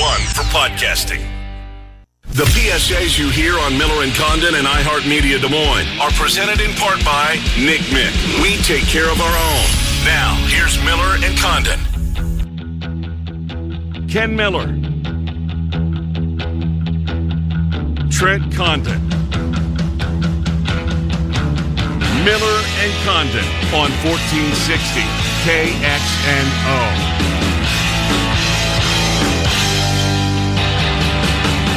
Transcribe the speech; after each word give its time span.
One 0.00 0.20
for 0.34 0.42
podcasting. 0.50 1.22
The 2.24 2.42
PSAs 2.42 3.16
you 3.16 3.30
hear 3.30 3.56
on 3.60 3.78
Miller 3.78 4.02
and 4.02 4.12
Condon 4.14 4.56
and 4.56 4.66
iHeartMedia 4.66 5.40
Des 5.40 5.48
Moines 5.48 5.86
are 6.00 6.10
presented 6.10 6.60
in 6.60 6.72
part 6.72 6.98
by 7.04 7.36
Nick 7.56 7.80
Mick. 7.94 8.12
We 8.42 8.56
take 8.64 8.82
care 8.88 9.08
of 9.08 9.20
our 9.20 9.30
own. 9.30 9.64
Now, 10.04 10.34
here's 10.50 10.76
Miller 10.82 11.16
and 11.22 11.38
Condon. 11.38 11.78
Ken 14.08 14.34
Miller. 14.34 14.66
Trent 18.10 18.52
Condon. 18.52 19.00
Miller 22.24 22.62
and 22.82 22.92
Condon 23.06 23.46
on 23.70 23.92
1460 24.02 25.06
KXNO. 25.46 27.53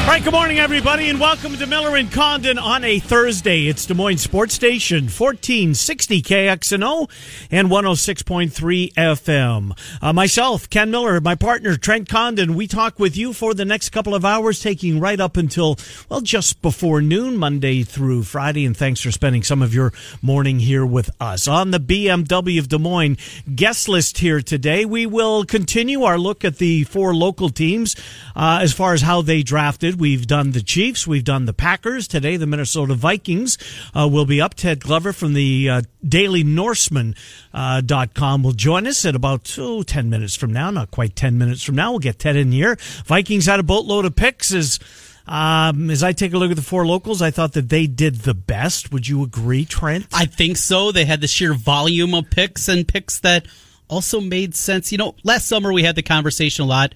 All 0.08 0.14
right, 0.14 0.24
good 0.24 0.32
morning, 0.32 0.58
everybody, 0.58 1.10
and 1.10 1.20
welcome 1.20 1.58
to 1.58 1.68
Miller 1.68 1.98
and 1.98 2.10
Condon 2.10 2.58
on 2.58 2.86
a 2.86 2.98
Thursday. 2.98 3.68
It's 3.68 3.86
Des 3.86 3.94
Moines 3.94 4.20
Sports 4.20 4.54
Station, 4.54 5.10
1460 5.10 6.22
KXNO 6.22 7.10
and 7.52 7.68
106.3 7.68 8.94
FM. 8.94 9.78
Uh, 10.02 10.14
myself, 10.14 10.70
Ken 10.70 10.92
Miller, 10.92 11.20
my 11.20 11.36
partner, 11.36 11.76
Trent 11.76 12.08
Condon, 12.08 12.56
we 12.56 12.68
talk 12.68 12.98
with 13.00 13.18
you 13.18 13.34
for 13.34 13.54
the 13.54 13.66
next 13.66 13.90
couple 13.90 14.16
of 14.16 14.24
hours, 14.24 14.62
taking 14.62 15.02
right 15.02 15.20
up 15.20 15.36
until, 15.36 15.78
well, 16.08 16.22
just 16.22 16.62
before 16.62 17.02
noon, 17.02 17.36
Monday 17.36 17.84
through 17.84 18.24
Friday, 18.24 18.66
and 18.66 18.78
thanks 18.78 19.02
for 19.02 19.12
spending 19.12 19.44
some 19.44 19.62
of 19.62 19.74
your 19.74 19.92
morning 20.22 20.62
here 20.62 20.86
with 20.86 21.10
us. 21.20 21.50
On 21.50 21.72
the 21.72 21.82
BMW 21.82 22.60
of 22.60 22.70
Des 22.70 22.78
Moines 22.78 23.18
guest 23.54 23.90
list 23.90 24.20
here 24.20 24.40
today, 24.40 24.86
we 24.86 25.06
will 25.06 25.44
continue 25.44 26.04
our 26.04 26.18
look 26.18 26.46
at 26.46 26.60
the 26.60 26.86
four 26.86 27.14
local 27.14 27.50
teams 27.50 27.98
uh, 28.38 28.60
as 28.62 28.72
far 28.72 28.94
as 28.94 29.02
how 29.02 29.22
they 29.22 29.44
drafted. 29.44 29.97
We've 29.98 30.28
done 30.28 30.52
the 30.52 30.62
Chiefs. 30.62 31.08
We've 31.08 31.24
done 31.24 31.46
the 31.46 31.54
Packers. 31.54 32.08
Today, 32.08 32.38
the 32.38 32.46
Minnesota 32.46 32.94
Vikings 32.94 33.58
uh, 33.96 34.08
will 34.08 34.26
be 34.26 34.40
up. 34.40 34.54
Ted 34.54 34.80
Glover 34.80 35.12
from 35.12 35.34
the 35.34 35.70
uh, 35.70 35.82
Daily 36.08 36.44
Norseman 36.44 37.16
uh, 37.54 37.82
dot 37.82 38.14
com 38.14 38.44
will 38.44 38.52
join 38.52 38.86
us 38.86 39.06
at 39.06 39.16
about 39.16 39.56
oh, 39.58 39.82
10 39.82 40.10
minutes 40.10 40.36
from 40.36 40.54
now. 40.54 40.70
Not 40.70 40.92
quite 40.92 41.16
10 41.16 41.38
minutes 41.38 41.64
from 41.64 41.76
now. 41.76 41.92
We'll 41.92 42.00
get 42.00 42.20
Ted 42.20 42.36
in 42.36 42.52
here. 42.52 42.78
Vikings 43.06 43.48
had 43.48 43.60
a 43.60 43.64
boatload 43.64 44.06
of 44.06 44.16
picks 44.16 44.54
as 44.54 44.80
um, 45.28 45.90
as 45.90 46.04
I 46.04 46.14
take 46.14 46.34
a 46.34 46.38
look 46.38 46.52
at 46.52 46.56
the 46.56 46.64
four 46.64 46.86
locals, 46.86 47.22
I 47.22 47.32
thought 47.32 47.54
that 47.54 47.70
they 47.70 47.86
did 47.86 48.18
the 48.18 48.34
best. 48.34 48.94
Would 48.94 49.08
you 49.08 49.24
agree, 49.24 49.66
Trent? 49.66 50.08
I 50.14 50.26
think 50.26 50.56
so. 50.58 50.92
They 50.92 51.04
had 51.04 51.20
the 51.20 51.28
sheer 51.28 51.54
volume 51.54 52.14
of 52.14 52.30
picks 52.30 52.70
and 52.70 52.88
picks 52.88 53.20
that 53.20 53.46
also 53.90 54.22
made 54.22 54.56
sense. 54.56 54.92
You 54.92 54.98
know, 54.98 55.16
last 55.24 55.48
summer 55.48 55.74
we 55.74 55.84
had 55.84 55.96
the 55.96 56.04
conversation 56.04 56.64
a 56.64 56.68
lot 56.68 56.96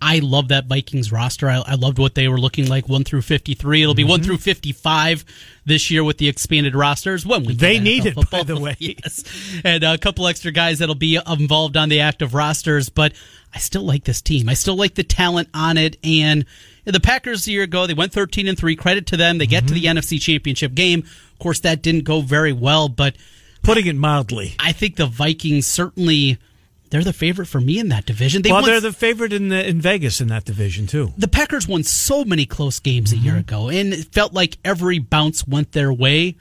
I 0.00 0.18
love 0.18 0.48
that 0.48 0.66
Vikings 0.66 1.10
roster. 1.10 1.48
I, 1.48 1.62
I, 1.66 1.74
loved 1.74 1.98
what 1.98 2.14
they 2.14 2.28
were 2.28 2.38
looking 2.38 2.68
like 2.68 2.88
one 2.88 3.02
through 3.02 3.22
fifty 3.22 3.54
three. 3.54 3.82
It'll 3.82 3.94
be 3.94 4.02
mm-hmm. 4.02 4.10
one 4.10 4.22
through 4.22 4.38
fifty 4.38 4.72
five 4.72 5.24
this 5.64 5.90
year 5.90 6.04
with 6.04 6.18
the 6.18 6.28
expanded 6.28 6.74
rosters. 6.74 7.24
When 7.24 7.44
we 7.44 7.54
they 7.54 7.78
need 7.78 8.04
it, 8.04 8.14
football. 8.14 8.40
by 8.40 8.44
the 8.44 8.60
way, 8.60 8.76
yes, 8.78 9.24
and 9.64 9.82
a 9.82 9.96
couple 9.96 10.26
extra 10.26 10.52
guys 10.52 10.80
that'll 10.80 10.94
be 10.94 11.18
involved 11.26 11.76
on 11.76 11.88
the 11.88 12.00
active 12.00 12.34
rosters. 12.34 12.90
But 12.90 13.14
I 13.54 13.58
still 13.58 13.82
like 13.82 14.04
this 14.04 14.20
team. 14.20 14.48
I 14.50 14.54
still 14.54 14.76
like 14.76 14.94
the 14.94 15.02
talent 15.02 15.48
on 15.54 15.78
it. 15.78 15.96
And 16.04 16.44
the 16.84 17.00
Packers 17.00 17.46
a 17.46 17.52
year 17.52 17.62
ago 17.62 17.86
they 17.86 17.94
went 17.94 18.12
thirteen 18.12 18.48
and 18.48 18.58
three. 18.58 18.76
Credit 18.76 19.06
to 19.06 19.16
them. 19.16 19.38
They 19.38 19.46
get 19.46 19.64
mm-hmm. 19.64 19.74
to 19.74 19.80
the 19.80 19.86
NFC 19.86 20.20
Championship 20.20 20.74
game. 20.74 21.00
Of 21.00 21.38
course, 21.38 21.60
that 21.60 21.82
didn't 21.82 22.04
go 22.04 22.20
very 22.20 22.52
well, 22.52 22.88
but 22.88 23.16
putting 23.62 23.86
it 23.86 23.96
mildly, 23.96 24.54
I 24.58 24.72
think 24.72 24.96
the 24.96 25.06
Vikings 25.06 25.66
certainly 25.66 26.38
they're 26.90 27.04
the 27.04 27.12
favorite 27.12 27.46
for 27.46 27.60
me 27.60 27.78
in 27.78 27.88
that 27.88 28.06
division. 28.06 28.42
They 28.42 28.50
well, 28.50 28.62
won, 28.62 28.70
they're 28.70 28.80
the 28.80 28.92
favorite 28.92 29.32
in 29.32 29.48
the, 29.48 29.66
in 29.66 29.80
Vegas 29.80 30.20
in 30.20 30.28
that 30.28 30.44
division 30.44 30.86
too. 30.86 31.12
The 31.16 31.28
Packers 31.28 31.66
won 31.66 31.82
so 31.82 32.24
many 32.24 32.46
close 32.46 32.78
games 32.78 33.12
mm-hmm. 33.12 33.20
a 33.20 33.24
year 33.24 33.32
mm-hmm. 33.34 33.40
ago, 33.40 33.68
and 33.68 33.92
it 33.92 34.12
felt 34.12 34.32
like 34.32 34.58
every 34.64 34.98
bounce 34.98 35.46
went 35.46 35.72
their 35.72 35.92
way. 35.92 36.36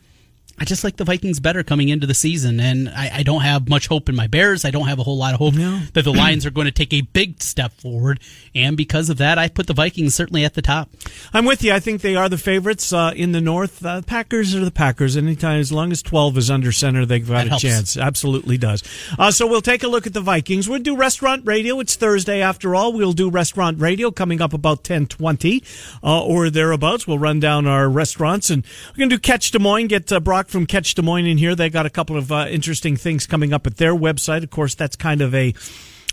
I 0.57 0.63
just 0.63 0.85
like 0.85 0.95
the 0.95 1.03
Vikings 1.03 1.41
better 1.41 1.63
coming 1.63 1.89
into 1.89 2.07
the 2.07 2.13
season, 2.13 2.61
and 2.61 2.87
I, 2.89 3.11
I, 3.15 3.23
don't 3.23 3.41
have 3.41 3.67
much 3.67 3.87
hope 3.87 4.07
in 4.07 4.15
my 4.15 4.27
Bears. 4.27 4.63
I 4.63 4.71
don't 4.71 4.87
have 4.87 4.99
a 4.99 5.03
whole 5.03 5.17
lot 5.17 5.33
of 5.33 5.39
hope 5.39 5.55
no. 5.55 5.81
that 5.93 6.03
the 6.03 6.13
Lions 6.13 6.45
are 6.45 6.51
going 6.51 6.65
to 6.65 6.71
take 6.71 6.93
a 6.93 7.01
big 7.01 7.43
step 7.43 7.73
forward, 7.73 8.21
and 8.53 8.77
because 8.77 9.09
of 9.09 9.17
that, 9.17 9.37
I 9.37 9.49
put 9.49 9.67
the 9.67 9.73
Vikings 9.73 10.15
certainly 10.15 10.45
at 10.45 10.53
the 10.53 10.61
top. 10.61 10.89
I'm 11.33 11.43
with 11.43 11.61
you. 11.61 11.73
I 11.73 11.81
think 11.81 12.01
they 12.01 12.15
are 12.15 12.29
the 12.29 12.37
favorites 12.37 12.93
uh, 12.93 13.11
in 13.15 13.33
the 13.33 13.41
North. 13.41 13.85
Uh, 13.85 14.01
Packers 14.01 14.55
are 14.55 14.63
the 14.63 14.71
Packers. 14.71 15.17
Anytime, 15.17 15.59
as 15.59 15.73
long 15.73 15.91
as 15.91 16.01
12 16.01 16.37
is 16.37 16.49
under 16.49 16.71
center, 16.71 17.05
they've 17.05 17.27
got 17.27 17.33
that 17.33 17.47
a 17.47 17.49
helps. 17.49 17.61
chance. 17.61 17.97
Absolutely 17.97 18.57
does. 18.57 18.81
Uh, 19.19 19.31
so 19.31 19.45
we'll 19.47 19.61
take 19.61 19.83
a 19.83 19.89
look 19.89 20.07
at 20.07 20.13
the 20.13 20.21
Vikings. 20.21 20.69
We'll 20.69 20.79
do 20.79 20.95
restaurant 20.95 21.45
radio. 21.45 21.81
It's 21.81 21.95
Thursday 21.95 22.41
after 22.41 22.75
all. 22.75 22.93
We'll 22.93 23.13
do 23.13 23.29
restaurant 23.29 23.81
radio 23.81 24.09
coming 24.09 24.41
up 24.41 24.53
about 24.53 24.83
10:20 24.85 25.63
uh, 26.01 26.23
or 26.23 26.49
thereabouts. 26.49 27.05
We'll 27.05 27.19
run 27.19 27.41
down 27.41 27.67
our 27.67 27.89
restaurants, 27.89 28.49
and 28.49 28.65
we're 28.91 28.99
going 28.99 29.09
to 29.09 29.17
do 29.17 29.19
Catch 29.19 29.51
Des 29.51 29.59
Moines. 29.59 29.87
Get 29.87 30.09
uh, 30.11 30.21
From 30.49 30.65
Catch 30.65 30.95
Des 30.95 31.01
Moines 31.01 31.25
in 31.25 31.37
here. 31.37 31.55
They 31.55 31.69
got 31.69 31.85
a 31.85 31.89
couple 31.89 32.17
of 32.17 32.31
uh, 32.31 32.47
interesting 32.49 32.97
things 32.97 33.27
coming 33.27 33.53
up 33.53 33.67
at 33.67 33.77
their 33.77 33.93
website. 33.93 34.43
Of 34.43 34.49
course, 34.49 34.75
that's 34.75 34.95
kind 34.95 35.21
of 35.21 35.33
a 35.33 35.53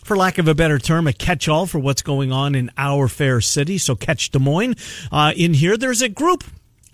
for 0.04 0.16
lack 0.16 0.38
of 0.38 0.48
a 0.48 0.54
better 0.54 0.78
term, 0.78 1.06
a 1.06 1.12
catch-all 1.12 1.66
for 1.66 1.78
what's 1.78 2.02
going 2.02 2.32
on 2.32 2.54
in 2.54 2.70
our 2.76 3.06
fair 3.06 3.40
city. 3.40 3.78
So 3.78 3.94
catch 3.94 4.30
Des 4.30 4.38
Moines 4.38 4.74
uh, 5.12 5.32
in 5.36 5.54
here. 5.54 5.76
There's 5.76 6.02
a 6.02 6.08
group 6.08 6.44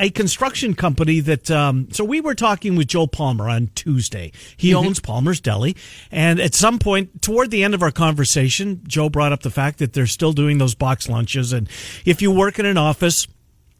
a 0.00 0.10
construction 0.10 0.74
company 0.74 1.20
that 1.20 1.50
um, 1.50 1.88
so 1.90 2.04
we 2.04 2.20
were 2.20 2.34
talking 2.34 2.76
with 2.76 2.88
Joe 2.88 3.06
Palmer 3.06 3.48
on 3.48 3.68
Tuesday. 3.74 4.32
He 4.56 4.70
mm-hmm. 4.70 4.86
owns 4.86 5.00
Palmer's 5.00 5.40
Deli, 5.40 5.76
and 6.10 6.40
at 6.40 6.54
some 6.54 6.78
point 6.78 7.20
toward 7.20 7.50
the 7.50 7.64
end 7.64 7.74
of 7.74 7.82
our 7.82 7.90
conversation, 7.90 8.82
Joe 8.86 9.08
brought 9.08 9.32
up 9.32 9.42
the 9.42 9.50
fact 9.50 9.78
that 9.78 9.92
they're 9.92 10.06
still 10.06 10.32
doing 10.32 10.58
those 10.58 10.74
box 10.74 11.08
lunches, 11.08 11.52
and 11.52 11.68
if 12.04 12.22
you 12.22 12.30
work 12.30 12.58
in 12.58 12.66
an 12.66 12.78
office 12.78 13.26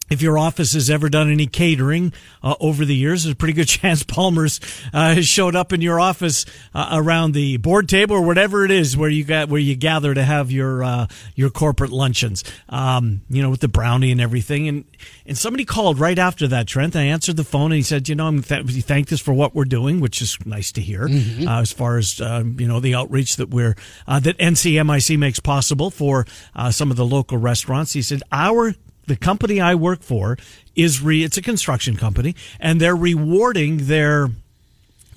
if 0.09 0.23
your 0.23 0.39
office 0.39 0.73
has 0.73 0.91
ever 0.91 1.09
done 1.09 1.31
any 1.31 1.47
catering 1.47 2.13
uh, 2.43 2.55
over 2.61 2.85
the 2.85 2.95
years, 2.95 3.25
there's 3.25 3.33
a 3.33 3.37
pretty 3.37 3.53
good 3.53 3.69
chance 3.69 4.03
Palmer's 4.03 4.61
uh, 4.93 5.15
has 5.15 5.27
showed 5.27 5.55
up 5.55 5.73
in 5.73 5.81
your 5.81 6.01
office 6.01 6.47
uh, 6.75 6.91
around 6.93 7.33
the 7.33 7.57
board 7.59 7.89
table 7.89 8.17
or 8.17 8.23
whatever 8.23 8.65
it 8.65 8.71
is 8.71 8.97
where 8.97 9.11
you 9.11 9.25
got 9.25 9.49
where 9.49 9.61
you 9.61 9.77
gather 9.77 10.15
to 10.15 10.23
have 10.23 10.51
your 10.51 10.83
uh, 10.83 11.07
your 11.35 11.51
corporate 11.51 11.91
luncheons. 11.91 12.45
Um, 12.69 13.23
you 13.29 13.43
know, 13.43 13.51
with 13.51 13.61
the 13.61 13.69
brownie 13.69 14.11
and 14.11 14.21
everything. 14.21 14.69
And 14.69 14.85
and 15.27 15.37
somebody 15.37 15.65
called 15.65 15.99
right 15.99 16.19
after 16.19 16.49
that, 16.49 16.67
Trent. 16.67 16.97
I 16.97 17.03
answered 17.03 17.37
the 17.37 17.45
phone 17.45 17.67
and 17.67 17.75
he 17.75 17.83
said, 17.83 18.09
you 18.09 18.15
know, 18.15 18.27
I'm 18.27 18.43
th- 18.43 18.71
he 18.71 18.81
thanked 18.81 19.13
us 19.13 19.21
for 19.21 19.33
what 19.33 19.55
we're 19.55 19.65
doing, 19.65 20.01
which 20.01 20.23
is 20.23 20.39
nice 20.45 20.73
to 20.73 20.81
hear. 20.81 21.09
Mm-hmm. 21.09 21.47
Uh, 21.47 21.61
as 21.61 21.73
far 21.73 21.99
as 21.99 22.21
um, 22.21 22.59
you 22.59 22.67
know, 22.67 22.81
the 22.81 22.95
outreach 22.95 23.37
that 23.37 23.51
we're 23.51 23.77
uh, 24.07 24.21
that 24.21 24.39
NCMIC 24.39 25.19
makes 25.19 25.41
possible 25.41 25.91
for 25.91 26.27
some 26.71 26.91
of 26.91 26.97
the 26.97 27.05
local 27.05 27.39
restaurants. 27.39 27.93
He 27.93 28.03
said 28.03 28.23
our 28.33 28.75
the 29.09 29.17
company 29.17 29.61
I 29.61 29.75
work 29.75 30.03
for 30.03 30.39
is 30.77 31.03
re, 31.03 31.25
it's 31.25 31.37
a 31.37 31.43
construction 31.43 31.97
company 31.97 32.35
and 32.61 32.81
they're 32.81 32.97
rewarding 32.97 33.87
their 33.87 34.29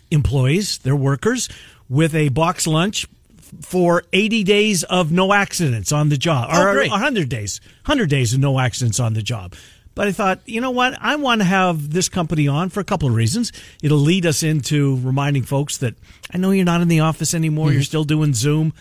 employees, 0.09 0.79
their 0.79 0.95
workers 0.95 1.49
with 1.89 2.15
a 2.15 2.29
box 2.29 2.67
lunch 2.67 3.07
for 3.61 4.03
80 4.13 4.43
days 4.43 4.83
of 4.83 5.11
no 5.11 5.33
accidents 5.33 5.91
on 5.91 6.09
the 6.09 6.17
job 6.17 6.49
oh, 6.51 6.61
or 6.61 6.87
100 6.87 7.27
days 7.27 7.59
100 7.85 8.09
days 8.09 8.33
of 8.33 8.39
no 8.39 8.57
accidents 8.57 8.97
on 8.97 9.13
the 9.13 9.21
job 9.21 9.53
but 9.93 10.07
I 10.07 10.11
thought, 10.13 10.39
you 10.45 10.61
know 10.61 10.71
what? 10.71 10.97
I 11.01 11.15
want 11.17 11.41
to 11.41 11.45
have 11.45 11.91
this 11.91 12.07
company 12.07 12.47
on 12.47 12.69
for 12.69 12.79
a 12.79 12.83
couple 12.83 13.09
of 13.09 13.15
reasons. 13.15 13.51
It'll 13.83 13.97
lead 13.97 14.25
us 14.25 14.41
into 14.41 14.97
reminding 15.01 15.43
folks 15.43 15.77
that 15.77 15.95
I 16.33 16.37
know 16.37 16.51
you're 16.51 16.65
not 16.65 16.81
in 16.81 16.87
the 16.87 17.01
office 17.01 17.33
anymore. 17.33 17.67
Mm-hmm. 17.67 17.73
You're 17.73 17.83
still 17.83 18.03
doing 18.03 18.33
Zoom. 18.33 18.73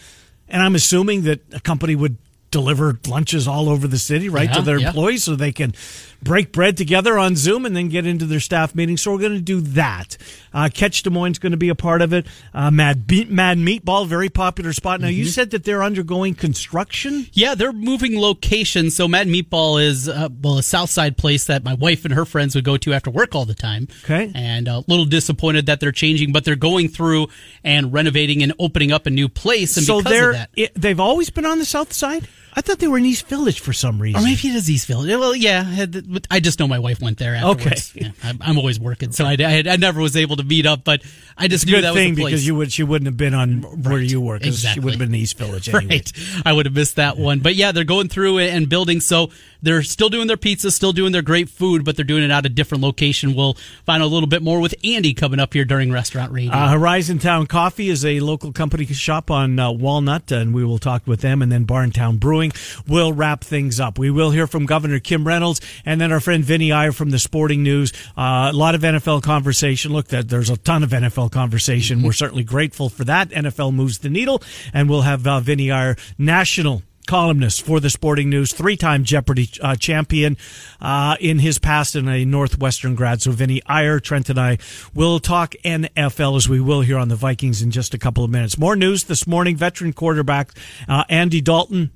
And 0.49 0.63
I'm 0.63 0.75
assuming 0.75 1.23
that 1.23 1.41
a 1.53 1.61
company 1.61 1.97
would 1.97 2.17
deliver 2.51 2.99
lunches 3.07 3.47
all 3.47 3.69
over 3.69 3.87
the 3.87 3.99
city, 3.99 4.29
right, 4.29 4.49
yeah, 4.49 4.55
to 4.57 4.63
their 4.63 4.79
yeah. 4.79 4.89
employees 4.89 5.25
so 5.25 5.37
they 5.37 5.53
can 5.53 5.75
break 6.23 6.53
bread 6.53 6.77
together 6.77 7.19
on 7.19 7.35
Zoom 7.35 7.65
and 7.65 7.75
then 7.75 7.89
get 7.89 8.07
into 8.07 8.27
their 8.27 8.41
staff 8.41 8.75
meeting. 8.75 8.97
So 8.97 9.13
we're 9.13 9.21
going 9.21 9.35
to 9.35 9.41
do 9.41 9.61
that. 9.61 10.17
Uh, 10.53 10.69
Catch 10.73 11.03
Des 11.03 11.11
Moines 11.11 11.33
is 11.33 11.39
going 11.39 11.53
to 11.53 11.59
be 11.59 11.71
a 11.71 11.75
part 11.75 12.03
of 12.03 12.13
it. 12.13 12.27
Uh, 12.53 12.71
Mad, 12.71 13.07
Be- 13.07 13.25
Mad 13.25 13.59
Meatball, 13.59 14.07
very 14.07 14.29
popular 14.29 14.73
spot. 14.73 15.01
Now, 15.01 15.09
mm-hmm. 15.09 15.17
you 15.17 15.25
said 15.27 15.51
that 15.51 15.65
they're 15.65 15.83
undergoing 15.83 16.35
construction? 16.35 17.27
Yeah, 17.33 17.55
they're 17.55 17.73
moving 17.73 18.21
location. 18.21 18.91
So 18.91 19.09
Mad 19.09 19.29
Meatball 19.29 19.83
is, 19.83 20.09
uh, 20.09 20.29
well, 20.43 20.59
a 20.59 20.63
South 20.63 20.91
Side 20.91 21.17
place 21.17 21.47
that 21.47 21.65
my 21.65 21.75
wife 21.75 22.05
and 22.05 22.13
her 22.13 22.25
friends 22.25 22.55
would 22.55 22.65
go 22.65 22.77
to 22.77 22.93
after 22.93 23.11
work 23.11 23.35
all 23.35 23.47
the 23.47 23.55
time. 23.55 23.89
Okay. 24.05 24.31
And 24.35 24.69
a 24.69 24.85
little 24.89 25.07
disappointed 25.07 25.67
that 25.67 25.81
they're 25.81 25.93
changing, 25.93 26.33
but 26.33 26.45
they're 26.45 26.57
going 26.57 26.89
through 26.89 27.29
and 27.65 27.93
renovating 27.93 28.43
and 28.43 28.53
opening 28.59 28.93
up 28.93 29.07
a 29.07 29.11
new 29.11 29.29
place. 29.29 29.77
And 29.77 29.87
so 29.87 30.03
they're, 30.03 30.49
it, 30.55 30.75
they've 30.75 31.01
always 31.01 31.31
been 31.31 31.47
on 31.47 31.59
the 31.59 31.65
South 31.65 31.93
Side? 31.93 32.29
I 32.55 32.61
thought 32.61 32.79
they 32.79 32.89
were 32.89 32.99
in 32.99 33.07
East 33.07 33.27
Village 33.29 33.61
for 33.61 33.73
some 33.73 34.01
reason. 34.01 34.21
Or 34.21 34.25
maybe 34.25 34.49
it 34.49 34.55
is 34.55 34.69
East 34.69 34.87
Village. 34.87 35.09
Well, 35.09 35.35
yeah. 35.35 35.87
I 36.31 36.41
just 36.41 36.59
know 36.59 36.67
my 36.67 36.79
wife 36.79 37.01
went 37.01 37.19
there 37.19 37.35
afterwards. 37.35 37.93
Okay. 37.97 38.13
Yeah, 38.23 38.33
I'm, 38.41 38.59
always 38.59 38.81
working, 38.81 39.13
so 39.13 39.25
I, 39.25 39.37
I, 39.39 39.63
I, 39.67 39.77
never 39.77 40.01
was 40.01 40.17
able 40.17 40.37
to 40.37 40.45
meet 40.45 40.67
up. 40.67 40.85
But 40.85 41.03
I 41.39 41.49
just 41.49 41.65
it's 41.65 41.71
knew 41.71 41.77
good 41.77 41.85
that 41.85 41.95
thing 41.95 42.11
was 42.11 42.17
the 42.17 42.23
place. 42.23 42.31
because 42.33 42.47
you 42.47 42.55
would 42.57 42.73
she 42.73 42.83
wouldn't 42.83 43.07
have 43.07 43.17
been 43.17 43.35
on 43.35 43.63
where 43.63 43.99
Right. 43.99 44.11
you 44.11 44.21
were 44.21 44.39
because 44.39 44.61
she 44.61 44.81
would 44.81 44.93
have 44.93 44.99
been 44.99 45.09
in 45.11 45.15
East 45.15 45.39
Village 45.39 45.69
anyway. 45.75 45.97
Right. 45.97 46.13
I 46.45 46.53
would 46.53 46.67
have 46.67 46.75
missed 46.75 46.97
that 46.97 47.17
one. 47.17 47.41
But 47.41 47.55
yeah, 47.55 47.73
they're 47.73 47.85
going 47.85 48.09
through 48.09 48.39
it 48.39 48.51
and 48.53 48.69
building. 48.69 49.01
So 49.01 49.31
they're 49.63 49.83
still 49.83 50.09
doing 50.09 50.27
their 50.27 50.37
pizza, 50.37 50.71
still 50.71 50.93
doing 50.93 51.13
their 51.13 51.23
great 51.23 51.49
food, 51.49 51.85
but 51.85 51.97
they're 51.97 52.05
doing 52.05 52.25
it 52.25 52.31
at 52.31 52.47
a 52.47 52.49
different 52.49 52.83
location. 52.83 53.35
We'll 53.35 53.55
find 53.85 54.03
out 54.03 54.07
a 54.07 54.13
little 54.13 54.29
bit 54.29 54.43
more 54.43 54.61
with 54.61 54.75
Andy 54.83 55.15
coming 55.15 55.39
up 55.39 55.55
here 55.55 55.65
during 55.65 55.93
Restaurant 55.93 56.33
Radio. 56.33 56.53
Uh, 56.53 56.71
Horizon 56.71 57.19
Town 57.19 57.47
Coffee 57.47 57.91
is 57.91 58.05
a 58.05 58.21
local 58.21 58.53
company 58.53 58.87
shop 58.87 59.31
on 59.31 59.59
uh, 59.59 59.71
Walnut, 59.71 60.33
and 60.33 60.55
we 60.55 60.65
will 60.65 60.79
talk 60.79 61.07
with 61.07 61.21
them. 61.21 61.43
And 61.43 61.53
then 61.53 61.67
Barntown 61.67 62.19
Brewing 62.19 62.40
will 62.87 63.13
wrap 63.13 63.45
things 63.45 63.81
up. 63.81 63.99
We 63.99 64.11
will 64.11 64.31
hear 64.31 64.47
from 64.47 64.67
Governor 64.67 65.01
Kim 65.01 65.27
Reynolds, 65.27 65.61
and 65.85 66.01
then 66.01 66.13
our 66.13 66.21
friend 66.21 66.45
Vinny 66.45 66.73
Iyer 66.73 66.93
from 66.93 67.11
the 67.11 67.19
Sporting 67.19 67.63
News. 67.63 67.93
Uh, 68.17 68.51
a 68.53 68.57
lot 68.57 68.75
of 68.75 68.83
NFL 68.83 69.23
conversation. 69.23 69.93
Look, 69.93 70.09
there's 70.09 70.51
a 70.51 70.57
ton 70.57 70.83
of 70.83 70.91
NFL 70.91 71.31
conversation. 71.33 72.03
We're 72.03 72.13
certainly 72.13 72.45
grateful 72.45 72.89
for 72.89 73.05
that. 73.05 73.31
NFL 73.31 73.75
moves 73.75 73.99
the 73.99 74.11
needle, 74.11 74.43
and 74.73 74.89
we'll 74.89 75.03
have 75.03 75.27
uh, 75.27 75.41
Vinny 75.41 75.71
Iyer, 75.71 75.97
national 76.19 76.83
columnist 77.11 77.63
for 77.63 77.81
the 77.81 77.91
Sporting 77.91 78.31
News, 78.31 78.53
three-time 78.53 79.03
Jeopardy 79.03 79.51
uh, 79.61 79.75
champion 79.75 80.37
uh, 80.81 81.17
in 81.19 81.41
his 81.41 81.59
past 81.59 81.97
and 81.97 82.09
a 82.09 82.25
Northwestern 82.25 82.95
grad. 82.95 83.21
So 83.21 83.33
Vinny 83.33 83.61
Iyer, 83.67 83.99
Trent, 83.99 84.31
and 84.31 84.39
I 84.39 84.59
will 84.95 85.19
talk 85.19 85.57
NFL 85.65 86.37
as 86.37 86.49
we 86.49 86.61
will 86.61 86.83
here 86.83 86.99
on 86.99 87.09
the 87.09 87.17
Vikings 87.17 87.63
in 87.63 87.73
just 87.73 87.95
a 87.95 87.99
couple 87.99 88.23
of 88.23 88.31
minutes. 88.31 88.57
More 88.57 88.77
news 88.77 89.05
this 89.05 89.27
morning: 89.27 89.57
veteran 89.57 89.93
quarterback 89.93 90.53
uh, 90.89 91.03
Andy 91.09 91.41
Dalton. 91.41 91.91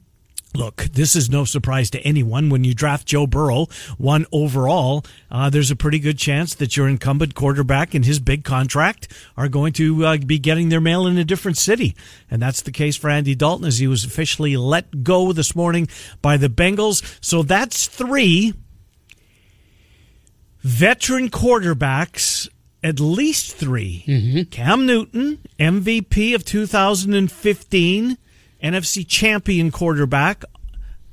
Look, 0.56 0.84
this 0.92 1.16
is 1.16 1.28
no 1.28 1.44
surprise 1.44 1.90
to 1.90 2.00
anyone. 2.02 2.48
When 2.48 2.62
you 2.62 2.74
draft 2.74 3.08
Joe 3.08 3.26
Burrow, 3.26 3.66
one 3.98 4.24
overall, 4.30 5.04
uh, 5.28 5.50
there's 5.50 5.72
a 5.72 5.76
pretty 5.76 5.98
good 5.98 6.16
chance 6.16 6.54
that 6.54 6.76
your 6.76 6.88
incumbent 6.88 7.34
quarterback 7.34 7.92
and 7.92 8.04
his 8.04 8.20
big 8.20 8.44
contract 8.44 9.08
are 9.36 9.48
going 9.48 9.72
to 9.74 10.06
uh, 10.06 10.16
be 10.18 10.38
getting 10.38 10.68
their 10.68 10.80
mail 10.80 11.08
in 11.08 11.18
a 11.18 11.24
different 11.24 11.56
city. 11.58 11.96
And 12.30 12.40
that's 12.40 12.62
the 12.62 12.70
case 12.70 12.94
for 12.96 13.10
Andy 13.10 13.34
Dalton 13.34 13.66
as 13.66 13.78
he 13.78 13.88
was 13.88 14.04
officially 14.04 14.56
let 14.56 15.02
go 15.02 15.32
this 15.32 15.56
morning 15.56 15.88
by 16.22 16.36
the 16.36 16.48
Bengals. 16.48 17.02
So 17.20 17.42
that's 17.42 17.88
three 17.88 18.54
veteran 20.60 21.30
quarterbacks, 21.30 22.48
at 22.82 23.00
least 23.00 23.56
3 23.56 24.04
Cam 24.50 24.86
Newton, 24.86 25.38
MVP 25.58 26.34
of 26.34 26.44
2015, 26.44 28.18
NFC 28.64 29.06
champion 29.06 29.70
quarterback 29.70 30.42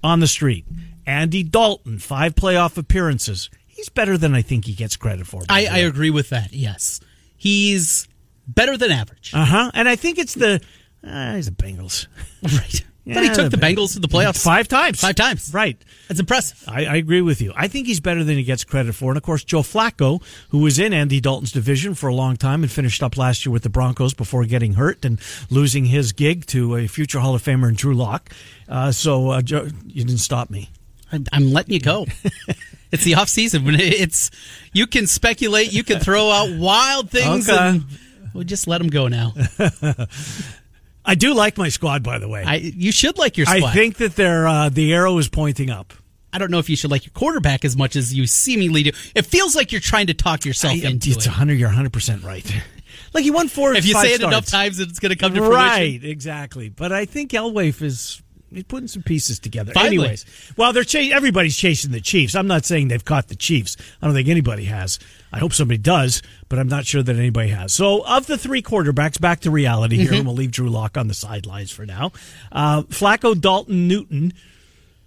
on 0.03 0.21
the 0.21 0.27
street. 0.27 0.65
Andy 1.05 1.43
Dalton, 1.43 1.99
five 1.99 2.33
playoff 2.33 2.77
appearances. 2.77 3.49
He's 3.67 3.89
better 3.89 4.17
than 4.17 4.33
I 4.33 4.41
think 4.41 4.65
he 4.65 4.73
gets 4.73 4.95
credit 4.95 5.27
for. 5.27 5.43
I, 5.49 5.65
I 5.65 5.77
agree 5.79 6.11
with 6.11 6.29
that. 6.29 6.53
Yes. 6.53 7.01
He's 7.35 8.07
better 8.47 8.77
than 8.77 8.91
average. 8.91 9.33
Uh 9.33 9.45
huh. 9.45 9.71
And 9.73 9.89
I 9.89 9.95
think 9.95 10.17
it's 10.17 10.33
the. 10.33 10.61
Uh, 11.05 11.35
he's 11.35 11.47
the 11.47 11.51
Bengals. 11.51 12.07
right. 12.43 12.85
But 13.05 13.23
he 13.23 13.29
took 13.29 13.49
the 13.49 13.57
the 13.57 13.57
Bengals 13.57 13.93
to 13.93 13.99
the 13.99 14.07
playoffs 14.07 14.43
Five 14.43 14.67
times. 14.67 14.99
Five 15.01 15.15
times. 15.15 15.51
Right. 15.53 15.81
That's 16.07 16.19
impressive. 16.19 16.63
I, 16.67 16.85
I 16.85 16.95
agree 16.97 17.21
with 17.21 17.41
you. 17.41 17.51
I 17.55 17.67
think 17.67 17.87
he's 17.87 17.99
better 17.99 18.23
than 18.23 18.37
he 18.37 18.43
gets 18.43 18.63
credit 18.63 18.93
for. 18.93 19.11
And 19.11 19.17
of 19.17 19.23
course, 19.23 19.43
Joe 19.43 19.61
Flacco, 19.61 20.21
who 20.49 20.59
was 20.59 20.77
in 20.77 20.93
Andy 20.93 21.19
Dalton's 21.19 21.51
division 21.51 21.95
for 21.95 22.07
a 22.07 22.13
long 22.13 22.37
time 22.37 22.61
and 22.63 22.71
finished 22.71 23.01
up 23.01 23.17
last 23.17 23.45
year 23.45 23.51
with 23.53 23.63
the 23.63 23.69
Broncos 23.69 24.13
before 24.13 24.45
getting 24.45 24.73
hurt 24.73 25.03
and 25.03 25.19
losing 25.49 25.85
his 25.85 26.11
gig 26.11 26.45
to 26.47 26.75
a 26.75 26.87
future 26.87 27.19
Hall 27.19 27.33
of 27.33 27.41
Famer 27.41 27.69
in 27.69 27.75
Drew 27.75 27.95
Lock. 27.95 28.29
Uh, 28.69 28.91
so 28.91 29.29
uh, 29.29 29.41
Joe, 29.41 29.67
you 29.87 30.03
didn't 30.05 30.19
stop 30.19 30.49
me. 30.49 30.69
I'm, 31.11 31.25
I'm 31.33 31.51
letting 31.51 31.73
you 31.73 31.79
go. 31.79 32.05
it's 32.91 33.03
the 33.03 33.15
off 33.15 33.29
season 33.29 33.63
it's 33.67 34.31
you 34.73 34.85
can 34.87 35.07
speculate, 35.07 35.73
you 35.73 35.83
can 35.83 35.99
throw 35.99 36.29
out 36.29 36.57
wild 36.57 37.09
things, 37.09 37.49
Okay. 37.49 37.57
and 37.57 37.85
we'll 38.33 38.43
just 38.43 38.67
let 38.67 38.77
them 38.77 38.89
go 38.89 39.07
now. 39.07 39.33
I 41.03 41.15
do 41.15 41.33
like 41.33 41.57
my 41.57 41.69
squad, 41.69 42.03
by 42.03 42.19
the 42.19 42.27
way. 42.27 42.43
I 42.45 42.55
you 42.55 42.91
should 42.91 43.17
like 43.17 43.37
your 43.37 43.45
squad. 43.45 43.63
I 43.63 43.73
think 43.73 43.97
that 43.97 44.15
they're, 44.15 44.47
uh, 44.47 44.69
the 44.69 44.93
arrow 44.93 45.17
is 45.17 45.27
pointing 45.29 45.69
up. 45.69 45.93
I 46.33 46.37
don't 46.37 46.51
know 46.51 46.59
if 46.59 46.69
you 46.69 46.75
should 46.75 46.91
like 46.91 47.05
your 47.05 47.11
quarterback 47.13 47.65
as 47.65 47.75
much 47.75 47.95
as 47.95 48.13
you 48.13 48.25
seemingly 48.27 48.83
do. 48.83 48.91
It 49.15 49.25
feels 49.25 49.55
like 49.55 49.71
you're 49.71 49.81
trying 49.81 50.07
to 50.07 50.13
talk 50.13 50.45
yourself 50.45 50.73
I- 50.73 50.87
into 50.87 51.09
it's 51.11 51.25
it. 51.25 51.29
100, 51.29 51.59
you're 51.59 51.69
100% 51.69 52.23
right. 52.23 52.45
like 53.13 53.23
he 53.23 53.31
won 53.31 53.47
four 53.47 53.73
If 53.73 53.85
you 53.85 53.93
five 53.93 54.05
say 54.07 54.13
it 54.13 54.21
enough 54.21 54.45
times, 54.45 54.79
it's 54.79 54.99
going 54.99 55.09
to 55.09 55.17
come 55.17 55.33
to 55.33 55.39
fruition. 55.39 55.55
Right, 55.55 56.03
exactly. 56.03 56.69
But 56.69 56.91
I 56.91 57.05
think 57.05 57.31
Elway 57.31 57.79
is 57.81 58.21
he's 58.51 58.63
putting 58.63 58.87
some 58.87 59.03
pieces 59.03 59.39
together. 59.39 59.73
Finally. 59.73 59.97
Anyways, 59.97 60.25
well, 60.57 60.73
they're 60.73 60.83
ch- 60.83 61.11
everybody's 61.11 61.57
chasing 61.57 61.91
the 61.91 62.01
Chiefs. 62.01 62.35
I'm 62.35 62.47
not 62.47 62.65
saying 62.65 62.89
they've 62.89 63.03
caught 63.03 63.27
the 63.27 63.35
Chiefs. 63.35 63.77
I 64.01 64.05
don't 64.05 64.15
think 64.15 64.27
anybody 64.27 64.65
has. 64.65 64.99
I 65.33 65.39
hope 65.39 65.53
somebody 65.53 65.77
does, 65.77 66.21
but 66.49 66.59
I'm 66.59 66.67
not 66.67 66.85
sure 66.85 67.01
that 67.01 67.15
anybody 67.15 67.49
has. 67.49 67.73
So, 67.73 68.05
of 68.05 68.27
the 68.27 68.37
three 68.37 68.61
quarterbacks, 68.61 69.19
back 69.19 69.39
to 69.41 69.51
reality 69.51 69.97
here, 69.97 70.13
and 70.13 70.25
we'll 70.25 70.35
leave 70.35 70.51
Drew 70.51 70.69
Lock 70.69 70.97
on 70.97 71.07
the 71.07 71.13
sidelines 71.13 71.71
for 71.71 71.85
now. 71.85 72.11
Uh, 72.51 72.83
Flacco, 72.83 73.39
Dalton, 73.39 73.87
Newton. 73.87 74.33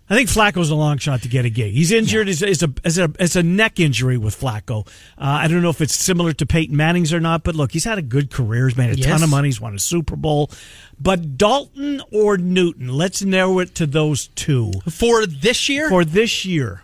I 0.08 0.14
think 0.16 0.28
Flacco's 0.28 0.68
a 0.68 0.74
long 0.74 0.98
shot 0.98 1.22
to 1.22 1.28
get 1.28 1.46
a 1.46 1.50
gig. 1.50 1.72
He's 1.72 1.90
injured 1.90 2.28
as, 2.28 2.42
as, 2.42 2.62
a, 2.62 2.70
as, 2.84 2.98
a, 2.98 3.10
as 3.18 3.36
a 3.36 3.42
neck 3.42 3.80
injury 3.80 4.18
with 4.18 4.38
Flacco. 4.38 4.86
Uh, 5.16 5.40
I 5.40 5.48
don't 5.48 5.62
know 5.62 5.70
if 5.70 5.80
it's 5.80 5.94
similar 5.94 6.34
to 6.34 6.44
Peyton 6.44 6.76
Manning's 6.76 7.12
or 7.14 7.20
not, 7.20 7.42
but 7.42 7.54
look, 7.54 7.72
he's 7.72 7.84
had 7.84 7.96
a 7.96 8.02
good 8.02 8.30
career. 8.30 8.68
He's 8.68 8.76
made 8.76 8.90
a 8.90 8.96
Yes. 8.98 9.08
ton 9.08 9.22
of 9.22 9.30
money. 9.30 9.48
He's 9.48 9.62
won 9.62 9.74
a 9.74 9.78
Super 9.78 10.14
Bowl. 10.14 10.50
But 11.00 11.38
Dalton 11.38 12.02
or 12.12 12.36
Newton, 12.36 12.88
let's 12.88 13.22
narrow 13.22 13.60
it 13.60 13.74
to 13.76 13.86
those 13.86 14.26
two 14.28 14.72
For 14.90 15.24
this 15.26 15.70
year, 15.70 15.88
for 15.88 16.04
this 16.04 16.44
year. 16.44 16.82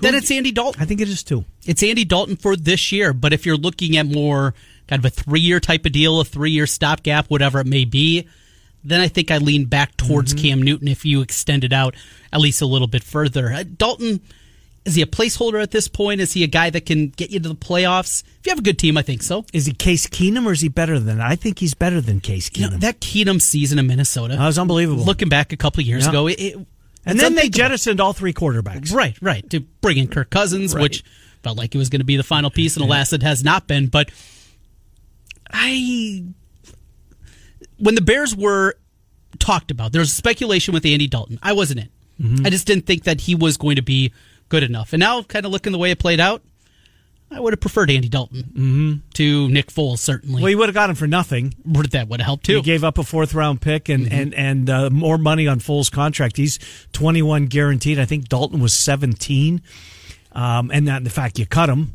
then 0.00 0.14
it's 0.14 0.30
Andy 0.30 0.50
Dalton. 0.50 0.80
I 0.80 0.86
think 0.86 1.02
it 1.02 1.10
is 1.10 1.22
two. 1.22 1.44
It's 1.66 1.82
Andy 1.82 2.06
Dalton 2.06 2.36
for 2.36 2.56
this 2.56 2.90
year. 2.90 3.12
But 3.12 3.34
if 3.34 3.44
you're 3.44 3.58
looking 3.58 3.98
at 3.98 4.06
more 4.06 4.54
kind 4.88 4.98
of 4.98 5.04
a 5.04 5.10
three 5.10 5.40
year 5.40 5.60
type 5.60 5.84
of 5.84 5.92
deal, 5.92 6.20
a 6.20 6.24
three 6.24 6.50
year 6.52 6.66
stopgap, 6.66 7.26
whatever 7.28 7.60
it 7.60 7.66
may 7.66 7.84
be, 7.84 8.26
then 8.84 9.00
I 9.00 9.08
think 9.08 9.30
I 9.30 9.38
lean 9.38 9.64
back 9.66 9.96
towards 9.96 10.34
Mm-hmm. 10.34 10.42
Cam 10.42 10.62
Newton 10.62 10.88
if 10.88 11.04
you 11.04 11.20
extend 11.20 11.64
it 11.64 11.72
out 11.72 11.94
at 12.32 12.40
least 12.40 12.60
a 12.62 12.66
little 12.66 12.88
bit 12.88 13.02
further. 13.04 13.52
Uh, 13.52 13.62
Dalton, 13.64 14.20
is 14.84 14.94
he 14.96 15.02
a 15.02 15.06
placeholder 15.06 15.62
at 15.62 15.70
this 15.70 15.86
point? 15.86 16.20
Is 16.20 16.32
he 16.32 16.42
a 16.42 16.48
guy 16.48 16.70
that 16.70 16.86
can 16.86 17.08
get 17.10 17.30
you 17.30 17.38
to 17.40 17.48
the 17.50 17.54
playoffs? 17.54 18.24
If 18.40 18.46
you 18.46 18.50
have 18.50 18.58
a 18.58 18.62
good 18.62 18.78
team, 18.78 18.96
I 18.96 19.02
think 19.02 19.22
so. 19.22 19.44
Is 19.52 19.66
he 19.66 19.72
Case 19.72 20.06
Keenum 20.08 20.46
or 20.46 20.52
is 20.52 20.60
he 20.60 20.68
better 20.68 20.98
than? 20.98 21.20
I 21.20 21.36
think 21.36 21.58
he's 21.60 21.74
better 21.74 22.00
than 22.00 22.20
Case 22.20 22.50
You 22.54 22.66
Keenum. 22.66 22.70
know, 22.72 22.76
that 22.78 23.00
Keenum 23.00 23.40
season 23.40 23.78
in 23.78 23.86
Minnesota, 23.86 24.36
that 24.36 24.44
was 24.46 24.58
unbelievable. 24.58 25.04
looking 25.04 25.28
back 25.28 25.52
a 25.52 25.56
couple 25.56 25.80
of 25.82 25.86
years 25.86 26.04
Yeah. 26.04 26.10
ago, 26.10 26.26
it, 26.28 26.40
it- 26.40 26.66
and 27.04 27.18
then 27.18 27.34
they 27.34 27.48
jettisoned 27.48 28.00
all 28.00 28.12
three 28.12 28.32
quarterbacks. 28.32 28.92
Right, 28.92 29.16
right. 29.20 29.48
To 29.50 29.58
bring 29.60 29.98
in 29.98 30.06
Kirk 30.08 30.30
Cousins, 30.30 30.72
Right. 30.74 30.82
which 30.82 31.02
felt 31.42 31.58
like 31.58 31.74
it 31.74 31.78
was 31.78 31.88
going 31.88 32.00
to 32.00 32.04
be 32.04 32.16
the 32.16 32.22
final 32.22 32.48
piece, 32.50 32.76
and 32.76 32.84
alas, 32.84 33.12
it 33.12 33.22
has 33.24 33.42
not 33.42 33.66
been. 33.66 33.88
But 33.88 34.10
I, 35.50 36.24
when 37.82 37.94
the 37.94 38.00
Bears 38.00 38.34
were 38.36 38.74
talked 39.38 39.70
about, 39.70 39.92
there 39.92 40.00
was 40.00 40.12
speculation 40.12 40.72
with 40.74 40.84
Andy 40.86 41.06
Dalton. 41.08 41.38
I 41.42 41.52
wasn't 41.52 41.80
in. 41.80 41.88
Mm-hmm. 42.20 42.46
I 42.46 42.50
just 42.50 42.66
didn't 42.66 42.86
think 42.86 43.04
that 43.04 43.22
he 43.22 43.34
was 43.34 43.56
going 43.56 43.76
to 43.76 43.82
be 43.82 44.12
good 44.48 44.62
enough. 44.62 44.92
And 44.92 45.00
now, 45.00 45.22
kind 45.22 45.44
of 45.46 45.52
looking 45.52 45.72
the 45.72 45.78
way 45.78 45.90
it 45.90 45.98
played 45.98 46.20
out, 46.20 46.42
I 47.30 47.40
would 47.40 47.54
have 47.54 47.60
preferred 47.60 47.90
Andy 47.90 48.10
Dalton 48.10 49.02
to 49.14 49.48
Nick 49.48 49.68
Foles. 49.68 49.98
Certainly, 50.00 50.34
Mm-hmm. 50.34 50.42
Well, 50.42 50.50
you 50.50 50.58
would 50.58 50.68
have 50.68 50.74
got 50.74 50.90
him 50.90 50.96
for 50.96 51.06
nothing. 51.06 51.54
that 51.64 52.06
would 52.08 52.20
have 52.20 52.26
helped 52.26 52.44
too. 52.44 52.56
He 52.56 52.62
gave 52.62 52.84
up 52.84 52.98
a 52.98 53.02
fourth 53.04 53.32
round 53.32 53.62
pick 53.62 53.88
and 53.88 54.04
Mm-hmm. 54.04 54.14
and 54.14 54.34
and 54.34 54.70
uh, 54.70 54.90
more 54.90 55.16
money 55.16 55.48
on 55.48 55.58
Foles' 55.58 55.90
contract. 55.90 56.36
He's 56.36 56.58
twenty 56.92 57.22
one 57.22 57.46
guaranteed. 57.46 57.98
I 57.98 58.04
think 58.04 58.28
Dalton 58.28 58.60
was 58.60 58.74
seventeen, 58.74 59.62
um, 60.32 60.70
and 60.74 60.86
that 60.88 61.04
the 61.04 61.10
fact 61.10 61.38
you 61.38 61.46
cut 61.46 61.70
him. 61.70 61.94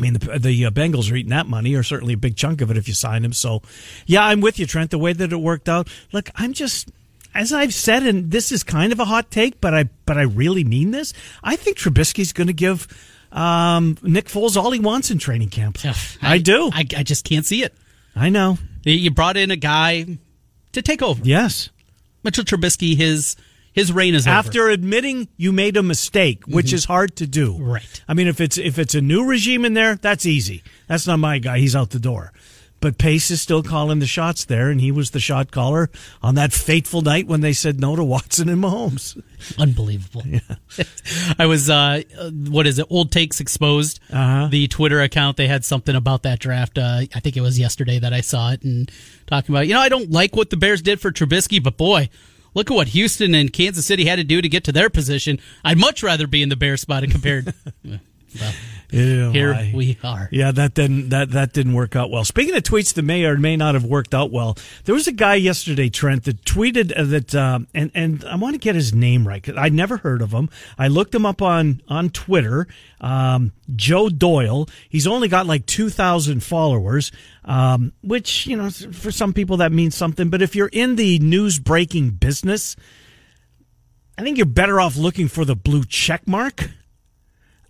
I 0.00 0.02
mean, 0.02 0.14
the, 0.14 0.38
the 0.38 0.64
uh, 0.64 0.70
Bengals 0.70 1.12
are 1.12 1.16
eating 1.16 1.30
that 1.30 1.46
money, 1.46 1.74
or 1.74 1.82
certainly 1.82 2.14
a 2.14 2.16
big 2.16 2.36
chunk 2.36 2.62
of 2.62 2.70
it 2.70 2.78
if 2.78 2.88
you 2.88 2.94
sign 2.94 3.22
him. 3.24 3.34
So, 3.34 3.60
yeah, 4.06 4.24
I'm 4.24 4.40
with 4.40 4.58
you, 4.58 4.64
Trent. 4.64 4.90
The 4.90 4.98
way 4.98 5.12
that 5.12 5.30
it 5.30 5.36
worked 5.36 5.68
out. 5.68 5.88
Look, 6.12 6.30
I'm 6.36 6.54
just, 6.54 6.90
as 7.34 7.52
I've 7.52 7.74
said, 7.74 8.04
and 8.04 8.30
this 8.30 8.50
is 8.50 8.62
kind 8.62 8.92
of 8.92 9.00
a 9.00 9.04
hot 9.04 9.30
take, 9.30 9.60
but 9.60 9.74
I 9.74 9.90
but 10.06 10.16
I 10.16 10.22
really 10.22 10.64
mean 10.64 10.90
this. 10.90 11.12
I 11.44 11.56
think 11.56 11.76
Trubisky's 11.76 12.32
going 12.32 12.46
to 12.46 12.54
give 12.54 12.88
um, 13.30 13.98
Nick 14.02 14.26
Foles 14.26 14.56
all 14.56 14.70
he 14.70 14.80
wants 14.80 15.10
in 15.10 15.18
training 15.18 15.50
camp. 15.50 15.76
I, 16.22 16.38
do. 16.38 16.70
I, 16.72 16.86
I 16.96 17.02
just 17.02 17.24
can't 17.24 17.44
see 17.44 17.62
it. 17.62 17.74
I 18.16 18.30
know. 18.30 18.58
You 18.82 19.10
brought 19.10 19.36
in 19.36 19.50
a 19.50 19.56
guy 19.56 20.18
to 20.72 20.82
take 20.82 21.02
over. 21.02 21.20
Yes. 21.22 21.68
Mitchell 22.24 22.44
Trubisky, 22.44 22.96
his 22.96 23.36
his 23.72 23.92
reign 23.92 24.14
is 24.14 24.26
over. 24.26 24.36
after 24.36 24.68
admitting 24.68 25.28
you 25.36 25.52
made 25.52 25.76
a 25.76 25.82
mistake, 25.82 26.44
which 26.46 26.72
is 26.72 26.84
hard 26.86 27.16
to 27.16 27.26
do. 27.26 27.56
Right. 27.56 28.02
I 28.08 28.14
mean, 28.14 28.26
if 28.26 28.40
it's 28.40 28.58
if 28.58 28.78
it's 28.78 28.94
a 28.94 29.00
new 29.00 29.24
regime 29.24 29.64
in 29.64 29.74
there, 29.74 29.96
that's 29.96 30.26
easy. 30.26 30.62
That's 30.88 31.06
not 31.06 31.18
my 31.18 31.38
guy. 31.38 31.58
He's 31.58 31.76
out 31.76 31.90
the 31.90 32.00
door. 32.00 32.32
But 32.80 32.96
Pace 32.96 33.30
is 33.30 33.42
still 33.42 33.62
calling 33.62 33.98
the 33.98 34.06
shots 34.06 34.46
there, 34.46 34.70
and 34.70 34.80
he 34.80 34.90
was 34.90 35.10
the 35.10 35.20
shot 35.20 35.50
caller 35.50 35.90
on 36.22 36.34
that 36.36 36.50
fateful 36.50 37.02
night 37.02 37.26
when 37.26 37.42
they 37.42 37.52
said 37.52 37.78
no 37.78 37.94
to 37.94 38.02
Watson 38.02 38.48
and 38.48 38.62
Mahomes. 38.62 39.22
Unbelievable. 39.58 40.22
Yeah. 40.24 40.40
I 41.38 41.44
was, 41.44 41.68
uh, 41.68 42.00
uh, 42.18 42.30
what 42.30 42.66
is 42.66 42.78
it? 42.78 42.86
Old 42.88 43.12
Takes 43.12 43.38
Exposed. 43.38 44.00
Uh-huh. 44.10 44.48
The 44.50 44.66
Twitter 44.68 45.02
account, 45.02 45.36
they 45.36 45.46
had 45.46 45.62
something 45.62 45.94
about 45.94 46.22
that 46.22 46.38
draft. 46.38 46.78
Uh, 46.78 47.02
I 47.14 47.20
think 47.20 47.36
it 47.36 47.42
was 47.42 47.58
yesterday 47.58 47.98
that 47.98 48.14
I 48.14 48.22
saw 48.22 48.52
it 48.52 48.62
and 48.62 48.90
talking 49.26 49.54
about, 49.54 49.66
you 49.66 49.74
know, 49.74 49.80
I 49.80 49.90
don't 49.90 50.10
like 50.10 50.34
what 50.34 50.48
the 50.48 50.56
Bears 50.56 50.80
did 50.80 51.02
for 51.02 51.12
Trubisky, 51.12 51.62
but 51.62 51.76
boy, 51.76 52.08
look 52.54 52.70
at 52.70 52.74
what 52.74 52.88
Houston 52.88 53.34
and 53.34 53.52
Kansas 53.52 53.86
City 53.86 54.04
had 54.04 54.16
to 54.16 54.24
do 54.24 54.40
to 54.42 54.48
get 54.48 54.64
to 54.64 54.72
their 54.72 54.90
position. 54.90 55.38
I'd 55.64 55.78
much 55.78 56.02
rather 56.02 56.26
be 56.26 56.42
in 56.42 56.48
the 56.48 56.56
bear 56.56 56.76
spot 56.76 57.02
compared. 57.10 57.54
well, 58.38 58.52
Ew, 58.92 59.30
here 59.30 59.54
I- 59.54 59.72
we 59.74 59.96
are. 60.02 60.28
Yeah, 60.32 60.50
that 60.50 60.74
didn't 60.74 61.10
that 61.10 61.30
that 61.30 61.52
didn't 61.52 61.74
work 61.74 61.94
out 61.94 62.10
well. 62.10 62.24
Speaking 62.24 62.56
of 62.56 62.62
tweets 62.64 62.92
that 62.94 63.02
may 63.02 63.24
or 63.24 63.36
may 63.36 63.56
not 63.56 63.74
have 63.74 63.84
worked 63.84 64.14
out 64.14 64.32
well, 64.32 64.58
there 64.84 64.94
was 64.96 65.06
a 65.06 65.12
guy 65.12 65.36
yesterday, 65.36 65.88
Trent, 65.88 66.24
that 66.24 66.44
tweeted 66.44 66.92
uh, 66.98 67.04
that, 67.04 67.32
um, 67.36 67.68
and 67.72 67.92
and 67.94 68.24
I 68.24 68.34
want 68.34 68.54
to 68.54 68.58
get 68.58 68.74
his 68.74 68.92
name 68.92 69.26
right. 69.28 69.40
Cause 69.40 69.54
I'd 69.56 69.72
never 69.72 69.96
heard 69.98 70.22
of 70.22 70.32
him. 70.32 70.50
I 70.76 70.88
looked 70.88 71.14
him 71.14 71.24
up 71.24 71.40
on 71.40 71.82
on 71.88 72.10
Twitter. 72.10 72.66
Um, 73.00 73.52
Joe 73.76 74.08
Doyle. 74.08 74.68
He's 74.88 75.06
only 75.06 75.28
got 75.28 75.46
like 75.46 75.66
two 75.66 75.88
thousand 75.88 76.42
followers, 76.42 77.12
um, 77.44 77.92
which 78.02 78.48
you 78.48 78.56
know 78.56 78.70
for 78.70 79.12
some 79.12 79.32
people 79.32 79.58
that 79.58 79.70
means 79.70 79.94
something. 79.94 80.30
But 80.30 80.42
if 80.42 80.56
you're 80.56 80.66
in 80.72 80.96
the 80.96 81.20
news 81.20 81.60
breaking 81.60 82.10
business, 82.10 82.74
I 84.18 84.22
think 84.22 84.36
you're 84.36 84.46
better 84.46 84.80
off 84.80 84.96
looking 84.96 85.28
for 85.28 85.44
the 85.44 85.54
blue 85.54 85.84
check 85.84 86.26
mark. 86.26 86.70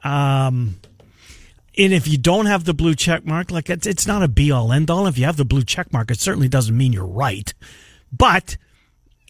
Um, 0.03 0.77
and 1.79 1.93
if 1.93 2.09
you 2.09 2.19
don't 2.19 2.47
have 2.47 2.65
the 2.65 2.75
blue 2.75 2.95
check 2.95 3.25
mark, 3.25 3.51
like 3.51 3.71
it's, 3.71 3.87
it's 3.87 4.07
not 4.07 4.23
a 4.23 4.29
be 4.29 4.51
all 4.51 4.73
end 4.73 4.91
all. 4.91 5.07
If 5.07 5.19
you 5.19 5.25
have 5.25 5.37
the 5.37 5.45
blue 5.45 5.63
check 5.63 5.93
mark, 5.93 6.11
it 6.11 6.21
certainly 6.21 6.49
doesn't 6.49 6.77
mean 6.77 6.93
you're 6.93 7.07
right, 7.07 7.53
but 8.13 8.57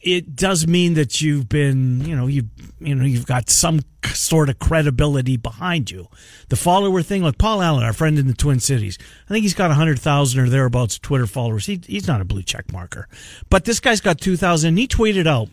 it 0.03 0.35
does 0.35 0.67
mean 0.67 0.95
that 0.95 1.21
you've 1.21 1.49
been, 1.49 2.00
you 2.05 2.17
know, 2.17 2.27
you 2.27 2.49
you 2.81 2.95
know, 2.95 3.05
you've 3.05 3.27
got 3.27 3.50
some 3.50 3.81
sort 4.07 4.49
of 4.49 4.59
credibility 4.59 5.37
behind 5.37 5.91
you. 5.91 6.09
The 6.49 6.57
follower 6.57 7.03
thing, 7.03 7.23
like 7.23 7.37
Paul 7.37 7.61
Allen, 7.61 7.85
our 7.85 7.93
friend 7.93 8.19
in 8.19 8.27
the 8.27 8.33
Twin 8.35 8.61
Cities, 8.61 8.99
I 9.29 9.33
think 9.33 9.43
he's 9.43 9.55
got 9.55 9.71
hundred 9.71 9.99
thousand 9.99 10.41
or 10.41 10.49
thereabouts 10.49 10.99
Twitter 10.99 11.27
followers. 11.27 11.67
He, 11.67 11.81
he's 11.87 12.07
not 12.07 12.23
a 12.23 12.25
blue 12.25 12.43
check 12.43 12.73
marker, 12.73 13.09
but 13.50 13.67
this 13.67 13.81
guy's 13.81 14.00
got 14.00 14.19
two 14.21 14.37
thousand. 14.37 14.79
He 14.79 14.89
tweeted 14.89 15.27
out 15.27 15.50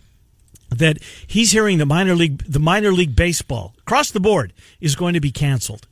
that 0.69 1.01
he's 1.25 1.51
hearing 1.51 1.77
the 1.77 1.85
minor 1.85 2.15
league 2.15 2.43
the 2.43 2.59
minor 2.59 2.91
league 2.91 3.15
baseball 3.15 3.73
across 3.79 4.11
the 4.11 4.19
board 4.19 4.53
is 4.79 4.95
going 4.95 5.13
to 5.13 5.21
be 5.21 5.31
canceled. 5.31 5.87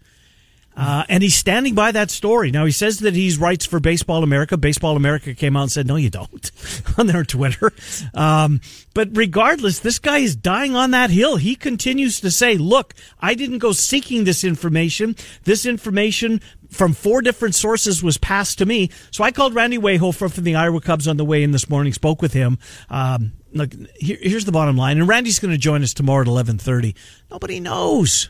Uh, 0.78 1.06
and 1.08 1.24
he's 1.24 1.36
standing 1.36 1.74
by 1.74 1.92
that 1.92 2.12
story. 2.12 2.52
Now 2.52 2.66
he 2.66 2.72
says 2.72 3.00
that 3.00 3.14
he 3.14 3.34
writes 3.38 3.66
for 3.66 3.80
Baseball 3.80 4.24
America. 4.24 4.58
Baseball 4.58 4.98
America 4.98 5.34
came 5.34 5.56
out 5.56 5.64
and 5.64 5.72
said, 5.72 5.88
"No, 5.88 5.96
you 5.96 6.10
don't," 6.10 6.52
on 6.98 7.08
their 7.08 7.24
Twitter. 7.24 7.72
Um, 8.14 8.60
but 8.94 9.10
regardless, 9.14 9.80
this 9.80 10.00
guy 10.00 10.18
is 10.18 10.36
dying 10.36 10.76
on 10.76 10.92
that 10.92 11.12
hill. 11.12 11.38
He 11.38 11.56
continues 11.56 12.20
to 12.20 12.30
say, 12.30 12.58
"Look, 12.58 12.94
I 13.22 13.36
didn't 13.36 13.60
go 13.60 13.72
seeking 13.72 14.26
this 14.26 14.44
information. 14.44 15.16
This 15.46 15.66
information 15.66 16.42
from 16.70 16.92
four 16.92 17.22
different 17.22 17.56
sources 17.56 18.04
was 18.04 18.18
passed 18.18 18.58
to 18.58 18.66
me." 18.66 18.90
So 19.12 19.24
I 19.24 19.32
called 19.32 19.56
Randy 19.56 19.78
Wehofer 19.78 20.30
from 20.30 20.44
the 20.44 20.56
Iowa 20.56 20.82
Cubs 20.82 21.08
on 21.08 21.16
the 21.16 21.26
way 21.26 21.42
in 21.42 21.52
this 21.52 21.70
morning. 21.70 21.94
Spoke 21.94 22.22
with 22.22 22.34
him. 22.34 22.58
Um, 22.90 23.32
look, 23.56 23.72
here, 23.96 24.18
here's 24.22 24.46
the 24.46 24.52
bottom 24.52 24.78
line, 24.78 25.00
and 25.00 25.08
Randy's 25.08 25.40
going 25.40 25.52
to 25.54 25.58
join 25.58 25.82
us 25.82 25.94
tomorrow 25.94 26.22
at 26.22 26.28
eleven 26.28 26.58
thirty. 26.60 26.96
Nobody 27.32 27.60
knows. 27.60 28.30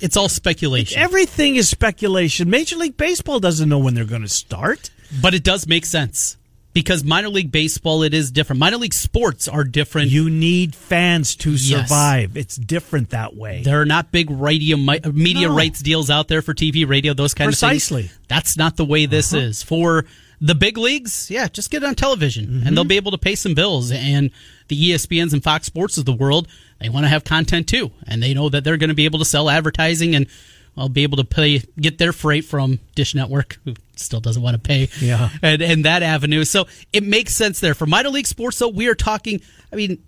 It's 0.00 0.16
all 0.16 0.28
speculation. 0.28 0.98
Everything 0.98 1.54
is 1.54 1.68
speculation. 1.68 2.50
Major 2.50 2.74
League 2.76 2.96
Baseball 2.96 3.38
doesn't 3.38 3.68
know 3.68 3.78
when 3.78 3.94
they're 3.94 4.04
going 4.04 4.22
to 4.22 4.28
start. 4.28 4.90
But 5.20 5.34
it 5.34 5.44
does 5.44 5.68
make 5.68 5.84
sense 5.86 6.38
because 6.72 7.04
minor 7.04 7.28
league 7.28 7.52
baseball 7.52 8.02
it 8.02 8.14
is 8.14 8.30
different. 8.32 8.58
Minor 8.58 8.78
league 8.78 8.94
sports 8.94 9.46
are 9.46 9.62
different. 9.62 10.10
You 10.10 10.30
need 10.30 10.74
fans 10.74 11.36
to 11.36 11.50
Yes. 11.52 11.88
survive. 11.88 12.34
It's 12.36 12.56
different 12.56 13.10
that 13.10 13.36
way. 13.36 13.60
there 13.62 13.80
are 13.80 13.84
not 13.84 14.10
big 14.10 14.30
radio 14.30 14.76
media 14.78 15.48
No. 15.48 15.54
rights 15.54 15.82
deals 15.82 16.08
out 16.10 16.28
there 16.28 16.40
for 16.42 16.54
TV, 16.54 16.84
radio, 16.88 17.12
those 17.14 17.34
kind 17.34 17.48
Precisely. 17.50 18.04
of 18.04 18.06
things. 18.06 18.16
Precisely. 18.16 18.26
That's 18.28 18.56
not 18.56 18.76
the 18.76 18.86
way 18.86 19.04
this 19.06 19.32
is 19.34 19.62
for 19.62 20.06
the 20.40 20.54
big 20.54 20.78
leagues. 20.78 21.30
Yeah, 21.30 21.46
just 21.48 21.70
get 21.70 21.82
it 21.82 21.86
on 21.86 21.94
television, 21.94 22.46
Mm-hmm. 22.46 22.66
and 22.66 22.76
they'll 22.76 22.84
be 22.84 22.96
able 22.96 23.12
to 23.12 23.18
pay 23.18 23.34
some 23.36 23.52
bills. 23.54 23.92
And 23.92 24.30
the 24.72 24.90
ESPNs 24.90 25.32
and 25.32 25.42
Fox 25.42 25.66
Sports 25.66 25.98
of 25.98 26.04
the 26.04 26.12
world, 26.12 26.48
they 26.80 26.88
want 26.88 27.04
to 27.04 27.08
have 27.08 27.24
content 27.24 27.68
too, 27.68 27.90
and 28.06 28.22
they 28.22 28.34
know 28.34 28.48
that 28.48 28.64
they're 28.64 28.76
going 28.78 28.88
to 28.88 28.94
be 28.94 29.04
able 29.04 29.18
to 29.20 29.24
sell 29.24 29.48
advertising 29.50 30.14
and. 30.14 30.26
I'll 30.74 30.88
be 30.88 31.02
able 31.02 31.18
to 31.18 31.24
pay 31.24 31.58
get 31.78 31.98
their 31.98 32.14
freight 32.14 32.46
from 32.46 32.80
Dish 32.94 33.14
Network, 33.14 33.58
who 33.66 33.74
still 33.94 34.20
doesn't 34.20 34.42
want 34.42 34.54
to 34.54 34.58
pay, 34.58 34.88
Yeah. 35.02 35.28
and 35.42 35.60
and 35.60 35.84
that 35.84 36.02
avenue. 36.02 36.44
So 36.46 36.66
it 36.94 37.02
makes 37.04 37.34
sense 37.34 37.60
there 37.60 37.74
for 37.74 37.84
minor 37.84 38.08
league 38.08 38.26
sports. 38.26 38.58
Though 38.58 38.68
we 38.68 38.86
are 38.88 38.94
talking, 38.94 39.42
I 39.70 39.76
mean, 39.76 40.02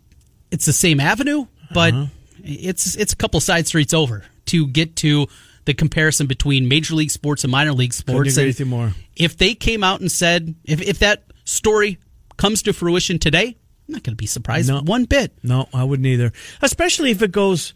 it's 0.50 0.64
the 0.64 0.73
same 0.73 1.00
avenue, 1.00 1.44
but 1.75 1.92
Uh-huh. 1.92 2.06
it's 2.42 2.97
it's 2.97 3.12
a 3.12 3.16
couple 3.16 3.40
side 3.40 3.66
streets 3.66 3.92
over 3.92 4.25
to 4.47 4.66
get 4.66 4.97
to 5.04 5.26
the 5.66 5.75
comparison 5.75 6.26
between 6.26 6.66
major 6.66 6.94
league 6.94 7.11
sports 7.11 7.44
and 7.44 7.50
minor 7.50 7.75
league 7.75 7.92
sports. 7.92 8.30
agree 8.30 8.44
And 8.44 8.49
with 8.49 8.61
you 8.61 8.64
more. 8.64 8.94
If 9.16 9.37
they 9.37 9.54
came 9.54 9.85
out 9.85 10.00
and 10.00 10.11
said, 10.11 10.54
if 10.64 10.80
if 10.80 10.99
that 11.00 11.25
story 11.44 11.99
comes 12.38 12.62
to 12.62 12.73
fruition 12.73 13.18
today, 13.18 13.56
I'm 13.88 13.93
not 13.93 14.03
going 14.03 14.12
to 14.12 14.17
be 14.17 14.26
surprised 14.26 14.69
No. 14.69 14.81
one 14.81 15.05
bit. 15.05 15.33
No, 15.43 15.69
I 15.75 15.85
wouldn't 15.85 16.07
either. 16.07 16.33
Especially 16.62 17.11
if 17.11 17.21
it 17.23 17.33
goes, 17.33 17.75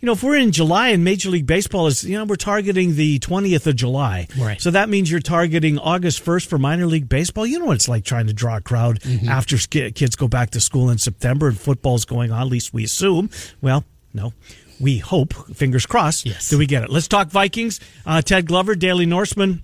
you 0.00 0.06
know, 0.06 0.12
if 0.12 0.22
we're 0.22 0.36
in 0.38 0.52
July 0.52 0.88
and 0.88 1.04
Major 1.04 1.28
League 1.28 1.46
Baseball 1.46 1.86
is, 1.86 2.02
you 2.02 2.16
know, 2.16 2.24
we're 2.24 2.36
targeting 2.36 2.94
the 2.96 3.18
20th 3.18 3.66
of 3.66 3.76
July. 3.76 4.26
Right. 4.38 4.58
So 4.58 4.70
that 4.70 4.88
means 4.88 5.10
you're 5.10 5.20
targeting 5.20 5.78
August 5.78 6.24
1st 6.24 6.46
for 6.46 6.56
minor 6.58 6.86
league 6.86 7.08
baseball. 7.10 7.46
You 7.46 7.58
know 7.58 7.66
what 7.66 7.74
it's 7.74 7.88
like 7.88 8.04
trying 8.04 8.26
to 8.28 8.32
draw 8.32 8.56
a 8.56 8.60
crowd 8.62 9.00
Mm-hmm. 9.00 9.28
after 9.28 9.58
kids 9.90 10.16
go 10.16 10.28
back 10.28 10.50
to 10.52 10.60
school 10.60 10.88
in 10.88 10.96
September 10.96 11.48
and 11.48 11.60
football's 11.60 12.06
going 12.06 12.32
on, 12.32 12.40
at 12.40 12.46
least 12.46 12.72
we 12.72 12.84
assume. 12.84 13.28
Well, 13.60 13.84
no. 14.14 14.32
We 14.80 14.96
hope, 14.96 15.34
fingers 15.54 15.84
crossed, 15.84 16.24
Yes. 16.24 16.48
that 16.48 16.56
we 16.56 16.64
get 16.64 16.82
it. 16.82 16.88
Let's 16.88 17.06
talk 17.06 17.28
Vikings. 17.28 17.80
Uh, 18.06 18.22
Ted 18.22 18.46
Glover, 18.46 18.74
Daily 18.74 19.04
Norseman, 19.04 19.62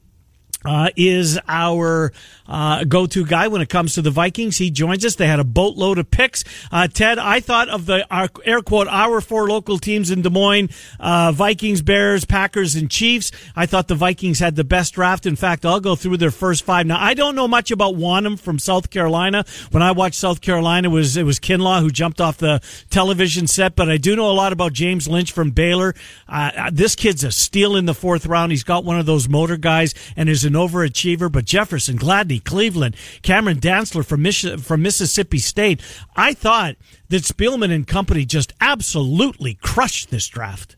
uh, 0.66 0.90
is 0.96 1.38
our 1.48 2.12
uh, 2.48 2.84
go-to 2.84 3.24
guy 3.24 3.48
when 3.48 3.60
it 3.60 3.68
comes 3.68 3.94
to 3.94 4.02
the 4.02 4.10
Vikings. 4.10 4.58
He 4.58 4.70
joins 4.70 5.04
us. 5.04 5.16
They 5.16 5.26
had 5.26 5.40
a 5.40 5.44
boatload 5.44 5.98
of 5.98 6.10
picks. 6.10 6.44
Uh, 6.70 6.88
Ted, 6.88 7.18
I 7.18 7.40
thought 7.40 7.68
of 7.68 7.86
the 7.86 8.06
our, 8.10 8.28
air 8.44 8.62
quote 8.62 8.88
our 8.88 9.20
four 9.20 9.48
local 9.48 9.78
teams 9.78 10.10
in 10.10 10.22
Des 10.22 10.30
Moines: 10.30 10.70
uh, 11.00 11.32
Vikings, 11.32 11.82
Bears, 11.82 12.24
Packers, 12.24 12.74
and 12.74 12.90
Chiefs. 12.90 13.32
I 13.54 13.66
thought 13.66 13.88
the 13.88 13.94
Vikings 13.94 14.38
had 14.38 14.56
the 14.56 14.64
best 14.64 14.94
draft. 14.94 15.26
In 15.26 15.36
fact, 15.36 15.64
I'll 15.64 15.80
go 15.80 15.96
through 15.96 16.18
their 16.18 16.30
first 16.30 16.64
five. 16.64 16.86
Now, 16.86 17.00
I 17.00 17.14
don't 17.14 17.34
know 17.34 17.48
much 17.48 17.70
about 17.70 17.94
Wonnum 17.94 18.38
from 18.38 18.58
South 18.58 18.90
Carolina. 18.90 19.44
When 19.70 19.82
I 19.82 19.92
watched 19.92 20.16
South 20.16 20.40
Carolina, 20.40 20.88
it 20.88 20.92
was 20.92 21.16
it 21.16 21.24
was 21.24 21.38
Kinlaw 21.38 21.80
who 21.80 21.90
jumped 21.90 22.20
off 22.20 22.38
the 22.38 22.60
television 22.90 23.46
set, 23.46 23.76
but 23.76 23.88
I 23.88 23.96
do 23.96 24.16
know 24.16 24.30
a 24.30 24.32
lot 24.32 24.52
about 24.52 24.72
James 24.72 25.08
Lynch 25.08 25.32
from 25.32 25.50
Baylor. 25.50 25.94
Uh, 26.28 26.50
uh, 26.56 26.70
this 26.72 26.94
kid's 26.94 27.24
a 27.24 27.32
steal 27.32 27.76
in 27.76 27.86
the 27.86 27.94
fourth 27.94 28.26
round. 28.26 28.52
He's 28.52 28.64
got 28.64 28.84
one 28.84 28.98
of 28.98 29.06
those 29.06 29.28
motor 29.28 29.56
guys 29.56 29.94
and 30.16 30.28
is 30.28 30.44
an 30.44 30.55
overachiever. 30.56 31.30
But 31.30 31.44
Jefferson, 31.44 31.96
Gladney, 31.98 32.42
Cleveland, 32.42 32.96
Cameron 33.22 33.60
Dantzler 33.60 34.04
from 34.04 34.22
Mich- 34.22 34.60
from 34.60 34.82
Mississippi 34.82 35.38
State. 35.38 35.80
I 36.16 36.34
thought 36.34 36.76
that 37.08 37.22
Spielman 37.22 37.72
and 37.72 37.86
company 37.86 38.24
just 38.24 38.52
absolutely 38.60 39.54
crushed 39.54 40.10
this 40.10 40.26
draft. 40.26 40.76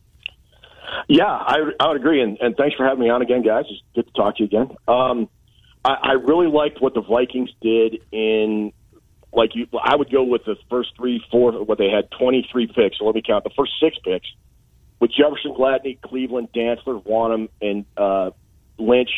Yeah, 1.06 1.25
I, 1.26 1.58
I 1.80 1.88
would 1.88 1.97
agree, 1.97 2.23
and, 2.23 2.38
and 2.40 2.56
thanks 2.56 2.75
for 2.76 2.85
having 2.85 3.00
me 3.00 3.11
on 3.11 3.23
again, 3.23 3.42
guys. 3.42 3.64
It's 3.68 3.82
good 3.94 4.06
to 4.06 4.12
talk 4.12 4.37
to 4.37 4.42
you 4.42 4.47
again. 4.47 4.76
Um, 4.87 5.28
I, 5.85 5.97
I 6.02 6.12
really 6.12 6.49
liked 6.49 6.80
what 6.80 6.94
the 6.94 7.02
Vikings 7.02 7.50
did 7.61 7.99
in, 8.11 8.73
like 9.32 9.54
you. 9.54 9.66
I 9.82 9.97
would 9.97 10.11
go 10.11 10.25
with 10.25 10.44
the 10.44 10.56
first 10.70 10.90
three, 10.97 11.23
four. 11.30 11.52
What 11.64 11.78
they 11.78 11.90
had 11.90 12.11
twenty 12.11 12.49
three 12.50 12.66
picks. 12.66 12.99
So 12.99 13.04
let 13.04 13.14
me 13.14 13.23
count 13.23 13.44
the 13.44 13.50
first 13.50 13.73
six 13.80 13.99
picks 14.02 14.26
with 14.99 15.11
Jefferson, 15.12 15.54
Gladney, 15.54 16.00
Cleveland, 16.00 16.49
Dantzler, 16.54 17.04
Wonnum, 17.04 17.49
and 17.61 17.85
uh, 17.97 18.30
Lynch, 18.78 19.11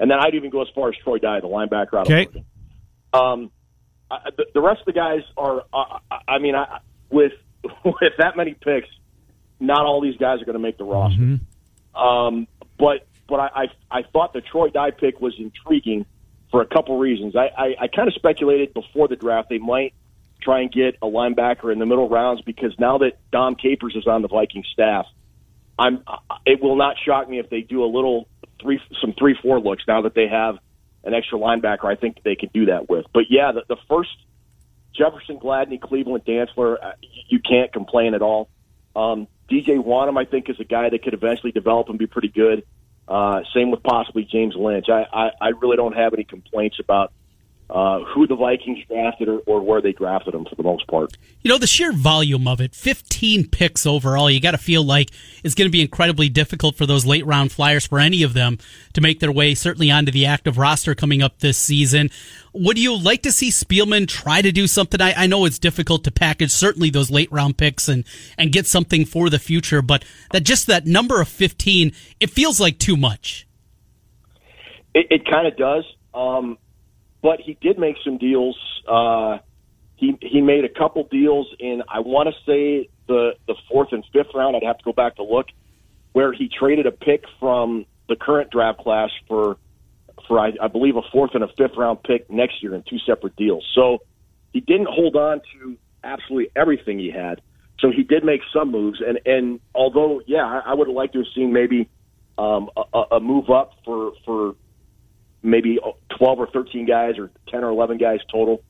and 0.00 0.10
then 0.10 0.18
I'd 0.20 0.34
even 0.34 0.50
go 0.50 0.62
as 0.62 0.68
far 0.74 0.88
as 0.88 0.94
Troy 1.02 1.18
Dye, 1.18 1.40
the 1.40 1.46
linebacker 1.48 1.94
out 1.94 2.06
Okay. 2.10 2.26
of 2.26 2.34
Oregon. 2.34 2.44
Um, 3.12 3.50
I, 4.10 4.30
the, 4.36 4.46
the 4.54 4.60
rest 4.60 4.80
of 4.80 4.86
the 4.86 4.92
guys 4.92 5.22
are. 5.36 5.62
Uh, 5.72 5.98
I- 6.28 6.38
mean, 6.38 6.54
I, 6.54 6.78
with 7.10 7.32
with 7.84 8.12
that 8.18 8.36
many 8.36 8.54
picks, 8.54 8.88
not 9.60 9.86
all 9.86 10.00
these 10.00 10.16
guys 10.16 10.42
are 10.42 10.44
going 10.44 10.54
to 10.54 10.62
make 10.62 10.78
the 10.78 10.84
roster. 10.84 11.38
Um, 11.94 12.46
but 12.78 13.06
but 13.28 13.40
I, 13.40 13.48
I 13.90 13.98
I 13.98 14.02
thought 14.12 14.32
the 14.32 14.40
Troy 14.40 14.68
Dye 14.70 14.90
pick 14.90 15.20
was 15.20 15.34
intriguing 15.38 16.06
for 16.50 16.60
a 16.60 16.66
couple 16.66 16.98
reasons. 16.98 17.34
I, 17.36 17.48
I, 17.56 17.74
I 17.82 17.86
kind 17.88 18.08
of 18.08 18.14
speculated 18.14 18.74
before 18.74 19.08
the 19.08 19.16
draft 19.16 19.48
they 19.48 19.58
might 19.58 19.94
try 20.42 20.60
and 20.60 20.70
get 20.70 20.96
a 21.00 21.06
linebacker 21.06 21.72
in 21.72 21.78
the 21.78 21.86
middle 21.86 22.08
rounds 22.08 22.42
because 22.42 22.72
now 22.78 22.98
that 22.98 23.12
Dom 23.32 23.54
Capers 23.54 23.94
is 23.96 24.06
on 24.06 24.20
the 24.22 24.28
Viking 24.28 24.62
staff, 24.72 25.06
I'm 25.78 26.02
it 26.44 26.62
will 26.62 26.76
not 26.76 26.96
shock 27.04 27.28
me 27.28 27.38
if 27.38 27.48
they 27.48 27.62
do 27.62 27.82
a 27.84 27.86
little 27.86 28.28
three 28.60 28.80
some 29.00 29.14
three 29.18 29.36
four 29.40 29.60
looks 29.60 29.84
now 29.86 30.02
that 30.02 30.14
they 30.14 30.28
have 30.28 30.58
an 31.04 31.14
extra 31.14 31.38
linebacker. 31.38 31.84
I 31.84 31.96
think 31.96 32.22
they 32.22 32.34
can 32.34 32.50
do 32.52 32.66
that 32.66 32.88
with. 32.88 33.06
But 33.12 33.24
yeah, 33.30 33.52
the, 33.52 33.62
the 33.68 33.76
first 33.88 34.10
Jefferson, 34.96 35.38
Gladney, 35.38 35.80
Cleveland, 35.80 36.24
Dantzler, 36.24 36.76
uh, 36.82 36.92
you 37.28 37.40
can't 37.40 37.72
complain 37.72 38.14
at 38.14 38.22
all. 38.22 38.48
Um, 38.94 39.26
DJ 39.50 39.82
Wonnum, 39.82 40.18
I 40.18 40.24
think, 40.24 40.48
is 40.48 40.58
a 40.60 40.64
guy 40.64 40.88
that 40.88 41.02
could 41.02 41.14
eventually 41.14 41.52
develop 41.52 41.88
and 41.88 41.98
be 41.98 42.06
pretty 42.06 42.28
good. 42.28 42.64
Uh, 43.06 43.42
same 43.52 43.70
with 43.70 43.82
possibly 43.82 44.24
James 44.24 44.54
Lynch. 44.56 44.86
I, 44.88 45.04
I, 45.12 45.30
I 45.40 45.48
really 45.48 45.76
don't 45.76 45.94
have 45.94 46.14
any 46.14 46.24
complaints 46.24 46.78
about 46.80 47.12
uh, 47.70 48.00
who 48.04 48.26
the 48.26 48.36
Vikings 48.36 48.84
drafted 48.86 49.28
or, 49.28 49.38
or 49.46 49.62
where 49.62 49.80
they 49.80 49.92
drafted 49.92 50.34
them 50.34 50.44
for 50.44 50.54
the 50.54 50.62
most 50.62 50.86
part. 50.86 51.16
You 51.40 51.48
know, 51.48 51.58
the 51.58 51.66
sheer 51.66 51.92
volume 51.92 52.46
of 52.46 52.60
it, 52.60 52.74
15 52.74 53.48
picks 53.48 53.86
overall, 53.86 54.30
you 54.30 54.40
got 54.40 54.50
to 54.50 54.58
feel 54.58 54.84
like 54.84 55.10
it's 55.42 55.54
going 55.54 55.66
to 55.66 55.72
be 55.72 55.80
incredibly 55.80 56.28
difficult 56.28 56.76
for 56.76 56.84
those 56.84 57.06
late 57.06 57.24
round 57.24 57.52
flyers, 57.52 57.86
for 57.86 57.98
any 57.98 58.22
of 58.22 58.34
them, 58.34 58.58
to 58.92 59.00
make 59.00 59.20
their 59.20 59.32
way 59.32 59.54
certainly 59.54 59.90
onto 59.90 60.12
the 60.12 60.26
active 60.26 60.58
roster 60.58 60.94
coming 60.94 61.22
up 61.22 61.38
this 61.38 61.56
season. 61.56 62.10
Would 62.52 62.78
you 62.78 62.96
like 62.96 63.22
to 63.22 63.32
see 63.32 63.48
Spielman 63.48 64.06
try 64.06 64.42
to 64.42 64.52
do 64.52 64.66
something? 64.66 65.00
I, 65.00 65.14
I 65.16 65.26
know 65.26 65.46
it's 65.46 65.58
difficult 65.58 66.04
to 66.04 66.10
package 66.10 66.50
certainly 66.50 66.90
those 66.90 67.10
late 67.10 67.32
round 67.32 67.56
picks 67.56 67.88
and, 67.88 68.04
and 68.36 68.52
get 68.52 68.66
something 68.66 69.06
for 69.06 69.30
the 69.30 69.38
future, 69.38 69.80
but 69.80 70.04
that 70.32 70.44
just 70.44 70.66
that 70.66 70.86
number 70.86 71.20
of 71.20 71.28
15, 71.28 71.92
it 72.20 72.30
feels 72.30 72.60
like 72.60 72.78
too 72.78 72.96
much. 72.96 73.46
It, 74.94 75.06
it 75.10 75.26
kind 75.26 75.46
of 75.46 75.56
does. 75.56 75.84
Um, 76.12 76.58
but 77.24 77.40
he 77.40 77.56
did 77.62 77.78
make 77.78 77.96
some 78.04 78.18
deals. 78.18 78.56
Uh, 78.86 79.38
he 79.96 80.16
he 80.20 80.42
made 80.42 80.66
a 80.66 80.68
couple 80.68 81.08
deals 81.10 81.48
in 81.58 81.82
I 81.88 82.00
want 82.00 82.28
to 82.28 82.34
say 82.44 82.90
the 83.08 83.32
the 83.48 83.56
fourth 83.68 83.92
and 83.92 84.04
fifth 84.12 84.34
round. 84.34 84.54
I'd 84.54 84.62
have 84.62 84.76
to 84.78 84.84
go 84.84 84.92
back 84.92 85.16
to 85.16 85.24
look 85.24 85.46
where 86.12 86.32
he 86.34 86.48
traded 86.48 86.86
a 86.86 86.92
pick 86.92 87.24
from 87.40 87.86
the 88.10 88.14
current 88.14 88.50
draft 88.50 88.78
class 88.80 89.08
for 89.26 89.56
for 90.28 90.38
I, 90.38 90.52
I 90.62 90.68
believe 90.68 90.96
a 90.96 91.02
fourth 91.10 91.30
and 91.34 91.42
a 91.42 91.48
fifth 91.48 91.78
round 91.78 92.02
pick 92.02 92.30
next 92.30 92.62
year 92.62 92.74
in 92.74 92.82
two 92.82 92.98
separate 92.98 93.36
deals. 93.36 93.66
So 93.74 94.02
he 94.52 94.60
didn't 94.60 94.88
hold 94.90 95.16
on 95.16 95.40
to 95.54 95.78
absolutely 96.04 96.50
everything 96.54 96.98
he 96.98 97.10
had. 97.10 97.40
So 97.80 97.90
he 97.90 98.02
did 98.02 98.22
make 98.22 98.42
some 98.52 98.70
moves, 98.70 99.00
and 99.00 99.18
and 99.24 99.60
although 99.74 100.20
yeah, 100.26 100.44
I, 100.44 100.72
I 100.72 100.74
would 100.74 100.88
have 100.88 100.94
liked 100.94 101.14
to 101.14 101.20
have 101.20 101.32
seen 101.34 101.54
maybe 101.54 101.88
um, 102.36 102.68
a, 102.76 103.02
a 103.12 103.20
move 103.20 103.48
up 103.48 103.72
for 103.82 104.12
for 104.26 104.56
maybe 105.44 105.78
12 106.16 106.38
or 106.40 106.46
13 106.48 106.86
guys 106.86 107.18
or 107.18 107.30
10 107.48 107.62
or 107.62 107.68
11 107.68 107.98
guys 107.98 108.20
total. 108.32 108.62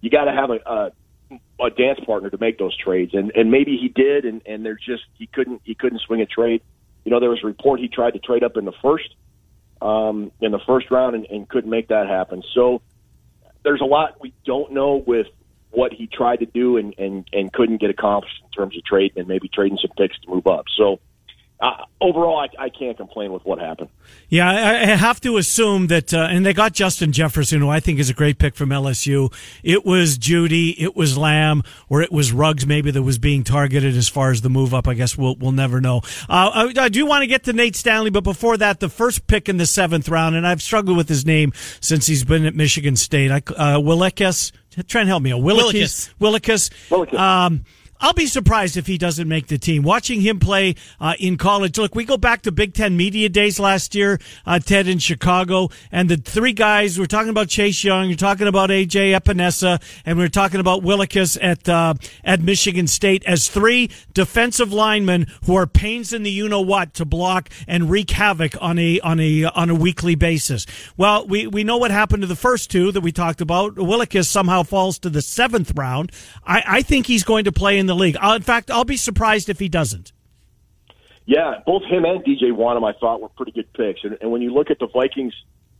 You 0.00 0.10
got 0.10 0.24
to 0.24 0.32
have 0.32 0.50
a, 0.50 0.58
a, 0.68 1.64
a 1.64 1.70
dance 1.70 2.00
partner 2.04 2.30
to 2.30 2.38
make 2.38 2.58
those 2.58 2.76
trades. 2.76 3.12
And, 3.14 3.30
and 3.36 3.50
maybe 3.50 3.76
he 3.76 3.88
did. 3.88 4.24
And, 4.24 4.42
and 4.46 4.64
they're 4.64 4.74
just, 4.74 5.04
he 5.14 5.26
couldn't, 5.26 5.60
he 5.64 5.74
couldn't 5.74 6.00
swing 6.00 6.20
a 6.22 6.26
trade. 6.26 6.62
You 7.04 7.10
know, 7.10 7.20
there 7.20 7.30
was 7.30 7.40
a 7.42 7.46
report 7.46 7.80
he 7.80 7.88
tried 7.88 8.12
to 8.12 8.18
trade 8.18 8.42
up 8.42 8.56
in 8.56 8.64
the 8.64 8.72
first, 8.82 9.14
um, 9.80 10.32
in 10.40 10.52
the 10.52 10.60
first 10.66 10.90
round 10.90 11.14
and, 11.14 11.26
and 11.26 11.48
couldn't 11.48 11.70
make 11.70 11.88
that 11.88 12.08
happen. 12.08 12.42
So 12.54 12.82
there's 13.62 13.80
a 13.80 13.86
lot 13.86 14.20
we 14.20 14.32
don't 14.44 14.72
know 14.72 15.02
with 15.06 15.26
what 15.70 15.92
he 15.92 16.06
tried 16.06 16.40
to 16.40 16.46
do 16.46 16.76
and, 16.76 16.94
and, 16.98 17.26
and 17.32 17.52
couldn't 17.52 17.80
get 17.80 17.90
accomplished 17.90 18.36
in 18.44 18.50
terms 18.50 18.76
of 18.76 18.84
trade 18.84 19.12
and 19.16 19.26
maybe 19.26 19.48
trading 19.48 19.78
some 19.80 19.90
picks 19.96 20.18
to 20.20 20.30
move 20.30 20.46
up. 20.46 20.66
So, 20.76 21.00
uh, 21.62 21.84
overall, 22.00 22.38
I, 22.40 22.48
I, 22.64 22.68
can't 22.70 22.96
complain 22.96 23.32
with 23.32 23.44
what 23.44 23.60
happened. 23.60 23.88
Yeah, 24.28 24.50
I, 24.50 24.82
I 24.82 24.96
have 24.96 25.20
to 25.20 25.36
assume 25.36 25.86
that, 25.86 26.12
uh, 26.12 26.26
and 26.28 26.44
they 26.44 26.52
got 26.52 26.72
Justin 26.72 27.12
Jefferson, 27.12 27.60
who 27.60 27.68
I 27.68 27.78
think 27.78 28.00
is 28.00 28.10
a 28.10 28.14
great 28.14 28.38
pick 28.38 28.56
from 28.56 28.70
LSU. 28.70 29.32
It 29.62 29.86
was 29.86 30.18
Jeudy, 30.18 30.74
it 30.76 30.96
was 30.96 31.16
Lamb, 31.16 31.62
or 31.88 32.02
it 32.02 32.10
was 32.10 32.32
Ruggs 32.32 32.66
maybe 32.66 32.90
that 32.90 33.04
was 33.04 33.18
being 33.18 33.44
targeted 33.44 33.96
as 33.96 34.08
far 34.08 34.32
as 34.32 34.40
the 34.40 34.50
move 34.50 34.74
up. 34.74 34.88
I 34.88 34.94
guess 34.94 35.16
we'll 35.16 35.36
we'll 35.36 35.52
never 35.52 35.80
know. 35.80 35.98
Uh, 36.28 36.50
I, 36.52 36.72
I, 36.76 36.88
do 36.88 37.06
want 37.06 37.22
to 37.22 37.28
get 37.28 37.44
to 37.44 37.52
Nate 37.52 37.76
Stanley, 37.76 38.10
but 38.10 38.24
before 38.24 38.56
that, 38.56 38.80
the 38.80 38.88
first 38.88 39.28
pick 39.28 39.48
in 39.48 39.58
the 39.58 39.66
seventh 39.66 40.08
round, 40.08 40.34
and 40.34 40.44
I've 40.44 40.62
struggled 40.62 40.96
with 40.96 41.08
his 41.08 41.24
name 41.24 41.52
since 41.80 42.08
he's 42.08 42.24
been 42.24 42.44
at 42.44 42.56
Michigan 42.56 42.96
State. 42.96 43.30
I, 43.30 43.36
uh, 43.36 43.78
Willekes, 43.78 44.50
try 44.88 45.02
and 45.02 45.08
help 45.08 45.22
me. 45.22 45.30
Willekes. 45.30 46.12
Willekes. 46.20 46.70
Willekes. 46.88 47.16
Um, 47.16 47.64
I'll 48.04 48.12
be 48.12 48.26
surprised 48.26 48.76
if 48.76 48.88
he 48.88 48.98
doesn't 48.98 49.28
make 49.28 49.46
the 49.46 49.58
team. 49.58 49.84
Watching 49.84 50.20
him 50.22 50.40
play 50.40 50.74
uh, 51.00 51.14
in 51.20 51.36
college, 51.36 51.78
look, 51.78 51.94
we 51.94 52.04
go 52.04 52.16
back 52.16 52.42
to 52.42 52.50
Big 52.50 52.74
Ten 52.74 52.96
Media 52.96 53.28
Days 53.28 53.60
last 53.60 53.94
year, 53.94 54.18
uh, 54.44 54.58
Ted 54.58 54.88
in 54.88 54.98
Chicago, 54.98 55.70
and 55.92 56.08
the 56.08 56.16
three 56.16 56.52
guys, 56.52 56.98
we're 56.98 57.06
talking 57.06 57.28
about 57.28 57.48
Chase 57.48 57.84
Young, 57.84 58.08
you're 58.08 58.16
talking 58.16 58.48
about 58.48 58.70
AJ 58.70 59.16
Epenesa, 59.16 59.80
and 60.04 60.18
we're 60.18 60.26
talking 60.26 60.58
about 60.58 60.82
Willekes 60.82 61.38
at, 61.40 61.68
uh, 61.68 61.94
at 62.24 62.40
Michigan 62.40 62.88
State 62.88 63.22
as 63.24 63.48
three 63.48 63.88
defensive 64.14 64.72
linemen 64.72 65.28
who 65.46 65.54
are 65.54 65.68
pains 65.68 66.12
in 66.12 66.24
the 66.24 66.30
you 66.30 66.48
know 66.48 66.60
what 66.60 66.94
to 66.94 67.04
block 67.04 67.50
and 67.68 67.88
wreak 67.88 68.10
havoc 68.10 68.60
on 68.60 68.80
a, 68.80 68.98
on 69.02 69.20
a, 69.20 69.44
on 69.44 69.70
a 69.70 69.76
weekly 69.76 70.16
basis. 70.16 70.66
Well, 70.96 71.24
we, 71.28 71.46
we 71.46 71.62
know 71.62 71.76
what 71.76 71.92
happened 71.92 72.22
to 72.22 72.26
the 72.26 72.34
first 72.34 72.68
two 72.68 72.90
that 72.90 73.00
we 73.02 73.12
talked 73.12 73.40
about. 73.40 73.76
Willekes 73.76 74.26
somehow 74.26 74.64
falls 74.64 74.98
to 74.98 75.08
the 75.08 75.22
seventh 75.22 75.72
round. 75.76 76.10
I, 76.44 76.64
I 76.66 76.82
think 76.82 77.06
he's 77.06 77.22
going 77.22 77.44
to 77.44 77.52
play 77.52 77.78
in 77.78 77.86
the 77.86 77.91
the 77.96 78.02
league. 78.02 78.16
I'll, 78.20 78.34
in 78.34 78.42
fact, 78.42 78.70
I'll 78.70 78.84
be 78.84 78.96
surprised 78.96 79.48
if 79.48 79.58
he 79.58 79.68
doesn't. 79.68 80.12
Yeah, 81.24 81.60
both 81.64 81.84
him 81.84 82.04
and 82.04 82.24
DJ 82.24 82.52
Wonnum 82.52 82.88
I 82.88 82.98
thought 82.98 83.20
were 83.20 83.28
pretty 83.28 83.52
good 83.52 83.72
picks. 83.72 84.02
And, 84.02 84.18
and 84.20 84.32
when 84.32 84.42
you 84.42 84.52
look 84.52 84.70
at 84.70 84.78
the 84.78 84.88
Vikings, 84.88 85.34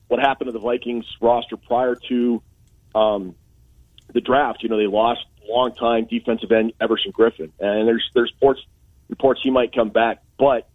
what 0.09 0.21
happened 0.21 0.49
to 0.49 0.53
the 0.53 0.61
Vikings 0.61 1.05
roster 1.21 1.57
prior 1.57 1.97
to 2.09 2.43
um, 2.95 3.35
the 4.13 4.21
draft, 4.21 4.63
you 4.63 4.69
know, 4.69 4.77
they 4.77 4.87
lost 4.87 5.25
longtime 5.49 6.05
defensive 6.05 6.53
end 6.53 6.73
Everson 6.81 7.13
Griffen, 7.13 7.51
and 7.59 7.89
there's 7.89 8.09
there's 8.15 8.33
reports 8.35 8.65
reports 9.09 9.41
he 9.43 9.51
might 9.51 9.75
come 9.75 9.89
back, 9.89 10.23
but 10.39 10.69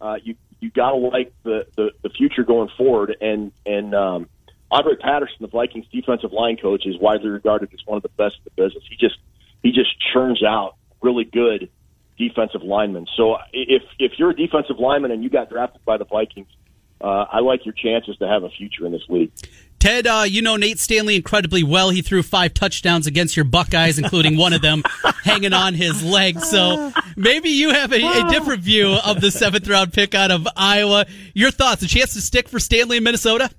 uh, 0.00 0.16
you 0.22 0.36
you 0.60 0.70
gotta 0.70 0.96
like 0.96 1.32
the, 1.42 1.66
the 1.76 1.90
the 2.02 2.08
future 2.08 2.44
going 2.44 2.70
forward. 2.76 3.16
And 3.20 3.52
and 3.66 3.94
um, 3.94 4.28
Andre 4.70 4.96
Patterson, 4.96 5.36
the 5.40 5.48
Vikings 5.48 5.86
defensive 5.92 6.32
line 6.32 6.56
coach, 6.56 6.86
is 6.86 6.98
widely 6.98 7.28
regarded 7.28 7.72
as 7.74 7.80
one 7.84 7.96
of 7.96 8.02
the 8.02 8.08
best 8.10 8.36
in 8.38 8.42
the 8.44 8.62
business. 8.62 8.84
He 8.88 8.96
just 8.96 9.18
he 9.62 9.72
just 9.72 9.94
churns 10.12 10.42
out 10.42 10.76
really 11.04 11.24
good 11.24 11.70
defensive 12.18 12.62
linemen. 12.62 13.06
So 13.16 13.36
if 13.52 13.82
if 13.98 14.12
you're 14.18 14.30
a 14.30 14.36
defensive 14.36 14.78
lineman 14.78 15.10
and 15.10 15.22
you 15.22 15.30
got 15.30 15.50
drafted 15.50 15.84
by 15.84 15.98
the 15.98 16.04
Vikings, 16.04 16.48
uh, 17.00 17.26
I 17.30 17.40
like 17.40 17.64
your 17.64 17.74
chances 17.74 18.16
to 18.18 18.26
have 18.26 18.42
a 18.42 18.50
future 18.50 18.86
in 18.86 18.92
this 18.92 19.02
league. 19.08 19.30
Ted, 19.78 20.06
uh, 20.06 20.24
you 20.26 20.40
know 20.40 20.56
Nate 20.56 20.78
Stanley 20.78 21.16
incredibly 21.16 21.62
well. 21.62 21.90
He 21.90 22.00
threw 22.00 22.22
five 22.22 22.54
touchdowns 22.54 23.06
against 23.06 23.36
your 23.36 23.44
Buckeyes, 23.44 23.98
including 23.98 24.38
one 24.38 24.54
of 24.54 24.62
them 24.62 24.82
hanging 25.24 25.52
on 25.52 25.74
his 25.74 26.02
leg. 26.02 26.40
So 26.40 26.92
maybe 27.16 27.50
you 27.50 27.70
have 27.70 27.92
a, 27.92 27.96
a, 27.96 28.30
different 28.30 28.62
view 28.62 28.96
of 29.04 29.20
the 29.20 29.30
seventh 29.30 29.68
round 29.68 29.92
pick 29.92 30.14
out 30.14 30.30
of 30.30 30.48
Iowa. 30.56 31.04
Your 31.34 31.50
thoughts? 31.50 31.82
A 31.82 31.86
chance 31.86 32.14
to 32.14 32.22
stick 32.22 32.48
for 32.48 32.58
Stanley 32.58 32.96
in 32.96 33.04
Minnesota? 33.04 33.50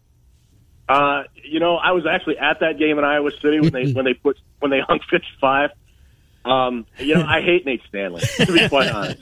Uh, 0.89 1.23
you 1.43 1.59
know, 1.59 1.75
I 1.75 1.91
was 1.91 2.05
actually 2.07 2.39
at 2.39 2.59
that 2.61 2.79
game 2.79 2.97
in 2.97 3.03
Iowa 3.03 3.29
City 3.41 3.59
when 3.59 3.73
they 3.73 3.91
when 3.91 4.05
they 4.05 4.15
put 4.15 4.37
when 4.59 4.71
they 4.71 4.79
hung 4.79 4.99
fifty 5.09 5.27
five. 5.39 5.69
Um, 6.45 6.85
you 6.99 7.15
know, 7.15 7.25
I 7.25 7.41
hate 7.41 7.65
Nate 7.65 7.81
Stanley 7.89 8.21
to 8.21 8.53
be 8.53 8.69
quite 8.69 8.89
honest. 8.89 9.21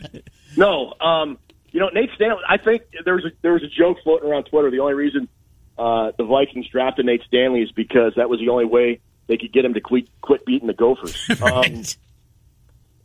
No, 0.58 0.94
um, 1.00 1.40
you 1.72 1.80
know, 1.80 1.90
Nate 1.90 2.12
Stanley. 2.16 2.44
I 2.48 2.58
think 2.58 2.84
there 3.06 3.16
was 3.16 3.26
a, 3.26 3.32
there 3.42 3.54
was 3.54 3.64
a 3.64 3.68
joke 3.68 3.98
floating 4.04 4.30
around 4.30 4.44
Twitter. 4.44 4.70
The 4.70 4.80
only 4.80 4.94
reason 4.94 5.28
uh, 5.78 6.12
the 6.18 6.26
Vikings 6.26 6.68
drafted 6.68 7.06
Nate 7.06 7.24
Stanley 7.28 7.62
is 7.62 7.72
because 7.72 8.14
that 8.18 8.30
was 8.30 8.40
the 8.40 8.50
only 8.50 8.66
way 8.66 9.00
they 9.28 9.38
could 9.38 9.52
get 9.52 9.66
him 9.66 9.74
to 9.74 9.82
quit, 9.82 10.08
quit 10.22 10.46
beating 10.46 10.68
the 10.68 10.74
Gophers. 10.74 11.18
right. 11.40 11.42
Um, 11.66 11.84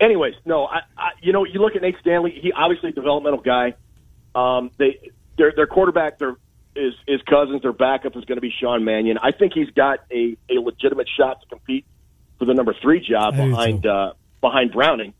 anyways, 0.00 0.34
no, 0.44 0.66
I, 0.66 0.80
I, 0.96 1.10
you 1.20 1.32
know, 1.32 1.44
you 1.44 1.60
look 1.60 1.76
at 1.76 1.82
Nate 1.82 1.96
Stanley. 2.00 2.38
He 2.40 2.52
obviously 2.52 2.90
a 2.90 2.92
developmental 2.92 3.40
guy. 3.40 3.74
Um, 4.34 4.70
they 4.76 5.10
their 5.36 5.52
their 5.54 5.66
quarterback 5.66 6.18
their 6.18 6.36
is 6.76 6.94
is 7.06 7.20
Cousins. 7.22 7.62
Their 7.62 7.72
backup 7.72 8.16
is 8.16 8.24
going 8.24 8.36
to 8.36 8.42
be 8.42 8.52
Sean 8.60 8.84
Mannion. 8.84 9.18
I 9.22 9.32
think 9.32 9.52
he's 9.54 9.70
got 9.70 10.00
a 10.12 10.36
a 10.50 10.60
legitimate 10.60 11.08
shot 11.08 11.40
to 11.40 11.48
compete 11.48 11.86
for 12.38 12.44
the 12.44 12.54
number 12.54 12.74
three 12.74 13.00
job 13.00 13.36
behind 13.36 13.86
uh, 13.86 14.12
behind 14.40 14.72
Browning. 14.72 15.14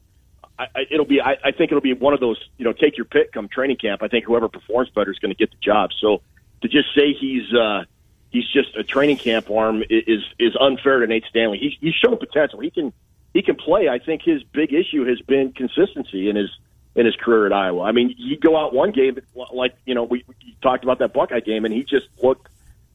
I, 0.59 0.65
I, 0.75 0.81
it'll 0.91 1.07
be. 1.07 1.21
I, 1.21 1.37
I 1.45 1.51
think 1.53 1.71
it'll 1.71 1.81
be 1.81 1.95
one 1.95 2.15
of 2.15 2.21
those. 2.21 2.39
You 2.57 2.65
know, 2.65 2.73
take 2.73 2.97
your 2.97 3.07
pick 3.07 3.33
come 3.33 3.49
training 3.49 3.77
camp. 3.77 4.03
I 4.03 4.09
think 4.09 4.25
whoever 4.25 4.49
performs 4.49 4.91
better 4.91 5.11
is 5.11 5.19
going 5.19 5.33
to 5.33 5.39
get 5.39 5.51
the 5.51 5.59
job. 5.61 5.91
So 6.01 6.23
to 6.63 6.69
just 6.69 6.95
say 6.95 7.13
he's 7.13 7.53
uh, 7.55 7.85
he's 8.31 8.49
just 8.49 8.77
a 8.77 8.85
training 8.85 9.19
camp 9.19 9.51
arm 9.51 9.83
is 9.89 10.23
is 10.39 10.57
unfair 10.61 11.01
to 11.01 11.07
Nate 11.07 11.25
Stanley. 11.29 11.59
He's, 11.59 11.73
he's 11.81 11.95
shown 11.95 12.17
potential. 12.17 12.61
He 12.61 12.71
can 12.71 12.93
he 13.33 13.43
can 13.43 13.57
play. 13.57 13.89
I 13.89 13.99
think 13.99 14.23
his 14.23 14.43
big 14.43 14.73
issue 14.73 15.05
has 15.07 15.21
been 15.21 15.53
consistency 15.53 16.29
in 16.29 16.37
his 16.37 16.51
in 16.95 17.07
his 17.07 17.17
career 17.17 17.47
at 17.47 17.53
Iowa. 17.53 17.83
I 17.83 17.93
mean, 17.93 18.15
he 18.17 18.37
go 18.37 18.57
out 18.57 18.75
one 18.75 18.91
game 18.91 19.19
like 19.53 19.77
you 19.85 19.95
know 19.95 20.05
we, 20.05 20.25
we 20.27 20.57
talked 20.63 20.85
about 20.85 20.99
that 20.99 21.13
Buckeye 21.13 21.41
game, 21.41 21.65
and 21.65 21.73
he 21.73 21.85
just 21.85 22.09
looked 22.23 22.49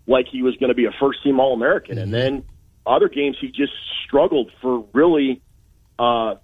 like 0.05 0.27
he 0.27 0.41
was 0.41 0.55
going 0.57 0.69
to 0.69 0.75
be 0.75 0.86
a 0.86 0.91
first 0.91 1.23
team 1.23 1.39
All 1.39 1.53
American, 1.53 1.97
and 1.97 2.13
then 2.13 2.43
other 2.85 3.09
games 3.09 3.37
he 3.39 3.47
just 3.47 3.73
struggled 4.05 4.51
for 4.61 4.85
really 4.93 5.41
uh, 5.97 6.35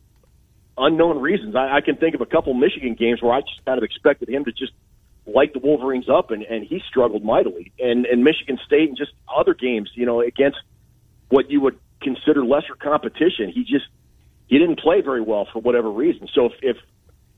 unknown 0.77 1.21
reasons. 1.21 1.55
I, 1.55 1.77
I 1.77 1.81
can 1.81 1.97
think 1.97 2.15
of 2.15 2.21
a 2.21 2.25
couple 2.25 2.53
Michigan 2.53 2.95
games 2.95 3.21
where 3.21 3.33
I 3.33 3.41
just 3.41 3.63
kind 3.65 3.77
of 3.77 3.83
expected 3.83 4.29
him 4.29 4.45
to 4.45 4.51
just 4.51 4.71
light 5.25 5.53
the 5.53 5.59
Wolverines 5.59 6.09
up, 6.09 6.31
and, 6.31 6.43
and 6.43 6.65
he 6.65 6.81
struggled 6.87 7.23
mightily. 7.23 7.71
And, 7.79 8.05
and 8.05 8.23
Michigan 8.23 8.57
State 8.65 8.89
and 8.89 8.97
just 8.97 9.11
other 9.33 9.53
games, 9.53 9.91
you 9.93 10.05
know, 10.05 10.21
against 10.21 10.57
what 11.29 11.51
you 11.51 11.61
would 11.61 11.77
consider 12.01 12.43
lesser 12.43 12.75
competition, 12.75 13.51
he 13.53 13.63
just 13.63 13.85
he 14.47 14.57
didn't 14.57 14.79
play 14.79 15.01
very 15.01 15.21
well 15.21 15.47
for 15.51 15.59
whatever 15.59 15.91
reason. 15.91 16.27
So 16.33 16.47
if, 16.47 16.53
if 16.61 16.77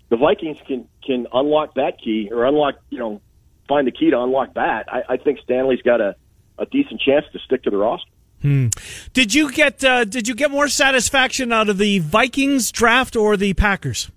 the 0.09 0.17
Vikings 0.17 0.57
can 0.67 0.87
can 1.05 1.27
unlock 1.33 1.75
that 1.75 1.99
key 2.01 2.29
or 2.31 2.45
unlock, 2.45 2.75
you 2.89 2.99
know, 2.99 3.21
find 3.67 3.85
the 3.85 3.91
key 3.91 4.11
to 4.11 4.21
unlock 4.21 4.53
that, 4.53 4.85
I, 4.87 5.13
I 5.13 5.17
think 5.17 5.39
Stanley's 5.43 5.81
got 5.81 5.99
a, 5.99 6.15
a 6.57 6.65
decent 6.65 7.01
chance 7.01 7.25
to 7.33 7.39
stick 7.39 7.63
to 7.63 7.69
the 7.69 7.77
roster. 7.77 8.09
Hmm. 8.41 8.67
Did 9.13 9.33
you 9.33 9.51
get 9.51 9.83
uh, 9.83 10.03
Did 10.03 10.27
you 10.27 10.35
get 10.35 10.49
more 10.51 10.67
satisfaction 10.67 11.51
out 11.51 11.69
of 11.69 11.77
the 11.77 11.99
Vikings 11.99 12.71
draft 12.71 13.15
or 13.15 13.37
the 13.37 13.53
Packers? 13.53 14.09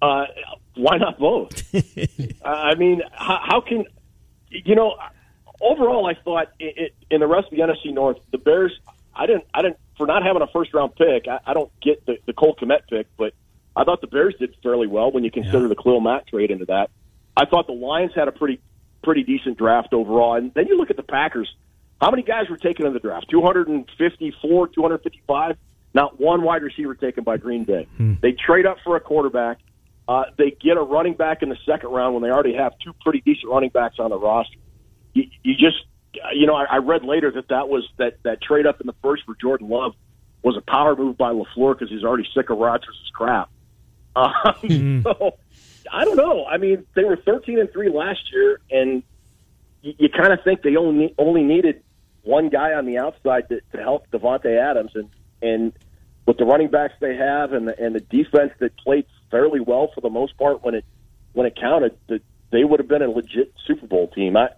Uh, 0.00 0.24
why 0.74 0.96
not 0.96 1.18
both? 1.18 1.62
I 2.44 2.74
mean, 2.76 3.02
how, 3.12 3.40
how, 3.42 3.60
can 3.60 3.84
you 4.50 4.74
know? 4.74 4.96
overall, 5.60 6.06
I 6.06 6.14
thought 6.14 6.52
it, 6.58 6.78
it, 6.78 6.94
in 7.10 7.20
the 7.20 7.26
rest 7.26 7.46
of 7.46 7.50
the 7.50 7.58
NFC 7.58 7.92
North, 7.92 8.18
the 8.30 8.38
Bears. 8.38 8.78
I 9.14 9.26
didn't. 9.26 9.44
I 9.52 9.62
didn't 9.62 9.78
for 9.96 10.06
not 10.06 10.22
having 10.22 10.42
a 10.42 10.46
first 10.46 10.72
round 10.72 10.94
pick. 10.94 11.26
I, 11.28 11.40
I 11.44 11.54
don't 11.54 11.70
get 11.80 12.06
the, 12.06 12.18
the 12.26 12.32
Cole 12.32 12.54
Kmet 12.54 12.88
pick, 12.88 13.08
but 13.16 13.34
I 13.76 13.84
thought 13.84 14.00
the 14.00 14.06
Bears 14.06 14.34
did 14.38 14.54
fairly 14.62 14.86
well 14.86 15.10
when 15.10 15.24
you 15.24 15.30
consider 15.30 15.62
yeah. 15.62 15.68
the 15.68 15.76
Khalil 15.76 16.00
Mack 16.00 16.28
trade 16.28 16.50
into 16.50 16.66
that. 16.66 16.90
I 17.36 17.44
thought 17.44 17.66
the 17.66 17.72
Lions 17.72 18.12
had 18.14 18.28
a 18.28 18.32
pretty 18.32 18.60
pretty 19.02 19.24
decent 19.24 19.58
draft 19.58 19.92
overall, 19.92 20.34
and 20.36 20.54
then 20.54 20.66
you 20.68 20.76
look 20.76 20.90
at 20.90 20.96
the 20.96 21.02
Packers. 21.02 21.52
How 22.00 22.10
many 22.10 22.22
guys 22.22 22.48
were 22.48 22.56
taken 22.56 22.86
in 22.86 22.92
the 22.92 23.00
draft? 23.00 23.26
254, 23.30 24.68
255. 24.68 25.56
Not 25.94 26.20
one 26.20 26.42
wide 26.42 26.62
receiver 26.62 26.94
taken 26.94 27.24
by 27.24 27.38
Green 27.38 27.64
Bay. 27.64 27.88
Hmm. 27.96 28.14
They 28.20 28.32
trade 28.32 28.66
up 28.66 28.76
for 28.84 28.96
a 28.96 29.00
quarterback. 29.00 29.58
Uh, 30.06 30.24
they 30.36 30.50
get 30.50 30.76
a 30.76 30.82
running 30.82 31.14
back 31.14 31.42
in 31.42 31.48
the 31.48 31.58
second 31.66 31.90
round 31.90 32.14
when 32.14 32.22
they 32.22 32.30
already 32.30 32.54
have 32.54 32.72
two 32.82 32.94
pretty 33.04 33.20
decent 33.20 33.50
running 33.50 33.70
backs 33.70 33.96
on 33.98 34.10
the 34.10 34.18
roster. 34.18 34.56
You, 35.12 35.24
you 35.42 35.54
just, 35.54 35.84
you 36.34 36.46
know, 36.46 36.54
I, 36.54 36.64
I 36.64 36.76
read 36.78 37.04
later 37.04 37.30
that 37.32 37.48
that 37.48 37.68
was 37.68 37.86
that 37.98 38.22
that 38.22 38.40
trade 38.40 38.66
up 38.66 38.80
in 38.80 38.86
the 38.86 38.94
first 39.02 39.24
for 39.24 39.34
Jordan 39.34 39.68
Love 39.68 39.94
was 40.42 40.56
a 40.56 40.62
power 40.62 40.96
move 40.96 41.18
by 41.18 41.32
LaFleur 41.32 41.76
because 41.76 41.90
he's 41.90 42.04
already 42.04 42.26
sick 42.34 42.48
of 42.50 42.58
Rodgers' 42.58 43.10
crap. 43.14 43.50
Um, 44.16 44.32
mm-hmm. 44.34 45.02
So 45.02 45.38
I 45.92 46.04
don't 46.04 46.16
know. 46.16 46.44
I 46.44 46.56
mean, 46.56 46.84
they 46.96 47.04
were 47.04 47.16
thirteen 47.16 47.60
and 47.60 47.70
three 47.70 47.88
last 47.88 48.32
year, 48.32 48.58
and 48.68 49.04
you, 49.82 49.94
you 49.96 50.08
kind 50.08 50.32
of 50.32 50.42
think 50.42 50.62
they 50.62 50.74
only 50.74 51.14
only 51.18 51.44
needed 51.44 51.84
one 52.28 52.50
guy 52.50 52.74
on 52.74 52.84
the 52.84 52.98
outside 52.98 53.48
to, 53.48 53.60
to 53.72 53.78
help 53.78 54.10
Davante 54.10 54.54
Adams, 54.58 54.92
and 54.94 55.08
and 55.40 55.72
with 56.26 56.36
the 56.36 56.44
running 56.44 56.68
backs 56.68 56.92
they 57.00 57.16
have 57.16 57.54
and 57.54 57.66
the 57.66 57.80
and 57.80 57.94
the 57.94 58.00
defense 58.00 58.52
that 58.60 58.76
played 58.76 59.06
fairly 59.30 59.60
well 59.60 59.90
for 59.94 60.02
the 60.02 60.10
most 60.10 60.36
part 60.36 60.62
when 60.62 60.74
it 60.74 60.84
when 61.32 61.46
it 61.46 61.56
counted, 61.58 61.96
that 62.08 62.20
they 62.50 62.64
would 62.64 62.80
have 62.80 62.88
been 62.88 63.02
a 63.02 63.08
legit 63.08 63.54
Super 63.66 63.86
Bowl 63.86 64.08
team. 64.08 64.36
I, 64.36 64.48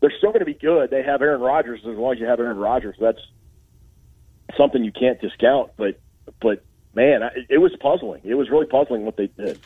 they're 0.00 0.12
still 0.18 0.30
going 0.30 0.40
to 0.40 0.46
be 0.46 0.54
good. 0.54 0.90
They 0.90 1.04
have 1.04 1.22
Aaron 1.22 1.40
Rodgers 1.40 1.80
as 1.80 1.96
long 1.96 2.14
as 2.14 2.18
you 2.18 2.26
have 2.26 2.40
Aaron 2.40 2.56
Rodgers. 2.56 2.96
That's 3.00 3.20
something 4.56 4.82
you 4.82 4.92
can't 4.92 5.20
discount. 5.20 5.70
But 5.76 6.00
but 6.40 6.64
man, 6.92 7.22
I, 7.22 7.30
it 7.48 7.58
was 7.58 7.72
puzzling. 7.80 8.22
It 8.24 8.34
was 8.34 8.50
really 8.50 8.66
puzzling 8.66 9.04
what 9.04 9.16
they 9.16 9.28
did. 9.28 9.60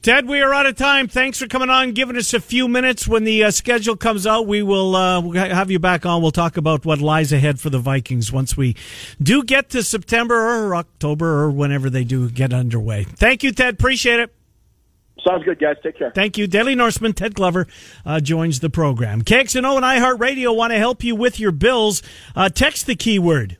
Ted, 0.00 0.28
we 0.28 0.40
are 0.40 0.54
out 0.54 0.66
of 0.66 0.76
time. 0.76 1.08
Thanks 1.08 1.40
for 1.40 1.48
coming 1.48 1.70
on, 1.70 1.90
giving 1.92 2.16
us 2.16 2.32
a 2.32 2.40
few 2.40 2.68
minutes. 2.68 3.08
When 3.08 3.24
the 3.24 3.42
uh, 3.42 3.50
schedule 3.50 3.96
comes 3.96 4.28
out, 4.28 4.46
we 4.46 4.62
will 4.62 4.94
uh, 4.94 5.20
we'll 5.20 5.32
have 5.34 5.72
you 5.72 5.80
back 5.80 6.06
on. 6.06 6.22
We'll 6.22 6.30
talk 6.30 6.56
about 6.56 6.86
what 6.86 7.00
lies 7.00 7.32
ahead 7.32 7.58
for 7.58 7.68
the 7.68 7.80
Vikings 7.80 8.32
once 8.32 8.56
we 8.56 8.76
do 9.20 9.42
get 9.42 9.70
to 9.70 9.82
September 9.82 10.36
or 10.36 10.76
October 10.76 11.40
or 11.40 11.50
whenever 11.50 11.90
they 11.90 12.04
do 12.04 12.30
get 12.30 12.52
underway. 12.52 13.04
Thank 13.04 13.42
you, 13.42 13.50
Ted. 13.50 13.74
Appreciate 13.74 14.20
it. 14.20 14.32
Sounds 15.26 15.44
good, 15.44 15.58
guys. 15.58 15.76
Take 15.82 15.98
care. 15.98 16.12
Thank 16.12 16.38
you. 16.38 16.46
Daily 16.46 16.76
Norseman 16.76 17.12
Ted 17.12 17.34
Glover 17.34 17.66
uh, 18.06 18.20
joins 18.20 18.60
the 18.60 18.70
program. 18.70 19.22
KXNO 19.22 19.76
and 19.76 19.84
iHeartRadio 19.84 20.54
want 20.54 20.72
to 20.72 20.78
help 20.78 21.02
you 21.02 21.16
with 21.16 21.40
your 21.40 21.50
bills. 21.50 22.04
Uh, 22.36 22.48
text 22.48 22.86
the 22.86 22.94
keyword 22.94 23.56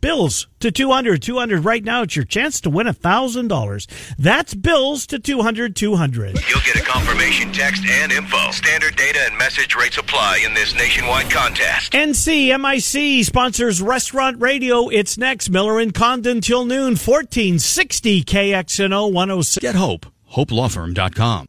Bills 0.00 0.46
to 0.60 0.70
200. 0.70 1.22
200 1.22 1.64
right 1.64 1.84
now. 1.84 2.02
It's 2.02 2.16
your 2.16 2.24
chance 2.24 2.60
to 2.62 2.70
win 2.70 2.86
$1,000. 2.86 4.14
That's 4.18 4.54
Bills 4.54 5.06
to 5.08 5.18
200. 5.18 5.76
200. 5.76 6.38
You'll 6.48 6.60
get 6.60 6.76
a 6.76 6.84
confirmation 6.84 7.52
text 7.52 7.84
and 7.86 8.12
info. 8.12 8.50
Standard 8.50 8.96
data 8.96 9.20
and 9.28 9.36
message 9.38 9.74
rates 9.74 9.98
apply 9.98 10.42
in 10.44 10.54
this 10.54 10.74
nationwide 10.74 11.30
contest. 11.30 11.92
NCMIC 11.92 13.24
sponsors 13.24 13.82
Restaurant 13.82 14.40
Radio. 14.40 14.88
It's 14.88 15.18
next. 15.18 15.50
Miller 15.50 15.78
and 15.78 15.94
Condon 15.94 16.40
till 16.40 16.64
noon. 16.64 16.96
1460 16.96 18.24
KXNO 18.24 19.12
106. 19.12 19.62
Get 19.62 19.74
hope. 19.74 20.06
HopeLawFirm.com. 20.34 21.46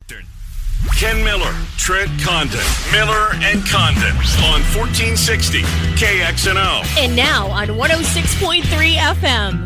Ken 0.96 1.24
Miller, 1.24 1.54
Trent 1.78 2.10
Condon, 2.22 2.60
Miller 2.92 3.34
and 3.42 3.65
Condon 3.68 4.15
on 4.48 4.62
1460 4.76 5.62
KXNO. 5.96 6.98
And 6.98 7.15
now 7.15 7.48
on 7.48 7.68
106.3 7.68 8.96
FM. 8.96 9.65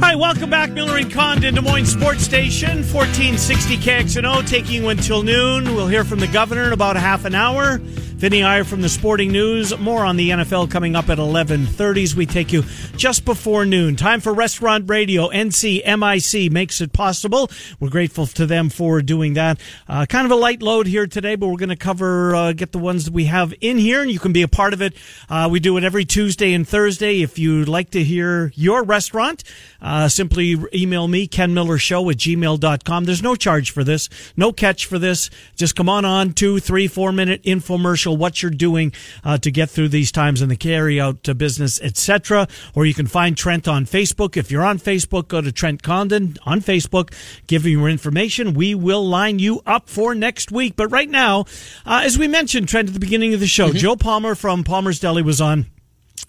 Hi, 0.00 0.14
welcome 0.14 0.48
back, 0.48 0.70
Miller 0.70 0.96
and 0.96 1.12
Condon, 1.12 1.54
Des 1.54 1.60
Moines 1.60 1.86
Sports 1.86 2.22
Station, 2.22 2.78
1460 2.78 3.76
KXNO, 3.78 4.48
taking 4.48 4.82
you 4.82 4.88
until 4.88 5.22
noon. 5.22 5.74
We'll 5.74 5.88
hear 5.88 6.04
from 6.04 6.20
the 6.20 6.28
governor 6.28 6.64
in 6.64 6.72
about 6.72 6.96
a 6.96 7.00
half 7.00 7.24
an 7.26 7.34
hour. 7.34 7.80
Vinny 8.16 8.44
Iyer 8.44 8.62
from 8.62 8.80
the 8.80 8.88
Sporting 8.88 9.32
News. 9.32 9.76
More 9.76 10.04
on 10.04 10.16
the 10.16 10.30
NFL 10.30 10.70
coming 10.70 10.94
up 10.94 11.10
at 11.10 11.18
11:30 11.18 12.04
as 12.04 12.14
we 12.14 12.26
take 12.26 12.52
you 12.52 12.62
just 12.96 13.24
before 13.24 13.66
noon. 13.66 13.96
Time 13.96 14.20
for 14.20 14.32
Restaurant 14.32 14.88
Radio. 14.88 15.28
NCMIC 15.28 16.48
makes 16.50 16.80
it 16.80 16.92
possible. 16.92 17.50
We're 17.80 17.90
grateful 17.90 18.26
to 18.28 18.46
them 18.46 18.70
for 18.70 19.02
doing 19.02 19.34
that. 19.34 19.58
Uh, 19.88 20.06
kind 20.06 20.24
of 20.24 20.30
a 20.30 20.36
light 20.36 20.62
load 20.62 20.86
here 20.86 21.08
today, 21.08 21.34
but 21.34 21.48
we're 21.48 21.56
going 21.56 21.68
to 21.70 21.76
cover 21.76 22.34
uh, 22.36 22.52
get 22.52 22.70
the 22.70 22.78
ones 22.78 23.04
that 23.04 23.12
we 23.12 23.24
have 23.24 23.52
in 23.60 23.78
here, 23.78 24.00
and 24.00 24.10
you 24.10 24.20
can 24.20 24.32
be 24.32 24.42
a 24.42 24.48
part 24.48 24.72
of 24.72 24.80
it. 24.80 24.94
Uh, 25.28 25.48
we 25.50 25.58
do 25.58 25.76
it 25.76 25.82
every 25.82 26.04
Tuesday 26.04 26.54
and 26.54 26.66
Thursday. 26.66 27.20
If 27.20 27.36
you'd 27.36 27.68
like 27.68 27.90
to 27.90 28.02
hear 28.02 28.52
your 28.54 28.84
restaurant, 28.84 29.42
uh, 29.82 30.08
simply 30.08 30.56
email 30.72 31.08
me 31.08 31.26
Ken 31.26 31.52
Miller 31.52 31.78
Show 31.78 32.08
at 32.10 32.16
gmail.com. 32.18 33.04
There's 33.04 33.22
no 33.22 33.34
charge 33.34 33.72
for 33.72 33.82
this, 33.82 34.08
no 34.36 34.52
catch 34.52 34.86
for 34.86 35.00
this. 35.00 35.30
Just 35.56 35.74
come 35.74 35.88
on 35.88 36.04
on 36.04 36.32
two, 36.32 36.60
three, 36.60 36.86
four 36.86 37.10
minute 37.10 37.42
infomercial 37.42 38.03
what 38.12 38.42
you're 38.42 38.50
doing 38.50 38.92
uh, 39.24 39.38
to 39.38 39.50
get 39.50 39.70
through 39.70 39.88
these 39.88 40.12
times 40.12 40.42
in 40.42 40.48
the 40.48 40.56
carry 40.56 41.00
out 41.00 41.22
to 41.24 41.34
business, 41.34 41.80
etc. 41.80 42.48
Or 42.74 42.86
you 42.86 42.94
can 42.94 43.06
find 43.06 43.36
Trent 43.36 43.68
on 43.68 43.86
Facebook. 43.86 44.36
If 44.36 44.50
you're 44.50 44.64
on 44.64 44.78
Facebook, 44.78 45.28
go 45.28 45.40
to 45.40 45.52
Trent 45.52 45.82
Condon 45.82 46.36
on 46.44 46.60
Facebook, 46.60 47.14
give 47.46 47.64
him 47.64 47.72
your 47.72 47.88
information. 47.88 48.54
We 48.54 48.74
will 48.74 49.06
line 49.06 49.38
you 49.38 49.62
up 49.66 49.88
for 49.88 50.14
next 50.14 50.50
week. 50.50 50.76
But 50.76 50.88
right 50.88 51.08
now, 51.08 51.44
uh, 51.86 52.02
as 52.04 52.18
we 52.18 52.28
mentioned, 52.28 52.68
Trent, 52.68 52.88
at 52.88 52.94
the 52.94 53.00
beginning 53.00 53.34
of 53.34 53.40
the 53.40 53.46
show, 53.46 53.68
mm-hmm. 53.68 53.78
Joe 53.78 53.96
Palmer 53.96 54.34
from 54.34 54.64
Palmer's 54.64 55.00
Deli 55.00 55.22
was 55.22 55.40
on. 55.40 55.66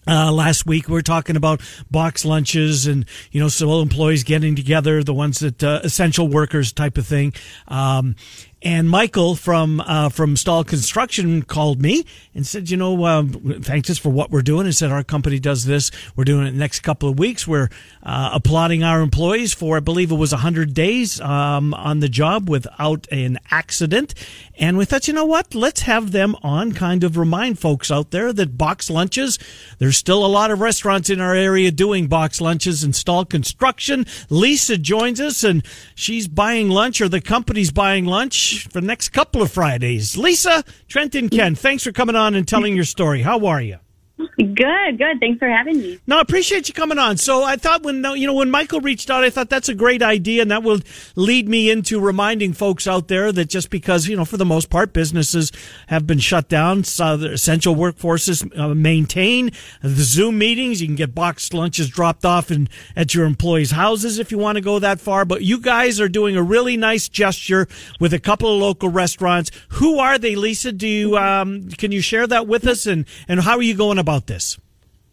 Uh, 0.08 0.32
last 0.32 0.68
week 0.68 0.88
we 0.88 0.94
were 0.94 1.02
talking 1.02 1.36
about 1.36 1.62
box 1.90 2.26
lunches 2.26 2.86
and 2.86 3.06
you 3.32 3.40
know 3.40 3.48
civil 3.48 3.82
employees 3.82 4.24
getting 4.24 4.56
together, 4.56 5.04
the 5.04 5.14
ones 5.14 5.40
that 5.40 5.64
uh, 5.64 5.80
essential 5.84 6.28
workers 6.28 6.72
type 6.72 6.98
of 6.98 7.08
thing. 7.08 7.34
Um, 7.68 8.16
and 8.66 8.90
Michael 8.90 9.36
from 9.36 9.80
uh, 9.80 10.10
from 10.10 10.36
Stahl 10.36 10.64
Construction 10.64 11.44
called 11.44 11.80
me 11.80 12.04
and 12.34 12.48
said, 12.48 12.72
you 12.72 12.78
know, 12.78 13.04
uh, 13.04 13.24
thanked 13.62 13.92
us 13.92 14.00
for 14.00 14.10
what 14.10 14.32
we're 14.32 14.42
doing. 14.42 14.66
And 14.66 14.76
said 14.76 14.92
our 14.92 15.04
company 15.04 15.38
does 15.38 15.66
this. 15.66 15.92
We're 16.16 16.24
doing 16.24 16.48
it 16.48 16.56
next 16.56 16.80
couple 16.80 17.08
of 17.08 17.20
weeks. 17.20 17.48
We're 17.48 17.70
uh, 18.02 18.32
applauding 18.34 18.84
our 18.84 19.02
employees 19.02 19.54
for, 19.54 19.78
I 19.78 19.82
believe 19.82 20.12
it 20.12 20.16
was 20.16 20.32
100 20.32 20.74
days 20.74 21.22
um, 21.22 21.76
on 21.76 22.00
the 22.00 22.10
job 22.10 22.50
without 22.50 23.08
an 23.12 23.38
accident. 23.52 24.16
And 24.58 24.78
we 24.78 24.86
thought, 24.86 25.08
you 25.08 25.14
know 25.14 25.26
what? 25.26 25.54
Let's 25.54 25.82
have 25.82 26.12
them 26.12 26.36
on, 26.42 26.72
kind 26.72 27.04
of 27.04 27.18
remind 27.18 27.60
folks 27.60 27.92
out 27.92 28.10
there 28.10 28.34
that 28.34 28.58
box 28.58 28.90
lunches. 28.90 29.38
There's 29.78 29.98
still 29.98 30.26
a 30.26 30.28
lot 30.28 30.50
of 30.50 30.60
restaurants 30.60 31.12
in 31.12 31.22
our 31.22 31.36
area 31.36 31.70
doing 31.70 32.08
box 32.08 32.42
lunches 32.42 32.84
and 32.84 32.96
Stahl 32.96 33.26
Construction. 33.26 34.08
Lisa 34.32 34.80
joins 34.80 35.22
us, 35.22 35.44
and 35.44 35.64
she's 35.94 36.28
buying 36.28 36.70
lunch, 36.70 37.00
or 37.00 37.08
the 37.08 37.22
company's 37.22 37.72
buying 37.72 38.06
lunch 38.06 38.55
for 38.64 38.70
the 38.70 38.82
next 38.82 39.10
couple 39.10 39.42
of 39.42 39.52
Fridays. 39.52 40.18
Lisa, 40.18 40.64
Trent, 40.88 41.16
and 41.16 41.30
Ken, 41.32 41.56
thanks 41.56 41.84
for 41.84 41.92
coming 41.92 42.16
on 42.16 42.36
and 42.36 42.48
telling 42.48 42.76
your 42.76 42.86
story. 42.86 43.22
How 43.22 43.46
are 43.46 43.62
you? 43.62 43.80
Good, 44.18 44.98
good. 44.98 45.20
Thanks 45.20 45.40
for 45.40 45.50
having 45.50 45.78
me. 45.78 46.00
No, 46.08 46.20
I 46.20 46.22
appreciate 46.22 46.70
you 46.70 46.74
coming 46.74 46.98
on. 46.98 47.18
So 47.18 47.44
I 47.44 47.58
thought 47.58 47.84
when 47.84 47.98
you 48.16 48.26
know 48.26 48.34
when 48.34 48.50
Michael 48.50 48.80
reached 48.80 49.10
out, 49.10 49.26
I 49.26 49.30
thought 49.30 49.50
that's 49.50 49.68
a 49.68 49.76
great 49.76 50.02
idea, 50.02 50.42
and 50.42 50.52
that 50.52 50.64
will 50.64 50.80
lead 51.16 51.50
me 51.50 51.70
into 51.70 52.00
reminding 52.00 52.54
folks 52.54 52.88
out 52.88 53.10
there 53.10 53.34
that 53.34 53.50
just 53.50 53.70
because 53.70 54.08
you 54.08 54.16
know 54.16 54.24
for 54.24 54.38
the 54.38 54.46
most 54.46 54.70
part 54.70 54.94
businesses 54.94 55.52
have 55.88 56.08
been 56.08 56.20
shut 56.20 56.48
down, 56.48 56.86
so 56.86 57.18
the 57.18 57.34
essential 57.34 57.76
workforces 57.76 58.58
uh, 58.58 58.74
maintain 58.74 59.52
the 59.82 60.04
Zoom 60.04 60.38
meetings. 60.38 60.80
You 60.80 60.88
can 60.88 60.96
get 60.96 61.14
boxed 61.14 61.54
lunches 61.54 61.90
dropped 61.90 62.24
off 62.24 62.50
and 62.52 62.70
at 62.96 63.14
your 63.14 63.26
employees' 63.26 63.72
houses 63.72 64.18
if 64.18 64.32
you 64.32 64.38
want 64.38 64.56
to 64.56 64.62
go 64.62 64.80
that 64.80 65.02
far. 65.02 65.26
But 65.26 65.42
you 65.42 65.60
guys 65.60 66.00
are 66.00 66.10
doing 66.10 66.38
a 66.38 66.44
really 66.44 66.78
nice 66.78 67.10
gesture 67.10 67.68
with 68.00 68.14
a 68.14 68.20
couple 68.20 68.54
of 68.54 68.62
local 68.62 68.88
restaurants. 68.90 69.52
Who 69.70 70.00
are 70.00 70.18
they, 70.18 70.36
Lisa? 70.36 70.72
Do 70.72 70.88
you 70.88 71.18
um, 71.18 71.68
can 71.72 71.92
you 71.92 72.00
share 72.00 72.28
that 72.28 72.48
with 72.48 72.66
us, 72.66 72.86
and 72.86 73.06
and 73.28 73.42
how 73.42 73.58
are 73.58 73.62
you 73.62 73.76
going 73.76 74.05
about 74.06 74.28
this? 74.28 74.60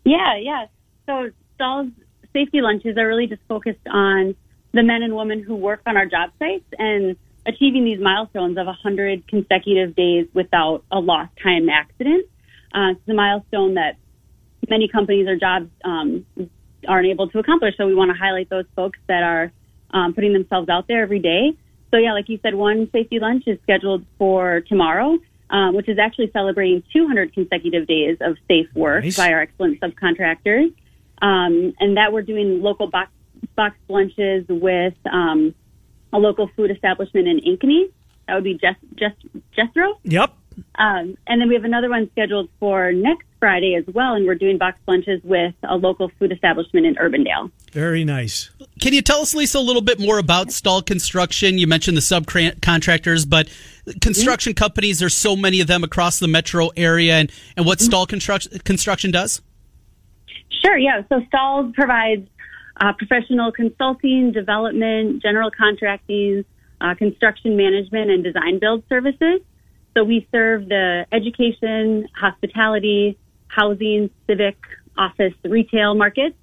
Yeah, 0.05 0.37
yeah. 0.37 0.67
So 1.07 1.31
Stahl's 1.55 1.89
safety 2.35 2.61
lunches 2.61 2.99
are 2.99 3.09
really 3.09 3.27
just 3.27 3.41
focused 3.49 3.87
on 3.91 4.35
the 4.73 4.83
men 4.83 5.03
and 5.03 5.17
women 5.17 5.43
who 5.43 5.55
work 5.57 5.81
on 5.87 5.97
our 5.97 6.05
job 6.05 6.31
sites 6.39 6.69
and 6.79 7.17
achieving 7.47 7.85
these 7.85 8.01
milestones 8.01 8.59
of 8.59 8.67
100 8.67 9.27
consecutive 9.29 9.97
days 9.97 10.27
without 10.35 10.85
a 10.91 11.01
lost 11.01 11.33
time 11.43 11.71
accident. 11.71 12.27
Uh, 12.75 12.93
it's 12.93 13.09
a 13.09 13.15
milestone 13.15 13.75
that 13.75 13.97
many 14.69 14.89
companies 14.89 15.27
or 15.27 15.37
jobs 15.37 15.71
um, 15.85 16.27
aren't 16.87 17.07
able 17.07 17.29
to 17.31 17.39
accomplish. 17.39 17.75
So 17.79 17.87
we 17.87 17.95
want 17.95 18.11
to 18.11 18.19
highlight 18.19 18.51
those 18.51 18.67
folks 18.77 18.99
that 19.09 19.23
are 19.23 19.53
um, 19.91 20.13
putting 20.13 20.35
themselves 20.35 20.69
out 20.69 20.87
there 20.87 21.03
every 21.03 21.19
day. 21.19 21.57
So 21.91 21.97
yeah, 21.97 22.13
like 22.13 22.29
you 22.29 22.39
said, 22.43 22.55
one 22.55 22.91
safety 22.93 23.19
lunch 23.19 23.45
is 23.47 23.59
scheduled 23.63 24.05
for 24.19 24.61
tomorrow 24.61 25.19
um, 25.53 25.75
which 25.75 25.89
is 25.89 25.99
actually 25.99 26.31
celebrating 26.33 26.83
200 26.93 27.33
consecutive 27.35 27.87
days 27.87 28.17
of 28.21 28.37
safe 28.49 28.67
work 28.75 29.05
nice. 29.05 29.17
by 29.17 29.31
our 29.31 29.43
excellent 29.43 29.79
subcontractors. 29.81 30.75
Um, 31.21 31.75
and 31.79 31.97
that 31.99 32.13
we're 32.13 32.23
doing 32.23 32.63
local 32.63 32.89
box, 32.89 33.11
box 33.55 33.77
lunches 33.89 34.45
with 34.49 34.95
um, 35.11 35.55
a 36.13 36.19
local 36.19 36.51
food 36.57 36.71
establishment 36.71 37.29
in 37.29 37.39
Ankeny. 37.41 37.93
That 38.27 38.35
would 38.35 38.45
be 38.45 38.55
Jess, 38.55 38.77
Jess, 38.97 39.13
Jethro. 39.55 40.01
Yep. 40.05 40.33
Um, 40.75 41.17
and 41.27 41.41
then 41.41 41.49
we 41.49 41.55
have 41.55 41.65
another 41.65 41.91
one 41.91 42.11
scheduled 42.13 42.49
for 42.59 42.93
next 42.93 43.27
Friday 43.43 43.75
as 43.75 43.85
well, 43.93 44.15
and 44.15 44.25
we're 44.25 44.37
doing 44.37 44.57
box 44.57 44.79
lunches 44.87 45.21
with 45.25 45.53
a 45.65 45.77
local 45.77 46.13
food 46.17 46.31
establishment 46.31 46.87
in 46.87 46.95
Urbandale. 46.95 47.51
Very 47.73 48.05
nice. 48.05 48.51
Can 48.81 48.93
you 48.93 49.03
tell 49.03 49.19
us, 49.19 49.35
Lisa, 49.35 49.59
a 49.59 49.61
little 49.61 49.83
bit 49.83 49.99
more 49.99 50.19
about 50.19 50.53
Stahl 50.53 50.81
Construction? 50.81 51.59
You 51.59 51.67
mentioned 51.67 51.97
the 51.97 52.03
subcontractors, 52.03 53.29
but 53.29 53.49
construction 54.01 54.53
mm-hmm. 54.53 54.63
companies, 54.63 55.01
there's 55.01 55.17
so 55.17 55.35
many 55.35 55.61
of 55.61 55.67
them 55.67 55.83
across 55.83 56.21
the 56.21 56.29
metro 56.29 56.69
area, 56.77 57.15
and, 57.15 57.33
and 57.57 57.67
what 57.67 57.79
mm-hmm. 57.79 57.87
Stahl 57.87 58.07
Construction, 58.07 58.61
construction 58.61 59.11
does? 59.11 59.43
Sure, 60.65 60.79
yeah. 60.79 61.03
So 61.09 61.21
Stahl 61.27 61.73
provides 61.75 62.29
uh, 62.81 62.93
professional 62.93 63.51
consulting, 63.51 64.31
development, 64.31 65.21
general 65.21 65.51
contracting, 65.51 66.45
uh, 66.81 66.95
construction 66.95 67.57
management, 67.57 68.09
and 68.09 68.23
design 68.23 68.61
build 68.61 68.85
services. 68.89 69.41
So 69.95 70.05
we 70.05 70.29
serve 70.31 70.69
the 70.69 71.07
education, 71.11 72.07
hospitality, 72.15 73.19
housing, 73.55 74.11
civic, 74.27 74.57
office, 74.97 75.35
retail 75.45 75.95
markets. 75.95 76.37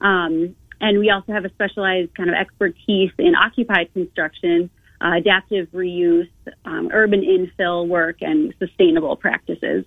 Um, 0.00 0.54
and 0.80 0.98
we 0.98 1.10
also 1.10 1.32
have 1.32 1.44
a 1.44 1.50
specialized 1.50 2.14
kind 2.14 2.28
of 2.28 2.34
expertise 2.34 3.10
in 3.18 3.34
occupied 3.34 3.92
construction, 3.92 4.68
uh, 5.00 5.12
adaptive 5.16 5.68
reuse, 5.72 6.28
um, 6.64 6.90
urban 6.92 7.22
infill 7.22 7.86
work, 7.86 8.18
and 8.20 8.54
sustainable 8.58 9.16
practices. 9.16 9.84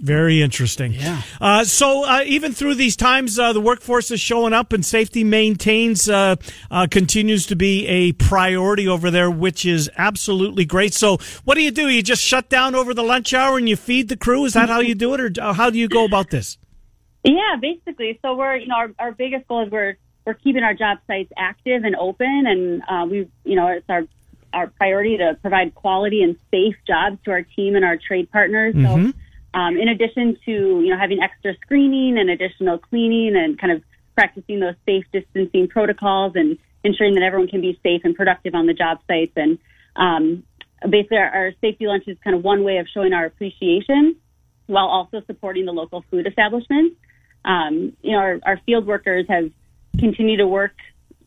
Very 0.00 0.40
interesting. 0.40 0.92
Yeah. 0.92 1.20
Uh, 1.40 1.62
so 1.64 2.06
uh, 2.06 2.22
even 2.24 2.52
through 2.52 2.76
these 2.76 2.96
times, 2.96 3.38
uh, 3.38 3.52
the 3.52 3.60
workforce 3.60 4.10
is 4.10 4.18
showing 4.18 4.54
up, 4.54 4.72
and 4.72 4.84
safety 4.84 5.24
maintains 5.24 6.08
uh, 6.08 6.36
uh, 6.70 6.86
continues 6.90 7.44
to 7.46 7.56
be 7.56 7.86
a 7.86 8.12
priority 8.12 8.88
over 8.88 9.10
there, 9.10 9.30
which 9.30 9.66
is 9.66 9.90
absolutely 9.98 10.64
great. 10.64 10.94
So 10.94 11.18
what 11.44 11.56
do 11.56 11.62
you 11.62 11.70
do? 11.70 11.88
You 11.88 12.02
just 12.02 12.22
shut 12.22 12.48
down 12.48 12.74
over 12.74 12.94
the 12.94 13.02
lunch 13.02 13.34
hour 13.34 13.58
and 13.58 13.68
you 13.68 13.76
feed 13.76 14.08
the 14.08 14.16
crew? 14.16 14.46
Is 14.46 14.54
that 14.54 14.70
how 14.70 14.80
you 14.80 14.94
do 14.94 15.12
it, 15.12 15.20
or 15.20 15.30
uh, 15.42 15.52
how 15.52 15.68
do 15.68 15.78
you 15.78 15.88
go 15.88 16.06
about 16.06 16.30
this? 16.30 16.56
Yeah, 17.22 17.56
basically. 17.60 18.18
So 18.22 18.34
we're 18.34 18.56
you 18.56 18.68
know 18.68 18.76
our, 18.76 18.90
our 18.98 19.12
biggest 19.12 19.46
goal 19.48 19.66
is 19.66 19.70
we're 19.70 19.98
we're 20.24 20.34
keeping 20.34 20.62
our 20.62 20.74
job 20.74 20.98
sites 21.06 21.30
active 21.36 21.84
and 21.84 21.94
open, 21.94 22.46
and 22.46 23.10
we 23.10 23.28
you 23.44 23.56
know 23.56 23.68
it's 23.68 23.90
our 23.90 24.04
our 24.54 24.68
priority 24.68 25.18
to 25.18 25.36
provide 25.42 25.74
quality 25.74 26.22
and 26.22 26.36
safe 26.50 26.76
jobs 26.86 27.18
to 27.24 27.32
our 27.32 27.42
team 27.42 27.76
and 27.76 27.84
our 27.84 27.98
trade 27.98 28.30
partners. 28.32 28.74
Mm-hmm. 28.74 29.10
Um, 29.52 29.76
in 29.76 29.88
addition 29.88 30.36
to 30.44 30.80
you 30.80 30.90
know 30.90 30.98
having 30.98 31.20
extra 31.20 31.54
screening 31.62 32.18
and 32.18 32.30
additional 32.30 32.78
cleaning 32.78 33.34
and 33.36 33.58
kind 33.58 33.72
of 33.72 33.82
practicing 34.14 34.60
those 34.60 34.74
safe 34.86 35.04
distancing 35.12 35.66
protocols 35.68 36.32
and 36.34 36.58
ensuring 36.84 37.14
that 37.14 37.22
everyone 37.22 37.48
can 37.48 37.60
be 37.60 37.78
safe 37.82 38.02
and 38.04 38.14
productive 38.14 38.54
on 38.54 38.66
the 38.66 38.74
job 38.74 38.98
sites. 39.06 39.32
And 39.36 39.58
um, 39.96 40.44
basically, 40.88 41.18
our, 41.18 41.30
our 41.30 41.52
safety 41.60 41.86
lunch 41.86 42.04
is 42.06 42.16
kind 42.22 42.36
of 42.36 42.44
one 42.44 42.64
way 42.64 42.78
of 42.78 42.86
showing 42.92 43.12
our 43.12 43.26
appreciation 43.26 44.16
while 44.66 44.86
also 44.86 45.20
supporting 45.26 45.66
the 45.66 45.72
local 45.72 46.04
food 46.10 46.26
establishments. 46.26 46.96
Um, 47.44 47.96
you 48.02 48.12
know, 48.12 48.18
our, 48.18 48.40
our 48.44 48.60
field 48.66 48.86
workers 48.86 49.26
have 49.28 49.50
continued 49.98 50.38
to 50.38 50.46
work, 50.46 50.74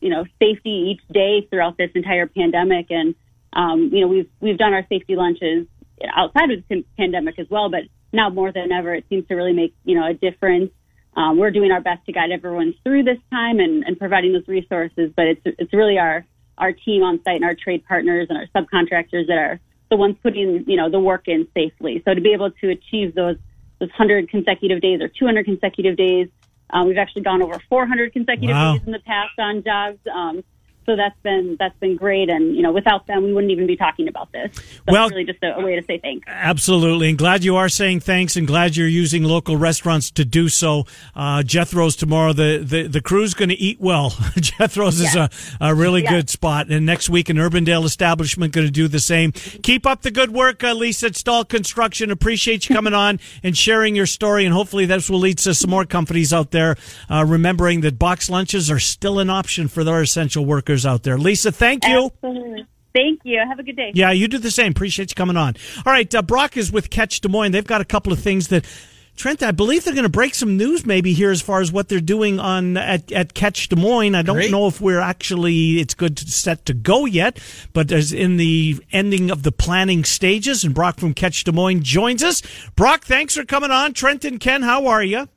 you 0.00 0.08
know, 0.08 0.24
safety 0.38 0.94
each 0.94 1.00
day 1.12 1.46
throughout 1.50 1.76
this 1.76 1.90
entire 1.94 2.26
pandemic, 2.26 2.86
and 2.90 3.14
um, 3.52 3.90
you 3.92 4.00
know, 4.00 4.08
we've 4.08 4.30
we've 4.40 4.58
done 4.58 4.72
our 4.72 4.86
safety 4.88 5.16
lunches 5.16 5.66
outside 6.14 6.50
of 6.50 6.62
the 6.68 6.84
pandemic 6.96 7.38
as 7.38 7.48
well, 7.50 7.70
but 7.70 7.82
now 8.14 8.30
more 8.30 8.52
than 8.52 8.72
ever, 8.72 8.94
it 8.94 9.04
seems 9.08 9.26
to 9.28 9.34
really 9.34 9.52
make 9.52 9.74
you 9.84 9.98
know 9.98 10.06
a 10.06 10.14
difference. 10.14 10.70
Um, 11.16 11.38
we're 11.38 11.50
doing 11.50 11.70
our 11.70 11.80
best 11.80 12.04
to 12.06 12.12
guide 12.12 12.32
everyone 12.32 12.74
through 12.82 13.04
this 13.04 13.18
time 13.30 13.60
and, 13.60 13.84
and 13.84 13.98
providing 13.98 14.32
those 14.32 14.48
resources, 14.48 15.12
but 15.14 15.26
it's 15.26 15.40
it's 15.44 15.72
really 15.72 15.98
our 15.98 16.24
our 16.58 16.72
team 16.72 17.02
on 17.02 17.22
site 17.24 17.36
and 17.36 17.44
our 17.44 17.54
trade 17.54 17.84
partners 17.86 18.28
and 18.30 18.38
our 18.38 18.46
subcontractors 18.54 19.26
that 19.26 19.38
are 19.38 19.60
the 19.90 19.96
ones 19.96 20.16
putting 20.22 20.64
you 20.66 20.76
know 20.76 20.90
the 20.90 21.00
work 21.00 21.28
in 21.28 21.46
safely. 21.54 22.02
So 22.04 22.14
to 22.14 22.20
be 22.20 22.32
able 22.32 22.50
to 22.50 22.70
achieve 22.70 23.14
those 23.14 23.36
those 23.78 23.90
100 23.90 24.28
consecutive 24.28 24.80
days 24.80 25.00
or 25.00 25.08
200 25.08 25.44
consecutive 25.44 25.96
days, 25.96 26.28
um, 26.70 26.86
we've 26.86 26.98
actually 26.98 27.22
gone 27.22 27.42
over 27.42 27.58
400 27.68 28.12
consecutive 28.12 28.54
wow. 28.54 28.74
days 28.74 28.82
in 28.86 28.92
the 28.92 29.00
past 29.00 29.38
on 29.38 29.62
jobs. 29.62 29.98
Um, 30.12 30.44
so 30.86 30.96
that's 30.96 31.18
been 31.22 31.56
that's 31.58 31.78
been 31.78 31.96
great, 31.96 32.28
and 32.28 32.54
you 32.54 32.62
know, 32.62 32.72
without 32.72 33.06
them, 33.06 33.24
we 33.24 33.32
wouldn't 33.32 33.50
even 33.50 33.66
be 33.66 33.76
talking 33.76 34.08
about 34.08 34.30
this. 34.32 34.54
So 34.54 34.62
well, 34.88 35.06
it's 35.06 35.12
really 35.12 35.24
just 35.24 35.42
a, 35.42 35.56
a, 35.56 35.64
way 35.64 35.76
to 35.76 35.84
say 35.84 35.98
thanks. 35.98 36.26
Absolutely, 36.28 37.08
and 37.08 37.18
glad 37.18 37.44
you 37.44 37.56
are 37.56 37.68
saying 37.68 38.00
thanks, 38.00 38.36
and 38.36 38.46
glad 38.46 38.76
you're 38.76 38.88
using 38.88 39.24
local 39.24 39.56
restaurants 39.56 40.10
to 40.12 40.24
do 40.24 40.48
so. 40.48 40.84
Uh, 41.14 41.42
Jethro's 41.42 41.96
tomorrow. 41.96 42.32
The 42.32 42.58
the, 42.62 42.86
the 42.86 43.00
crew's 43.00 43.34
going 43.34 43.48
to 43.50 43.54
eat 43.54 43.80
well. 43.80 44.10
Jethro's 44.36 45.00
is 45.00 45.14
a, 45.14 45.30
a 45.60 45.74
really 45.74 46.02
good 46.02 46.28
spot, 46.28 46.68
and 46.70 46.84
next 46.84 47.08
week 47.08 47.28
an 47.28 47.36
Urbandale 47.36 47.84
establishment 47.84 48.52
going 48.52 48.66
to 48.66 48.72
do 48.72 48.88
the 48.88 49.00
same. 49.00 49.32
Keep 49.32 49.86
up 49.86 50.02
the 50.02 50.10
good 50.10 50.32
work, 50.32 50.62
uh, 50.64 50.74
Lisa 50.74 51.06
at 51.06 51.16
Stahl 51.16 51.44
Construction. 51.44 52.10
Appreciate 52.10 52.68
you 52.68 52.74
coming 52.74 52.94
on 52.94 53.20
and 53.42 53.56
sharing 53.56 53.94
your 53.94 54.06
story, 54.06 54.44
and 54.44 54.52
hopefully 54.52 54.86
this 54.86 55.08
will 55.08 55.20
lead 55.20 55.38
to 55.38 55.54
some 55.54 55.70
more 55.70 55.84
companies 55.84 56.32
out 56.32 56.50
there 56.50 56.76
uh, 57.10 57.24
remembering 57.26 57.82
that 57.82 57.98
box 57.98 58.28
lunches 58.28 58.70
are 58.70 58.78
still 58.78 59.18
an 59.18 59.30
option 59.30 59.68
for 59.68 59.84
their 59.84 60.00
essential 60.02 60.44
workers 60.44 60.73
out 60.84 61.02
there. 61.02 61.18
Lisa, 61.18 61.52
thank 61.52 61.86
you. 61.86 62.10
Absolutely. 62.22 62.66
Thank 62.94 63.20
you. 63.24 63.42
Have 63.46 63.58
a 63.58 63.62
good 63.62 63.76
day. 63.76 63.90
Yeah, 63.94 64.12
you 64.12 64.28
do 64.28 64.38
the 64.38 64.50
same. 64.50 64.70
Appreciate 64.70 65.10
you 65.10 65.14
coming 65.14 65.36
on. 65.36 65.56
All 65.84 65.92
right, 65.92 66.12
uh, 66.14 66.22
Brock 66.22 66.56
is 66.56 66.70
with 66.70 66.90
Catch 66.90 67.20
Des 67.20 67.28
Moines. 67.28 67.52
They've 67.52 67.66
got 67.66 67.80
a 67.80 67.84
couple 67.84 68.12
of 68.12 68.20
things 68.20 68.48
that. 68.48 68.64
Trent, 69.16 69.44
I 69.44 69.52
believe 69.52 69.84
they're 69.84 69.94
going 69.94 70.02
to 70.02 70.08
break 70.08 70.34
some 70.34 70.56
news 70.56 70.84
maybe 70.84 71.12
here 71.12 71.30
as 71.30 71.40
far 71.40 71.60
as 71.60 71.70
what 71.70 71.88
they're 71.88 72.00
doing 72.00 72.40
on 72.40 72.76
at, 72.76 73.12
at 73.12 73.32
Catch 73.32 73.68
Des 73.68 73.76
Moines. 73.76 74.16
I 74.16 74.22
don't 74.22 74.34
Great. 74.34 74.50
know 74.50 74.66
if 74.66 74.80
we're 74.80 74.98
actually 74.98 75.78
it's 75.78 75.94
good 75.94 76.16
to, 76.16 76.28
set 76.28 76.66
to 76.66 76.74
go 76.74 77.04
yet, 77.04 77.38
but 77.72 77.92
as 77.92 78.12
in 78.12 78.38
the 78.38 78.76
ending 78.90 79.30
of 79.30 79.44
the 79.44 79.52
planning 79.52 80.02
stages, 80.02 80.64
and 80.64 80.74
Brock 80.74 80.98
from 80.98 81.14
Catch 81.14 81.44
Des 81.44 81.52
Moines 81.52 81.84
joins 81.84 82.24
us. 82.24 82.42
Brock, 82.74 83.04
thanks 83.04 83.36
for 83.36 83.44
coming 83.44 83.70
on. 83.70 83.92
Trent 83.92 84.24
and 84.24 84.40
Ken, 84.40 84.62
how 84.62 84.88
are 84.88 85.04
you? 85.04 85.28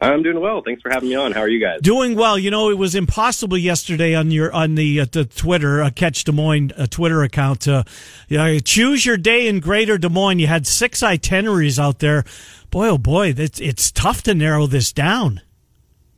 I'm 0.00 0.22
doing 0.22 0.40
well. 0.40 0.62
Thanks 0.64 0.80
for 0.80 0.90
having 0.90 1.08
me 1.08 1.16
on. 1.16 1.32
How 1.32 1.40
are 1.40 1.48
you 1.48 1.60
guys? 1.60 1.80
Doing 1.82 2.14
well. 2.14 2.38
You 2.38 2.52
know, 2.52 2.70
it 2.70 2.78
was 2.78 2.94
impossible 2.94 3.58
yesterday 3.58 4.14
on 4.14 4.30
your 4.30 4.52
on 4.52 4.76
the 4.76 5.00
uh, 5.00 5.06
the 5.10 5.24
Twitter 5.24 5.82
uh, 5.82 5.90
Catch 5.90 6.24
Des 6.24 6.32
Moines 6.32 6.72
uh, 6.76 6.86
Twitter 6.86 7.22
account. 7.24 7.66
Uh, 7.66 7.82
you 8.28 8.38
know, 8.38 8.58
choose 8.60 9.04
your 9.04 9.16
day 9.16 9.48
in 9.48 9.58
Greater 9.58 9.98
Des 9.98 10.08
Moines. 10.08 10.38
You 10.38 10.46
had 10.46 10.66
six 10.68 11.02
itineraries 11.02 11.80
out 11.80 11.98
there. 11.98 12.24
Boy, 12.70 12.88
oh 12.90 12.98
boy, 12.98 13.34
it's 13.36 13.60
it's 13.60 13.90
tough 13.90 14.22
to 14.24 14.34
narrow 14.34 14.68
this 14.68 14.92
down. 14.92 15.40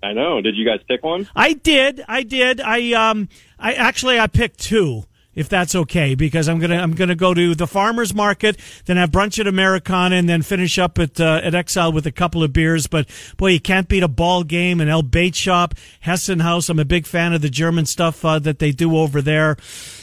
I 0.02 0.12
know. 0.12 0.42
Did 0.42 0.56
you 0.56 0.66
guys 0.66 0.80
pick 0.86 1.02
one? 1.02 1.28
I 1.34 1.54
did. 1.54 2.04
I 2.06 2.22
did. 2.22 2.60
I 2.60 2.92
um. 2.92 3.28
I 3.58 3.74
actually 3.74 4.18
I 4.18 4.26
picked 4.26 4.58
two 4.58 5.04
if 5.40 5.48
that's 5.48 5.74
okay, 5.74 6.14
because 6.14 6.50
I'm 6.50 6.58
gonna 6.58 6.76
I'm 6.76 6.92
gonna 6.92 7.14
go 7.14 7.32
to 7.32 7.54
the 7.54 7.66
farmers 7.66 8.14
market, 8.14 8.58
then 8.84 8.98
have 8.98 9.10
brunch 9.10 9.38
at 9.38 9.46
Americana, 9.46 10.16
and 10.16 10.28
then 10.28 10.42
finish 10.42 10.78
up 10.78 10.98
at 10.98 11.18
uh, 11.18 11.40
at 11.42 11.54
Exile 11.54 11.92
with 11.92 12.06
a 12.06 12.12
couple 12.12 12.42
of 12.42 12.52
beers. 12.52 12.86
But 12.86 13.08
boy, 13.38 13.52
you 13.52 13.60
can't 13.60 13.88
beat 13.88 14.02
a 14.02 14.08
ball 14.08 14.44
game, 14.44 14.82
an 14.82 14.88
El 14.90 15.02
Bait 15.02 15.34
Shop, 15.34 15.74
Hessen 16.00 16.40
Haus. 16.40 16.68
I'm 16.68 16.78
a 16.78 16.84
big 16.84 17.06
fan 17.06 17.32
of 17.32 17.40
the 17.40 17.48
German 17.48 17.86
stuff 17.86 18.22
uh, 18.22 18.38
that 18.40 18.58
they 18.58 18.70
do 18.70 18.98
over 18.98 19.22
there. 19.22 19.56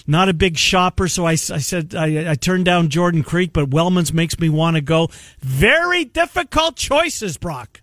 Not 0.07 0.27
a 0.27 0.33
big 0.33 0.57
shopper, 0.57 1.07
so 1.07 1.27
I, 1.27 1.33
I 1.33 1.35
said 1.35 1.93
I, 1.93 2.31
I 2.31 2.35
turned 2.35 2.65
down 2.65 2.89
Jordan 2.89 3.21
Creek, 3.21 3.53
but 3.53 3.69
Wellman's 3.69 4.11
makes 4.11 4.39
me 4.39 4.49
want 4.49 4.75
to 4.75 4.81
go. 4.81 5.09
Very 5.39 6.03
difficult 6.03 6.77
choices, 6.77 7.37
Brock. 7.37 7.81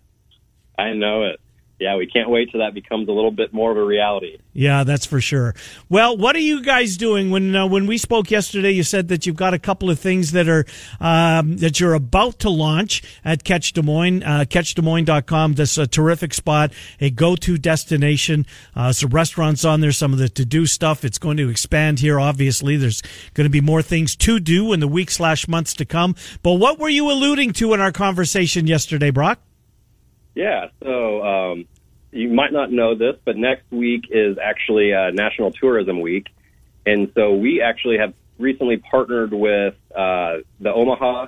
I 0.77 0.91
know 0.91 1.23
it 1.23 1.39
yeah, 1.79 1.97
we 1.97 2.07
can't 2.07 2.29
wait 2.29 2.51
till 2.51 2.61
that 2.61 2.73
becomes 2.73 3.09
a 3.09 3.11
little 3.11 3.31
bit 3.31 3.53
more 3.53 3.69
of 3.69 3.77
a 3.77 3.83
reality. 3.83 4.37
Yeah, 4.53 4.85
that's 4.85 5.05
for 5.05 5.19
sure. 5.19 5.53
Well, 5.89 6.15
what 6.15 6.33
are 6.35 6.39
you 6.39 6.63
guys 6.63 6.95
doing? 6.95 7.31
When 7.31 7.53
uh, 7.53 7.67
when 7.67 7.85
we 7.85 7.97
spoke 7.97 8.31
yesterday, 8.31 8.71
you 8.71 8.83
said 8.83 9.09
that 9.09 9.25
you've 9.25 9.35
got 9.35 9.53
a 9.53 9.59
couple 9.59 9.89
of 9.89 9.99
things 9.99 10.31
that 10.31 10.47
are 10.47 10.65
um, 11.01 11.57
that 11.57 11.81
you're 11.81 11.93
about 11.93 12.39
to 12.39 12.49
launch 12.49 13.03
at 13.25 13.43
Catch 13.43 13.73
Des 13.73 13.81
Moines, 13.81 14.23
uh, 14.23 14.45
CatchDesMoines.com. 14.47 15.53
This 15.53 15.77
a 15.77 15.85
terrific 15.85 16.33
spot, 16.33 16.71
a 17.01 17.09
go-to 17.09 17.57
destination. 17.57 18.45
Uh, 18.73 18.93
some 18.93 19.09
restaurants 19.09 19.65
on 19.65 19.81
there, 19.81 19.91
some 19.91 20.13
of 20.13 20.19
the 20.19 20.29
to-do 20.29 20.65
stuff. 20.65 21.03
It's 21.03 21.17
going 21.17 21.37
to 21.37 21.49
expand 21.49 21.99
here. 21.99 22.21
Obviously, 22.21 22.77
there's 22.77 23.01
going 23.33 23.45
to 23.45 23.49
be 23.49 23.61
more 23.61 23.81
things 23.81 24.15
to 24.17 24.39
do 24.39 24.71
in 24.71 24.79
the 24.79 24.87
weeks 24.87 25.15
slash 25.15 25.47
months 25.47 25.73
to 25.73 25.85
come. 25.85 26.15
But 26.41 26.53
what 26.53 26.79
were 26.79 26.89
you 26.89 27.11
alluding 27.11 27.51
to 27.53 27.73
in 27.73 27.81
our 27.81 27.91
conversation 27.91 28.65
yesterday, 28.65 29.11
Brock? 29.11 29.39
Yeah, 30.35 30.67
so 30.83 31.23
um, 31.23 31.65
you 32.11 32.29
might 32.29 32.53
not 32.53 32.71
know 32.71 32.95
this, 32.95 33.15
but 33.23 33.37
next 33.37 33.71
week 33.71 34.05
is 34.11 34.37
actually 34.37 34.93
uh, 34.93 35.11
National 35.11 35.51
Tourism 35.51 36.01
Week. 36.01 36.27
And 36.85 37.11
so 37.15 37.33
we 37.33 37.61
actually 37.61 37.97
have 37.97 38.13
recently 38.37 38.77
partnered 38.77 39.33
with 39.33 39.75
uh, 39.95 40.37
the 40.59 40.73
Omaha, 40.73 41.27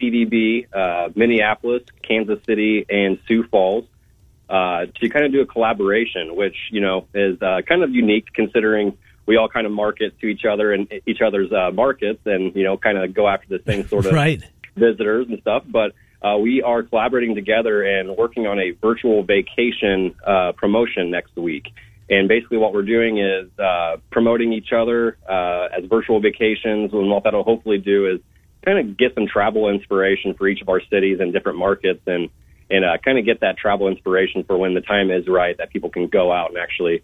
CVB, 0.00 0.66
uh, 0.72 1.10
Minneapolis, 1.14 1.82
Kansas 2.02 2.38
City, 2.46 2.86
and 2.88 3.18
Sioux 3.26 3.44
Falls 3.44 3.84
uh, 4.48 4.86
to 5.00 5.08
kind 5.08 5.24
of 5.24 5.32
do 5.32 5.40
a 5.40 5.46
collaboration, 5.46 6.36
which, 6.36 6.56
you 6.70 6.80
know, 6.80 7.06
is 7.14 7.40
uh, 7.42 7.62
kind 7.66 7.82
of 7.82 7.90
unique 7.90 8.32
considering 8.32 8.96
we 9.26 9.36
all 9.36 9.48
kind 9.48 9.66
of 9.66 9.72
market 9.72 10.18
to 10.20 10.26
each 10.26 10.44
other 10.44 10.72
and 10.72 10.92
each 11.06 11.20
other's 11.22 11.50
uh, 11.52 11.70
markets 11.72 12.20
and, 12.26 12.54
you 12.54 12.62
know, 12.62 12.76
kind 12.76 12.98
of 12.98 13.14
go 13.14 13.26
after 13.26 13.58
the 13.58 13.62
same 13.66 13.88
sort 13.88 14.06
of 14.06 14.12
right. 14.14 14.42
visitors 14.76 15.26
and 15.28 15.40
stuff. 15.40 15.64
But 15.66 15.92
uh, 16.24 16.38
we 16.38 16.62
are 16.62 16.82
collaborating 16.82 17.34
together 17.34 17.82
and 17.82 18.16
working 18.16 18.46
on 18.46 18.58
a 18.58 18.70
virtual 18.70 19.22
vacation 19.22 20.14
uh, 20.26 20.52
promotion 20.56 21.10
next 21.10 21.36
week. 21.36 21.66
And 22.08 22.28
basically, 22.28 22.56
what 22.56 22.72
we're 22.72 22.82
doing 22.82 23.18
is 23.18 23.48
uh, 23.58 23.96
promoting 24.10 24.52
each 24.52 24.72
other 24.72 25.18
uh, 25.28 25.68
as 25.76 25.84
virtual 25.84 26.20
vacations. 26.20 26.92
And 26.92 27.10
what 27.10 27.24
that'll 27.24 27.44
hopefully 27.44 27.78
do 27.78 28.06
is 28.06 28.20
kind 28.64 28.78
of 28.78 28.96
get 28.96 29.14
some 29.14 29.26
travel 29.26 29.68
inspiration 29.68 30.34
for 30.34 30.48
each 30.48 30.62
of 30.62 30.68
our 30.70 30.80
cities 30.90 31.18
and 31.20 31.32
different 31.32 31.58
markets, 31.58 32.00
and 32.06 32.30
and 32.70 32.84
uh, 32.84 32.96
kind 33.04 33.18
of 33.18 33.26
get 33.26 33.40
that 33.40 33.58
travel 33.58 33.88
inspiration 33.88 34.44
for 34.44 34.56
when 34.56 34.72
the 34.72 34.80
time 34.80 35.10
is 35.10 35.28
right 35.28 35.56
that 35.58 35.70
people 35.70 35.90
can 35.90 36.06
go 36.08 36.32
out 36.32 36.50
and 36.50 36.58
actually, 36.58 37.02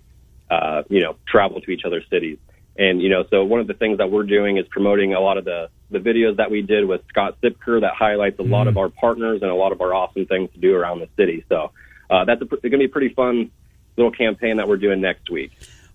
uh, 0.50 0.82
you 0.88 1.00
know, 1.00 1.16
travel 1.28 1.60
to 1.60 1.70
each 1.70 1.82
other's 1.84 2.04
cities. 2.08 2.38
And 2.76 3.02
you 3.02 3.08
know, 3.08 3.24
so 3.30 3.44
one 3.44 3.60
of 3.60 3.66
the 3.66 3.74
things 3.74 3.98
that 3.98 4.10
we're 4.10 4.24
doing 4.24 4.56
is 4.56 4.66
promoting 4.68 5.14
a 5.14 5.20
lot 5.20 5.38
of 5.38 5.44
the 5.44 5.68
the 5.90 5.98
videos 5.98 6.36
that 6.36 6.50
we 6.50 6.62
did 6.62 6.86
with 6.86 7.02
Scott 7.08 7.36
Sipker 7.42 7.80
that 7.80 7.94
highlights 7.94 8.38
a 8.38 8.42
lot 8.42 8.68
of 8.68 8.76
our 8.76 8.88
partners 8.88 9.42
and 9.42 9.50
a 9.50 9.54
lot 9.54 9.72
of 9.72 9.80
our 9.80 9.92
awesome 9.92 10.24
things 10.26 10.50
to 10.52 10.60
do 10.60 10.74
around 10.74 11.00
the 11.00 11.08
city. 11.16 11.44
So 11.48 11.72
uh, 12.08 12.24
that's 12.24 12.40
going 12.42 12.60
to 12.62 12.78
be 12.78 12.84
a 12.84 12.88
pretty 12.88 13.12
fun 13.12 13.50
little 13.96 14.12
campaign 14.12 14.58
that 14.58 14.68
we're 14.68 14.76
doing 14.76 15.00
next 15.00 15.30
week. 15.30 15.50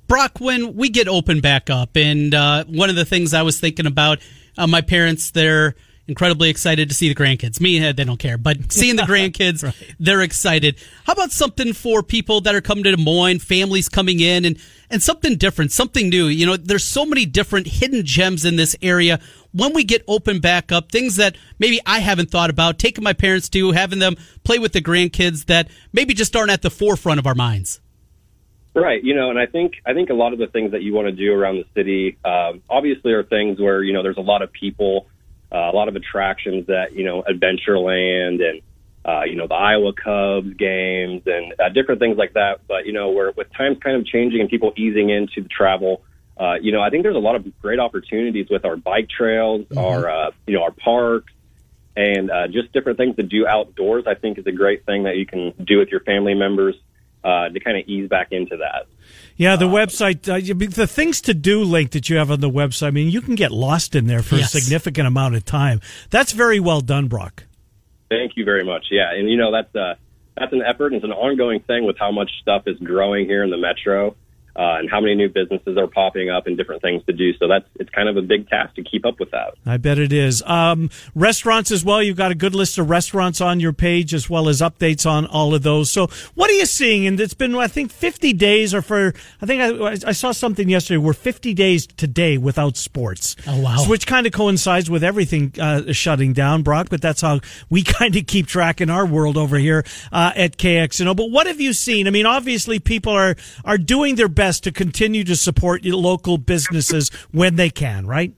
Brock, 0.07 0.39
when 0.39 0.75
we 0.75 0.89
get 0.89 1.07
open 1.07 1.41
back 1.41 1.69
up, 1.69 1.95
and 1.95 2.33
uh, 2.33 2.65
one 2.65 2.89
of 2.89 2.95
the 2.95 3.05
things 3.05 3.33
I 3.33 3.41
was 3.41 3.59
thinking 3.59 3.87
about, 3.87 4.19
uh, 4.57 4.67
my 4.67 4.81
parents, 4.81 5.31
they're 5.31 5.75
incredibly 6.07 6.49
excited 6.49 6.89
to 6.89 6.95
see 6.95 7.09
the 7.09 7.15
grandkids. 7.15 7.59
Me, 7.59 7.79
they 7.91 8.03
don't 8.03 8.19
care, 8.19 8.37
but 8.37 8.57
seeing 8.71 8.95
the 8.95 9.03
grandkids, 9.03 9.63
right. 9.63 9.95
they're 9.99 10.21
excited. 10.21 10.77
How 11.05 11.13
about 11.13 11.31
something 11.31 11.73
for 11.73 12.03
people 12.03 12.41
that 12.41 12.55
are 12.55 12.61
coming 12.61 12.83
to 12.83 12.95
Des 12.95 13.01
Moines, 13.01 13.39
families 13.39 13.89
coming 13.89 14.19
in, 14.19 14.45
and 14.45 14.57
and 14.89 15.01
something 15.01 15.35
different, 15.37 15.71
something 15.71 16.09
new? 16.09 16.25
You 16.25 16.45
know, 16.45 16.57
there's 16.57 16.83
so 16.83 17.05
many 17.05 17.25
different 17.25 17.67
hidden 17.67 18.05
gems 18.05 18.45
in 18.45 18.55
this 18.55 18.75
area. 18.81 19.19
When 19.51 19.73
we 19.73 19.83
get 19.83 20.03
open 20.07 20.39
back 20.39 20.71
up, 20.71 20.91
things 20.91 21.15
that 21.15 21.37
maybe 21.59 21.79
I 21.85 21.99
haven't 21.99 22.29
thought 22.29 22.49
about, 22.49 22.77
taking 22.77 23.03
my 23.03 23.13
parents 23.13 23.47
to, 23.49 23.71
having 23.71 23.99
them 23.99 24.15
play 24.43 24.59
with 24.59 24.73
the 24.73 24.81
grandkids 24.81 25.45
that 25.45 25.69
maybe 25.93 26.13
just 26.13 26.35
aren't 26.35 26.51
at 26.51 26.61
the 26.61 26.69
forefront 26.69 27.19
of 27.19 27.27
our 27.27 27.35
minds. 27.35 27.79
Right. 28.75 29.01
You 29.01 29.15
know, 29.15 29.29
and 29.29 29.39
I 29.39 29.45
think 29.45 29.75
I 29.85 29.93
think 29.93 30.09
a 30.09 30.13
lot 30.13 30.33
of 30.33 30.39
the 30.39 30.47
things 30.47 30.73
that 30.73 30.81
you 30.81 30.93
want 30.93 31.07
to 31.07 31.13
do 31.13 31.31
around 31.33 31.55
the 31.55 31.65
city, 31.73 32.17
uh, 32.25 32.53
obviously, 32.69 33.13
are 33.13 33.23
things 33.23 33.59
where 33.59 33.81
you 33.81 33.93
know 33.93 34.03
there's 34.03 34.17
a 34.17 34.21
lot 34.21 34.41
of 34.41 34.51
people, 34.51 35.07
uh, 35.55 35.71
a 35.71 35.73
lot 35.73 35.87
of 35.87 35.95
attractions 35.95 36.67
that 36.67 36.93
you 36.93 37.05
know 37.05 37.23
Adventureland 37.23 38.43
and 38.43 38.61
uh, 39.05 39.23
you 39.23 39.35
know 39.35 39.47
the 39.47 39.53
Iowa 39.53 39.93
Cubs 39.93 40.53
games 40.57 41.21
and 41.25 41.53
uh, 41.59 41.69
different 41.69 42.01
things 42.01 42.17
like 42.17 42.33
that. 42.33 42.67
But 42.67 42.85
you 42.85 42.91
know, 42.91 43.11
where 43.11 43.31
with 43.31 43.47
times 43.53 43.77
kind 43.81 43.95
of 43.95 44.05
changing 44.05 44.41
and 44.41 44.49
people 44.49 44.73
easing 44.75 45.09
into 45.09 45.41
the 45.41 45.47
travel, 45.47 46.01
uh, 46.37 46.55
you 46.61 46.73
know, 46.73 46.81
I 46.81 46.89
think 46.89 47.03
there's 47.03 47.15
a 47.15 47.19
lot 47.19 47.35
of 47.35 47.61
great 47.61 47.79
opportunities 47.79 48.47
with 48.49 48.65
our 48.65 48.75
bike 48.75 49.07
trails, 49.09 49.61
mm-hmm. 49.61 49.77
our 49.77 50.09
uh, 50.09 50.31
you 50.45 50.55
know 50.55 50.63
our 50.63 50.71
parks, 50.71 51.31
and 51.95 52.29
uh, 52.29 52.47
just 52.47 52.73
different 52.73 52.97
things 52.97 53.15
to 53.15 53.23
do 53.23 53.47
outdoors. 53.47 54.03
I 54.07 54.15
think 54.15 54.37
is 54.37 54.47
a 54.47 54.51
great 54.51 54.85
thing 54.85 55.03
that 55.03 55.15
you 55.15 55.25
can 55.25 55.53
do 55.63 55.77
with 55.77 55.87
your 55.87 56.01
family 56.01 56.33
members 56.33 56.75
uh, 57.23 57.47
to 57.47 57.59
kind 57.61 57.77
of 57.77 57.87
ease 57.87 58.09
back 58.09 58.27
into 58.31 58.57
that. 58.57 58.87
Yeah, 59.37 59.55
the 59.57 59.67
uh, 59.67 59.71
website, 59.71 60.29
uh, 60.29 60.39
the 60.75 60.87
things 60.87 61.21
to 61.21 61.33
do 61.33 61.63
link 61.63 61.91
that 61.91 62.09
you 62.09 62.17
have 62.17 62.31
on 62.31 62.39
the 62.39 62.49
website. 62.49 62.87
I 62.87 62.91
mean, 62.91 63.09
you 63.09 63.21
can 63.21 63.35
get 63.35 63.51
lost 63.51 63.95
in 63.95 64.07
there 64.07 64.21
for 64.21 64.35
yes. 64.35 64.53
a 64.53 64.61
significant 64.61 65.07
amount 65.07 65.35
of 65.35 65.43
time. 65.43 65.81
That's 66.09 66.31
very 66.31 66.59
well 66.59 66.81
done, 66.81 67.07
Brock. 67.07 67.43
Thank 68.09 68.33
you 68.37 68.45
very 68.45 68.63
much. 68.63 68.85
Yeah, 68.91 69.11
and 69.13 69.29
you 69.29 69.37
know 69.37 69.51
that's 69.51 69.75
uh, 69.75 69.95
that's 70.37 70.53
an 70.53 70.61
effort. 70.61 70.93
It's 70.93 71.03
an 71.03 71.11
ongoing 71.11 71.59
thing 71.61 71.85
with 71.85 71.97
how 71.97 72.11
much 72.11 72.31
stuff 72.41 72.63
is 72.67 72.77
growing 72.79 73.25
here 73.25 73.43
in 73.43 73.49
the 73.49 73.57
metro 73.57 74.15
uh, 74.55 74.77
and 74.79 74.89
how 74.89 75.01
many 75.01 75.15
new 75.15 75.29
businesses 75.29 75.77
are 75.77 75.87
popping 75.87 76.29
up 76.29 76.47
and 76.47 76.57
different 76.57 76.81
things 76.81 77.03
to 77.05 77.13
do. 77.13 77.33
So 77.37 77.47
that's 77.47 77.65
it's 77.75 77.89
kind 77.89 78.07
of 78.07 78.17
a 78.17 78.21
big 78.21 78.47
task 78.47 78.75
to 78.75 78.83
keep 78.83 79.05
up 79.05 79.19
with 79.19 79.31
that. 79.31 79.55
I 79.65 79.77
bet 79.77 79.99
it 79.99 80.13
is. 80.13 80.41
Um, 80.43 80.89
restaurants 81.13 81.71
as 81.71 81.83
well. 81.83 82.01
You've 82.01 82.17
got 82.17 82.31
a 82.31 82.35
good 82.35 82.55
list 82.55 82.77
of 82.77 82.89
restaurants 82.89 83.41
on 83.41 83.59
your 83.59 83.73
page 83.73 84.13
as 84.13 84.29
well 84.29 84.47
as 84.47 84.61
updates 84.61 85.09
on 85.09 85.25
all 85.25 85.53
of 85.53 85.63
those. 85.63 85.91
So 85.91 86.07
what 86.35 86.49
are 86.49 86.53
you 86.53 86.65
seeing? 86.65 87.05
And 87.05 87.19
it's 87.19 87.33
been 87.33 87.55
I 87.55 87.67
think 87.67 87.91
50 87.91 88.33
days 88.33 88.73
or 88.73 88.81
for 88.81 89.13
I 89.41 89.45
think 89.45 89.61
I, 89.61 90.09
I 90.09 90.11
saw 90.13 90.31
something 90.31 90.69
yesterday. 90.69 90.97
We're 90.97 91.13
50 91.13 91.53
days 91.53 91.87
today 91.87 92.37
without 92.37 92.77
sports. 92.77 93.35
Oh 93.47 93.61
wow! 93.61 93.77
So, 93.77 93.89
which 93.89 94.07
kind 94.07 94.25
of 94.25 94.33
coincides 94.33 94.89
with 94.89 95.03
everything 95.03 95.53
uh, 95.59 95.91
shutting 95.91 96.33
down, 96.33 96.63
Brock. 96.63 96.87
But 96.89 97.01
that's 97.01 97.21
how 97.21 97.41
we 97.69 97.83
kind 97.97 98.15
of 98.15 98.25
keep 98.27 98.47
track 98.47 98.79
in 98.79 98.89
our 98.89 99.05
world 99.05 99.37
over 99.37 99.57
here 99.57 99.83
uh, 100.11 100.31
at 100.35 100.57
KXNO. 100.57 101.15
But 101.15 101.31
what 101.31 101.47
have 101.47 101.59
you 101.59 101.73
seen? 101.73 102.07
I 102.07 102.11
mean, 102.11 102.25
obviously 102.25 102.79
people 102.79 103.13
are 103.13 103.35
are 103.63 103.77
doing 103.77 104.15
their 104.15 104.29
best 104.29 104.44
best 104.45 104.63
to 104.63 104.71
continue 104.71 105.23
to 105.23 105.35
support 105.35 105.83
your 105.83 105.95
local 105.95 106.37
businesses 106.37 107.09
when 107.31 107.55
they 107.55 107.69
can, 107.71 108.05
right? 108.05 108.31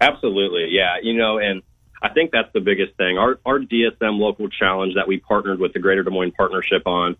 Absolutely, 0.00 0.68
yeah. 0.70 0.96
You 1.02 1.12
know, 1.14 1.38
and 1.38 1.62
I 2.02 2.08
think 2.08 2.30
that's 2.30 2.50
the 2.54 2.60
biggest 2.60 2.96
thing. 2.96 3.18
Our 3.18 3.38
our 3.44 3.58
DSM 3.58 4.18
local 4.18 4.48
challenge 4.48 4.94
that 4.94 5.06
we 5.06 5.18
partnered 5.18 5.60
with 5.60 5.74
the 5.74 5.78
Greater 5.78 6.02
Des 6.02 6.10
Moines 6.10 6.32
Partnership 6.32 6.86
on. 6.86 7.16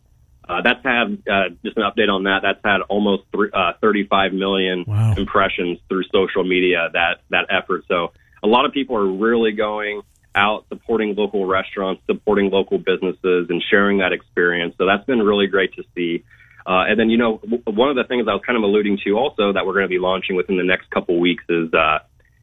Uh, 0.48 0.62
that's 0.62 0.82
had 0.82 1.22
uh, 1.30 1.50
just 1.62 1.76
an 1.76 1.82
update 1.82 2.08
on 2.08 2.24
that. 2.24 2.40
That's 2.42 2.58
had 2.64 2.80
almost 2.88 3.24
three, 3.30 3.50
uh, 3.52 3.74
35 3.80 4.32
million 4.32 4.84
wow. 4.86 5.14
impressions 5.16 5.78
through 5.88 6.04
social 6.12 6.42
media. 6.42 6.88
That 6.94 7.20
that 7.28 7.46
effort. 7.50 7.84
So 7.86 8.12
a 8.42 8.48
lot 8.48 8.64
of 8.64 8.72
people 8.72 8.96
are 8.96 9.06
really 9.06 9.52
going 9.52 10.00
out 10.34 10.64
supporting 10.70 11.14
local 11.16 11.44
restaurants, 11.44 12.02
supporting 12.06 12.50
local 12.50 12.78
businesses, 12.78 13.50
and 13.50 13.62
sharing 13.70 13.98
that 13.98 14.12
experience. 14.12 14.74
So 14.78 14.86
that's 14.86 15.04
been 15.04 15.20
really 15.20 15.48
great 15.48 15.74
to 15.74 15.84
see. 15.94 16.24
Uh, 16.70 16.84
and 16.86 17.00
then, 17.00 17.10
you 17.10 17.18
know, 17.18 17.38
w- 17.38 17.62
one 17.66 17.88
of 17.88 17.96
the 17.96 18.04
things 18.04 18.28
I 18.28 18.32
was 18.32 18.42
kind 18.46 18.56
of 18.56 18.62
alluding 18.62 19.00
to 19.04 19.18
also 19.18 19.52
that 19.54 19.66
we're 19.66 19.72
going 19.72 19.86
to 19.86 19.88
be 19.88 19.98
launching 19.98 20.36
within 20.36 20.56
the 20.56 20.62
next 20.62 20.88
couple 20.90 21.18
weeks 21.18 21.42
is, 21.48 21.74
uh, 21.74 21.98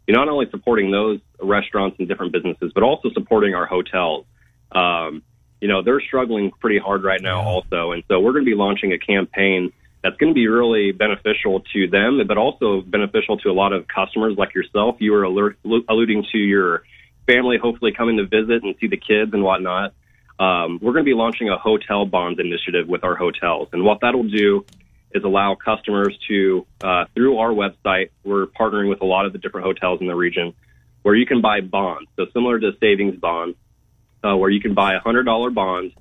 you 0.05 0.13
know, 0.13 0.19
not 0.19 0.27
only 0.27 0.49
supporting 0.51 0.91
those 0.91 1.21
restaurants 1.41 1.95
and 1.97 2.09
different 2.09 2.33
businesses, 2.33 2.73
but 2.73 2.83
also 2.83 3.09
supporting 3.13 3.55
our 3.55 3.65
hotels. 3.65 4.25
Um, 4.73 5.23
you 5.61 5.69
know, 5.69 5.81
they're 5.81 6.01
struggling 6.01 6.51
pretty 6.59 6.77
hard 6.77 7.05
right 7.05 7.21
now 7.21 7.39
also. 7.41 7.93
And 7.93 8.03
so 8.09 8.19
we're 8.19 8.33
going 8.33 8.43
to 8.43 8.51
be 8.51 8.55
launching 8.55 8.91
a 8.91 8.99
campaign 8.99 9.71
that's 10.03 10.17
going 10.17 10.33
to 10.33 10.35
be 10.35 10.49
really 10.49 10.91
beneficial 10.91 11.61
to 11.73 11.87
them, 11.87 12.19
but 12.27 12.37
also 12.37 12.81
beneficial 12.81 13.37
to 13.37 13.49
a 13.49 13.55
lot 13.55 13.71
of 13.71 13.87
customers 13.87 14.35
like 14.37 14.53
yourself. 14.53 14.97
You 14.99 15.13
were 15.13 15.23
alert, 15.23 15.57
alluding 15.63 16.25
to 16.33 16.37
your 16.37 16.83
family 17.27 17.57
hopefully 17.57 17.93
coming 17.93 18.17
to 18.17 18.25
visit 18.25 18.63
and 18.63 18.75
see 18.81 18.87
the 18.87 18.97
kids 18.97 19.33
and 19.33 19.41
whatnot 19.41 19.93
um, 20.39 20.79
we're 20.81 20.93
going 20.93 21.05
to 21.05 21.09
be 21.09 21.15
launching 21.15 21.49
a 21.49 21.57
hotel 21.57 22.05
bonds 22.05 22.39
initiative 22.39 22.87
with 22.87 23.03
our 23.03 23.15
hotels. 23.15 23.69
And 23.73 23.83
what 23.83 23.99
that'll 24.01 24.29
do 24.29 24.65
is 25.11 25.23
allow 25.23 25.55
customers 25.55 26.17
to, 26.27 26.65
uh, 26.81 27.05
through 27.15 27.37
our 27.37 27.49
website, 27.49 28.09
we're 28.23 28.45
partnering 28.45 28.89
with 28.89 29.01
a 29.01 29.05
lot 29.05 29.25
of 29.25 29.33
the 29.33 29.39
different 29.39 29.65
hotels 29.65 30.01
in 30.01 30.07
the 30.07 30.15
region 30.15 30.53
where 31.01 31.15
you 31.15 31.25
can 31.25 31.41
buy 31.41 31.61
bonds. 31.61 32.09
So 32.17 32.25
similar 32.33 32.59
to 32.59 32.71
savings 32.79 33.15
bond, 33.15 33.55
uh, 34.23 34.35
where 34.35 34.49
you 34.49 34.59
can 34.59 34.73
buy 34.73 34.95
a 34.95 34.99
hundred 34.99 35.23
dollar 35.23 35.49
bond 35.49 35.93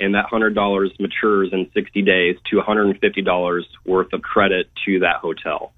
and 0.00 0.14
that 0.14 0.26
hundred 0.26 0.54
dollars 0.54 0.92
matures 0.98 1.50
in 1.52 1.70
60 1.72 2.02
days 2.02 2.36
to 2.50 2.56
$150 2.56 3.64
worth 3.84 4.12
of 4.12 4.22
credit 4.22 4.68
to 4.86 5.00
that 5.00 5.16
hotel. 5.16 5.72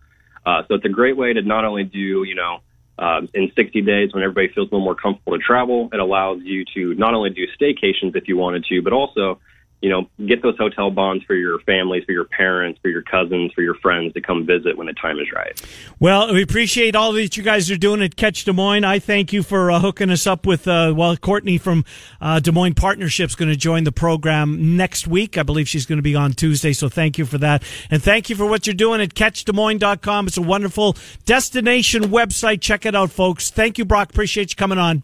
Uh, 0.45 0.63
so 0.67 0.75
it's 0.75 0.85
a 0.85 0.91
great 0.91 1.17
way 1.17 1.33
to 1.33 1.43
not 1.43 1.65
only 1.65 1.85
do, 1.85 2.25
you 2.25 2.35
know, 2.35 2.61
um, 3.01 3.29
in 3.35 3.51
60 3.57 3.81
days 3.81 4.13
when 4.13 4.23
everybody 4.23 4.49
feels 4.55 4.69
a 4.71 4.75
little 4.75 4.85
more 4.85 4.95
comfortable 4.95 5.37
to 5.37 5.43
travel. 5.43 5.89
It 5.93 5.99
allows 5.99 6.41
you 6.43 6.65
to 6.75 6.95
not 6.95 7.15
only 7.15 7.31
do 7.31 7.47
staycations 7.61 8.15
if 8.15 8.29
you 8.29 8.37
wanted 8.37 8.65
to, 8.67 8.83
but 8.83 8.93
also 8.93 9.41
you 9.81 9.89
know, 9.89 10.09
get 10.27 10.43
those 10.43 10.59
hotel 10.59 10.91
bonds 10.91 11.25
for 11.25 11.35
your 11.35 11.59
families, 11.61 12.05
for 12.05 12.13
your 12.13 12.27
parents, 12.27 12.79
for 12.83 12.89
your 12.89 13.03
cousins, 13.03 13.51
for 13.55 13.63
your 13.63 13.75
friends 13.77 14.13
to 14.13 14.21
come 14.21 14.45
visit 14.45 14.77
when 14.77 14.87
the 14.87 14.93
time 14.93 15.19
is 15.19 15.33
right. 15.35 15.61
Well, 15.99 16.35
we 16.35 16.43
appreciate 16.43 16.95
all 16.95 17.13
that 17.13 17.37
you 17.37 17.43
guys 17.43 17.71
are 17.71 17.79
doing 17.79 18.03
at 18.03 18.15
Catch 18.15 18.45
Des 18.45 18.53
Moines. 18.53 18.85
I 18.85 18.99
thank 18.99 19.33
you 19.33 19.43
for 19.43 19.71
uh, 19.71 19.81
hooking 19.81 20.11
us 20.11 20.27
up 20.27 20.45
with, 20.45 20.69
uh, 20.69 20.93
well, 20.95 21.17
Courtney 21.17 21.57
from 21.57 21.85
uh, 22.21 22.41
Des 22.41 22.53
Moines 22.53 22.75
Partnership's 22.75 23.35
going 23.35 23.49
to 23.49 23.57
join 23.57 23.85
the 23.85 23.93
program 23.93 24.77
next 24.77 25.07
week. 25.07 25.39
I 25.39 25.43
believe 25.43 25.67
she's 25.67 25.87
going 25.87 25.99
to 25.99 26.03
be 26.03 26.15
on 26.15 26.35
Tuesday, 26.35 26.75
so 26.75 26.91
thank 26.91 27.17
you 27.17 27.25
for 27.25 27.39
that. 27.39 27.63
And 27.91 28.03
thank 28.03 28.29
you 28.29 28.37
for 28.37 28.45
what 28.45 28.67
you're 28.67 28.75
doing 28.75 29.01
at 29.01 29.15
CatchDesMoines.com. 29.15 30.27
It's 30.27 30.37
a 30.37 30.43
wonderful 30.43 30.97
destination 31.25 32.05
website. 32.05 32.61
Check 32.61 32.85
it 32.85 32.95
out, 32.95 33.11
folks. 33.11 33.51
Thank 33.51 33.79
you, 33.79 33.87
Brock. 33.87 34.11
Appreciate 34.11 34.51
you 34.51 34.57
coming 34.57 34.79
on. 34.79 35.03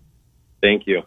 Thank 0.61 0.87
you. 0.87 1.03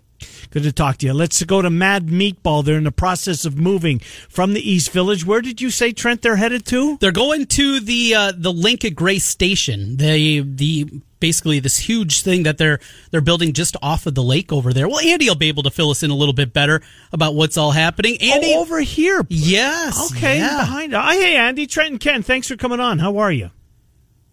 Good 0.49 0.63
to 0.63 0.71
talk 0.71 0.97
to 0.97 1.05
you. 1.05 1.13
Let's 1.13 1.41
go 1.43 1.61
to 1.61 1.69
Mad 1.69 2.07
Meatball. 2.07 2.63
They're 2.63 2.77
in 2.77 2.83
the 2.83 2.91
process 2.91 3.45
of 3.45 3.57
moving 3.57 3.99
from 4.29 4.53
the 4.53 4.69
East 4.69 4.91
Village. 4.91 5.25
Where 5.25 5.41
did 5.41 5.61
you 5.61 5.69
say, 5.69 5.91
Trent? 5.91 6.21
They're 6.21 6.35
headed 6.35 6.65
to? 6.67 6.97
They're 6.97 7.11
going 7.11 7.45
to 7.47 7.79
the 7.79 8.15
uh, 8.15 8.33
the 8.35 8.53
Link 8.53 8.83
at 8.85 8.95
Gray's 8.95 9.25
Station. 9.25 9.97
The 9.97 10.41
the 10.41 11.01
basically 11.19 11.59
this 11.59 11.77
huge 11.77 12.21
thing 12.21 12.43
that 12.43 12.57
they're 12.57 12.79
they're 13.11 13.21
building 13.21 13.53
just 13.53 13.75
off 13.81 14.05
of 14.05 14.15
the 14.15 14.23
lake 14.23 14.51
over 14.51 14.73
there. 14.73 14.87
Well, 14.87 14.99
Andy 14.99 15.27
will 15.27 15.35
be 15.35 15.49
able 15.49 15.63
to 15.63 15.71
fill 15.71 15.89
us 15.89 16.03
in 16.03 16.11
a 16.11 16.15
little 16.15 16.33
bit 16.33 16.53
better 16.53 16.81
about 17.11 17.35
what's 17.35 17.57
all 17.57 17.71
happening. 17.71 18.17
Andy, 18.21 18.53
oh, 18.55 18.61
over 18.61 18.79
here. 18.79 19.25
Yes. 19.29 20.11
Okay. 20.11 20.37
Yeah. 20.39 20.57
Behind. 20.59 20.93
Uh, 20.93 21.09
hey, 21.11 21.35
Andy, 21.35 21.67
Trent, 21.67 21.91
and 21.91 21.99
Ken. 21.99 22.23
Thanks 22.23 22.47
for 22.47 22.55
coming 22.55 22.79
on. 22.79 22.99
How 22.99 23.17
are 23.17 23.31
you? 23.31 23.51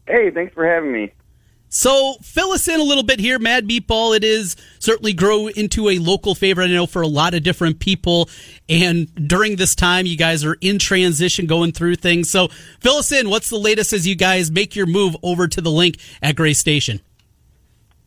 Hey, 0.07 0.31
thanks 0.31 0.55
for 0.55 0.67
having 0.67 0.93
me. 0.93 1.13
So 1.77 2.15
fill 2.23 2.53
us 2.53 2.69
in 2.69 2.81
a 2.81 2.83
little 2.83 3.03
bit 3.03 3.21
here. 3.21 3.39
Mad 3.39 3.69
Meatball, 3.69 4.17
it 4.17 4.25
is 4.25 4.57
certainly 4.79 5.13
grow 5.13 5.49
into 5.49 5.91
a 5.91 5.99
local 5.99 6.35
favorite. 6.35 6.71
I 6.71 6.73
know 6.73 6.87
for 6.87 7.03
a 7.03 7.07
lot 7.07 7.35
of 7.35 7.43
different 7.43 7.81
people. 7.81 8.31
And 8.67 9.15
during 9.29 9.57
this 9.57 9.75
time, 9.75 10.07
you 10.07 10.17
guys 10.17 10.43
are 10.43 10.57
in 10.63 10.79
transition, 10.79 11.45
going 11.45 11.73
through 11.73 11.97
things. 11.97 12.31
So 12.31 12.49
fill 12.81 12.97
us 12.97 13.13
in. 13.13 13.29
What's 13.29 13.51
the 13.51 13.59
latest 13.59 13.93
as 13.93 14.07
you 14.07 14.15
guys 14.15 14.51
make 14.51 14.75
your 14.75 14.87
move 14.87 15.19
over 15.23 15.47
to 15.49 15.61
the 15.61 15.71
link 15.71 15.99
at 16.23 16.35
Gray 16.35 16.55
Station? 16.55 17.03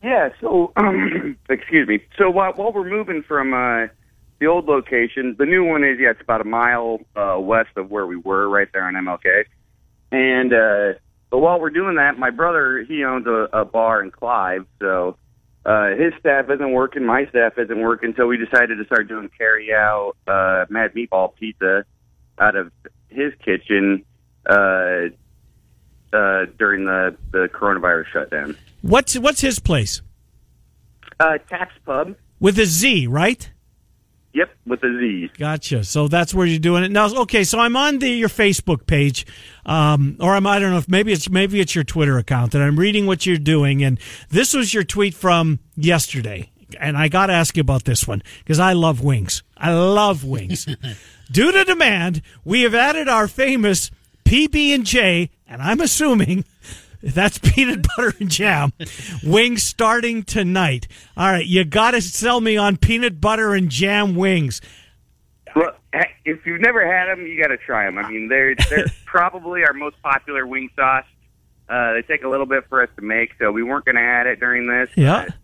Yeah. 0.02 0.30
So, 0.42 0.72
um, 0.76 1.38
excuse 1.50 1.88
me. 1.88 2.04
So 2.18 2.32
while, 2.32 2.54
while 2.54 2.74
we're 2.74 2.90
moving 2.90 3.22
from 3.22 3.54
uh, 3.54 3.86
the 4.40 4.48
old 4.48 4.66
location. 4.66 5.36
The 5.38 5.46
new 5.46 5.64
one 5.64 5.84
is 5.84 6.00
yeah, 6.00 6.10
it's 6.10 6.22
about 6.22 6.42
a 6.42 6.46
mile 6.46 7.02
uh, 7.16 7.38
west 7.40 7.70
of 7.76 7.92
where 7.92 8.08
we 8.08 8.16
were, 8.16 8.50
right 8.50 8.68
there 8.74 8.86
on 8.86 8.96
MLK. 8.96 9.44
And 10.12 10.54
uh, 10.54 11.00
but 11.30 11.40
while 11.40 11.60
we're 11.60 11.70
doing 11.70 11.96
that, 11.96 12.18
my 12.18 12.30
brother 12.30 12.84
he 12.88 13.04
owns 13.04 13.28
a, 13.28 13.48
a 13.54 13.66
bar 13.66 14.02
in 14.02 14.12
Clive, 14.12 14.66
so 14.80 15.18
uh, 15.66 15.90
his 15.90 16.14
staff 16.20 16.50
isn't 16.50 16.72
working, 16.72 17.06
my 17.06 17.26
staff 17.28 17.58
isn't 17.58 17.80
working, 17.80 18.14
so 18.18 18.28
we 18.28 18.38
decided 18.38 18.78
to 18.78 18.86
start 18.86 19.08
doing 19.08 19.30
carry 19.38 19.74
out 19.74 20.14
uh, 20.28 20.66
Mad 20.70 20.94
Meatball 20.94 21.36
Pizza 21.36 21.86
out 22.40 22.56
of 22.56 22.72
his 23.10 23.34
kitchen 23.44 24.06
uh, 24.46 25.10
uh, 26.14 26.46
during 26.58 26.86
the 26.86 27.16
the 27.32 27.50
coronavirus 27.54 28.06
shutdown. 28.08 28.58
What's 28.82 29.18
what's 29.20 29.42
his 29.42 29.60
place? 29.60 30.02
Uh, 31.20 31.38
Taps 31.50 31.76
Pub 31.86 32.16
with 32.40 32.58
a 32.58 32.66
Z, 32.66 33.08
right? 33.08 33.52
Yep, 34.40 34.56
with 34.68 34.82
a 34.86 34.98
Z. 34.98 35.32
Gotcha. 35.38 35.84
So 35.84 36.08
that's 36.08 36.34
where 36.34 36.46
you're 36.46 36.60
doing 36.60 36.86
it 36.86 36.92
now. 36.92 37.14
Okay, 37.14 37.44
so 37.44 37.60
I'm 37.60 37.76
on 37.76 38.00
the 38.00 38.10
your 38.10 38.30
Facebook 38.30 38.88
page, 38.88 39.26
um, 39.66 40.16
or 40.22 40.34
I'm 40.34 40.48
I 40.48 40.60
don't 40.60 40.72
know 40.72 40.78
if 40.78 40.88
maybe 40.88 41.12
it's 41.12 41.30
maybe 41.30 41.60
it's 41.60 41.76
your 41.76 41.84
Twitter 41.84 42.18
account, 42.18 42.56
and 42.56 42.64
I'm 42.64 42.80
reading 42.80 43.06
what 43.06 43.26
you're 43.26 43.36
doing. 43.36 43.84
And 43.84 44.00
this 44.30 44.54
was 44.54 44.74
your 44.74 44.86
tweet 44.86 45.14
from 45.14 45.60
yesterday, 45.76 46.50
and 46.80 46.96
I 46.98 47.10
got 47.10 47.26
to 47.26 47.34
ask 47.34 47.58
you 47.58 47.62
about 47.62 47.84
this 47.84 48.08
one 48.08 48.24
because 48.40 48.60
I 48.60 48.72
love 48.72 49.02
wings. 49.04 49.44
I 49.58 49.74
love 49.74 50.24
wings. 50.24 50.66
Due 51.34 51.52
to 51.52 51.66
demand, 51.66 52.22
we 52.46 52.62
have 52.62 52.74
added 52.74 53.10
our 53.10 53.28
famous 53.28 53.92
PB 54.24 54.74
and 54.74 54.86
J, 54.86 55.32
and 55.50 55.62
I'm 55.62 55.82
assuming 55.82 56.46
that's 57.02 57.38
peanut 57.44 57.86
butter 57.96 58.14
and 58.20 58.30
jam. 58.30 58.74
wings 59.24 59.64
starting 59.64 60.24
tonight. 60.24 60.88
All 61.16 61.32
right, 61.32 61.46
you 61.46 61.64
got 61.64 61.92
to 61.92 62.02
sell 62.02 62.42
me 62.42 62.58
on 62.58 62.78
peanut 62.78 63.22
butter 63.22 63.54
and 63.54 63.70
jam 63.70 64.16
wings. 64.16 64.62
Well, 65.56 65.72
if 66.26 66.46
you've 66.46 66.62
never 66.62 66.86
had 66.86 67.08
them, 67.08 67.26
you 67.26 67.42
got 67.42 67.50
to 67.50 67.58
try 67.58 67.86
them. 67.86 67.98
I 67.98 68.10
mean, 68.10 68.28
they're 68.28 68.56
they're 68.70 68.86
probably 69.06 69.64
our 69.64 69.74
most 69.74 70.02
popular 70.02 70.46
wing 70.46 70.70
sauce. 70.76 71.06
Uh, 71.68 71.94
they 71.94 72.02
take 72.02 72.24
a 72.24 72.28
little 72.28 72.46
bit 72.46 72.66
for 72.68 72.82
us 72.82 72.90
to 72.96 73.02
make, 73.04 73.32
so 73.40 73.52
we 73.52 73.64
weren't 73.64 73.86
going 73.86 73.96
to 73.96 74.02
add 74.02 74.26
it 74.26 74.40
during 74.40 74.68
this. 74.68 74.90
Yeah. 74.96 75.26
But, 75.26 75.36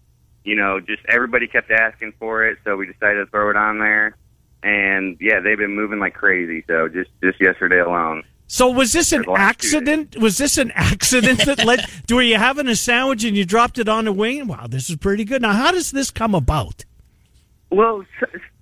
you 0.43 0.55
know, 0.55 0.79
just 0.79 1.03
everybody 1.07 1.47
kept 1.47 1.71
asking 1.71 2.13
for 2.19 2.45
it, 2.45 2.57
so 2.63 2.75
we 2.75 2.87
decided 2.87 3.25
to 3.25 3.31
throw 3.31 3.49
it 3.49 3.55
on 3.55 3.79
there. 3.79 4.15
And 4.63 5.17
yeah, 5.19 5.39
they've 5.39 5.57
been 5.57 5.75
moving 5.75 5.99
like 5.99 6.13
crazy. 6.13 6.63
So 6.67 6.87
just 6.87 7.11
just 7.23 7.39
yesterday 7.39 7.79
alone. 7.79 8.23
So 8.55 8.69
was 8.69 8.93
this 8.93 9.11
an 9.11 9.25
accident? 9.35 10.17
Was 10.17 10.37
this 10.37 10.57
an 10.57 10.71
accident 10.75 11.45
that 11.45 11.65
led? 11.65 11.81
Do 12.07 12.21
you 12.21 12.37
having 12.37 12.69
a 12.69 12.75
sandwich 12.77 13.25
and 13.25 13.35
you 13.35 13.43
dropped 13.43 13.77
it 13.79 13.89
on 13.89 14.05
the 14.05 14.13
wing? 14.13 14.47
Wow, 14.47 14.67
this 14.67 14.89
is 14.89 14.95
pretty 14.95 15.25
good. 15.25 15.41
Now, 15.41 15.51
how 15.51 15.73
does 15.73 15.91
this 15.91 16.09
come 16.09 16.33
about? 16.33 16.85
Well, 17.69 18.05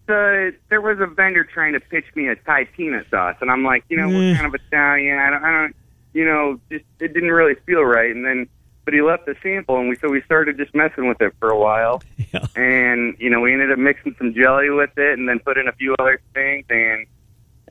the, 0.08 0.56
there 0.70 0.82
was 0.82 1.00
a 1.00 1.06
vendor 1.06 1.44
trying 1.44 1.74
to 1.74 1.80
pitch 1.80 2.06
me 2.16 2.28
a 2.28 2.36
Thai 2.36 2.66
peanut 2.76 3.06
sauce, 3.12 3.36
and 3.40 3.52
I'm 3.52 3.64
like, 3.64 3.84
you 3.88 3.98
know, 3.98 4.08
we're 4.08 4.34
mm. 4.34 4.36
kind 4.36 4.48
of 4.48 4.56
Italian? 4.56 5.20
I 5.20 5.30
don't, 5.30 5.44
I 5.44 5.52
don't, 5.52 5.76
you 6.14 6.26
know, 6.26 6.60
just 6.72 6.86
it 7.00 7.14
didn't 7.14 7.32
really 7.32 7.54
feel 7.68 7.84
right. 7.84 8.10
And 8.10 8.26
then, 8.26 8.50
but 8.86 8.96
he 8.96 9.04
left 9.04 9.28
the 9.28 9.36
sample, 9.44 9.78
and 9.78 9.90
we 9.90 9.96
so 9.98 10.10
we 10.10 10.24
started 10.24 10.58
just 10.58 10.74
messing 10.74 11.08
with 11.08 11.22
it 11.22 11.36
for 11.40 11.50
a 11.50 11.60
while. 11.60 12.02
Yeah. 12.34 12.48
And 12.56 13.16
you 13.20 13.30
know, 13.30 13.42
we 13.42 13.54
ended 13.54 13.72
up 13.72 13.78
mixing 13.78 14.16
some 14.18 14.34
jelly 14.34 14.72
with 14.72 14.98
it, 14.98 15.20
and 15.20 15.30
then 15.30 15.38
put 15.38 15.60
in 15.60 15.68
a 15.68 15.72
few 15.74 15.96
other 16.00 16.20
things, 16.34 16.66
and 16.72 17.06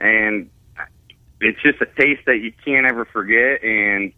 and 0.00 0.50
it's 1.42 1.60
just 1.62 1.80
a 1.80 1.86
taste 1.86 2.22
that 2.26 2.38
you 2.38 2.52
can't 2.64 2.86
ever 2.86 3.04
forget. 3.04 3.62
And 3.62 4.12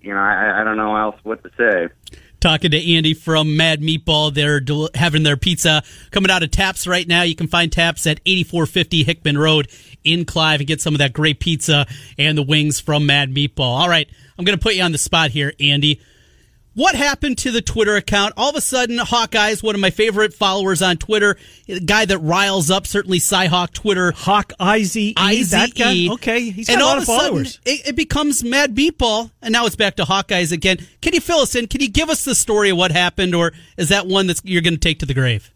you 0.00 0.12
know, 0.12 0.20
I, 0.20 0.60
I 0.60 0.64
don't 0.64 0.76
know 0.76 0.96
else 0.96 1.16
what 1.22 1.42
to 1.44 1.50
say. 1.56 2.18
Talking 2.40 2.72
to 2.72 2.94
Andy 2.94 3.14
from 3.14 3.56
Mad 3.56 3.80
Meatball. 3.80 4.34
They're 4.34 4.58
del- 4.58 4.88
having 4.94 5.22
their 5.22 5.36
pizza 5.36 5.82
coming 6.10 6.30
out 6.30 6.42
of 6.42 6.50
Taps 6.50 6.88
right 6.88 7.06
now. 7.06 7.22
You 7.22 7.36
can 7.36 7.46
find 7.46 7.70
Taps 7.70 8.04
at 8.06 8.20
8450 8.26 9.04
Hickman 9.04 9.38
Road 9.38 9.70
in 10.02 10.24
Clive 10.24 10.58
and 10.60 10.66
get 10.66 10.80
some 10.80 10.94
of 10.94 10.98
that 10.98 11.12
great 11.12 11.38
pizza 11.38 11.86
and 12.18 12.36
the 12.36 12.42
wings 12.42 12.80
from 12.80 13.06
Mad 13.06 13.32
Meatball. 13.32 13.60
All 13.60 13.88
right, 13.88 14.08
I'm 14.36 14.44
going 14.44 14.58
to 14.58 14.62
put 14.62 14.74
you 14.74 14.82
on 14.82 14.90
the 14.90 14.98
spot 14.98 15.30
here, 15.30 15.52
Andy. 15.60 16.00
What 16.74 16.94
happened 16.94 17.36
to 17.38 17.50
the 17.50 17.60
Twitter 17.60 17.96
account? 17.96 18.32
All 18.34 18.48
of 18.48 18.56
a 18.56 18.60
sudden, 18.62 18.96
Hawkeye's 18.96 19.62
one 19.62 19.74
of 19.74 19.80
my 19.82 19.90
favorite 19.90 20.32
followers 20.32 20.80
on 20.80 20.96
Twitter. 20.96 21.36
A 21.68 21.80
guy 21.80 22.06
that 22.06 22.16
riles 22.18 22.70
up 22.70 22.86
certainly 22.86 23.18
Cyhawk 23.18 23.72
Twitter. 23.72 24.12
Hawk 24.12 24.54
IZE, 24.58 25.12
that 25.50 25.72
guy? 25.74 26.08
Okay, 26.14 26.48
he's 26.48 26.68
got 26.68 26.72
and 26.72 26.82
a 26.82 26.86
lot 26.86 26.96
of 26.96 27.02
of 27.02 27.08
a 27.10 27.12
sudden, 27.12 27.28
followers. 27.28 27.60
It, 27.66 27.88
it 27.88 27.96
becomes 27.96 28.42
Mad 28.42 28.74
Meatball, 28.74 29.30
and 29.42 29.52
now 29.52 29.66
it's 29.66 29.76
back 29.76 29.96
to 29.96 30.04
Hawkeyes 30.04 30.50
again. 30.50 30.78
Can 31.02 31.12
you 31.12 31.20
fill 31.20 31.40
us 31.40 31.54
in? 31.54 31.66
Can 31.66 31.82
you 31.82 31.90
give 31.90 32.08
us 32.08 32.24
the 32.24 32.34
story 32.34 32.70
of 32.70 32.78
what 32.78 32.90
happened, 32.90 33.34
or 33.34 33.52
is 33.76 33.90
that 33.90 34.06
one 34.06 34.28
that 34.28 34.40
you're 34.42 34.62
going 34.62 34.74
to 34.74 34.80
take 34.80 34.98
to 35.00 35.06
the 35.06 35.14
grave? 35.14 35.52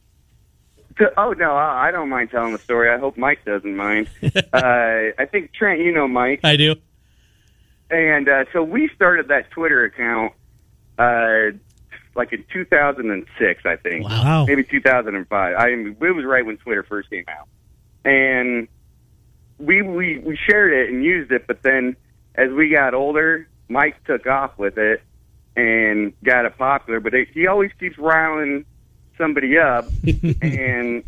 Oh 1.17 1.33
no, 1.33 1.57
I 1.57 1.89
I 1.89 1.91
don't 1.93 2.11
mind 2.11 2.31
telling 2.31 2.53
the 2.53 2.59
story. 2.59 2.91
I 2.91 2.99
hope 2.99 3.17
Mike 3.17 3.43
doesn't 3.47 3.77
mind. 3.77 4.09
uh, 4.23 4.33
I 4.53 5.27
think 5.31 5.53
Trent, 5.55 5.81
you 5.81 5.93
know 5.93 6.09
Mike, 6.09 6.41
I 6.45 6.57
do. 6.57 6.75
and 7.91 8.29
uh, 8.29 8.45
so 8.53 8.62
we 8.62 8.91
started 8.95 9.29
that 9.29 9.51
Twitter 9.51 9.85
account 9.85 10.33
uh, 10.99 11.51
like 12.14 12.32
in 12.32 12.44
2006, 12.53 13.62
I 13.66 13.76
think, 13.76 14.05
Wow. 14.09 14.47
maybe 14.47 14.64
2005. 14.64 15.55
I 15.57 15.68
it 15.68 16.14
was 16.14 16.24
right 16.24 16.44
when 16.44 16.57
Twitter 16.59 16.82
first 16.82 17.11
came 17.11 17.24
out, 17.28 17.49
and 18.05 18.68
we 19.59 19.82
we 19.82 20.18
we 20.18 20.36
shared 20.36 20.72
it 20.72 20.90
and 20.92 21.05
used 21.05 21.30
it. 21.32 21.47
But 21.47 21.62
then 21.62 21.97
as 22.34 22.51
we 22.53 22.70
got 22.70 22.94
older, 22.94 23.49
Mike 23.68 24.03
took 24.05 24.26
off 24.26 24.57
with 24.59 24.78
it 24.78 25.03
and 25.57 26.12
got 26.22 26.44
it 26.44 26.57
popular. 26.59 27.01
But 27.01 27.14
it, 27.14 27.28
he 27.32 27.47
always 27.47 27.70
keeps 27.78 27.99
riling 27.99 28.64
somebody 29.18 29.59
up, 29.59 29.86
and 30.42 31.05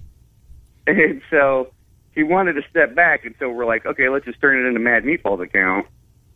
and 0.87 1.23
so 1.31 1.73
he 2.13 2.23
wanted 2.23 2.55
to 2.55 2.63
step 2.69 2.95
back, 2.95 3.25
and 3.25 3.35
so 3.39 3.49
we're 3.51 3.67
like, 3.67 3.87
okay, 3.87 4.09
let's 4.09 4.25
just 4.25 4.41
turn 4.41 4.59
it 4.63 4.69
into 4.69 4.81
Mad 4.81 5.05
Meatballs 5.05 5.43
account. 5.43 5.87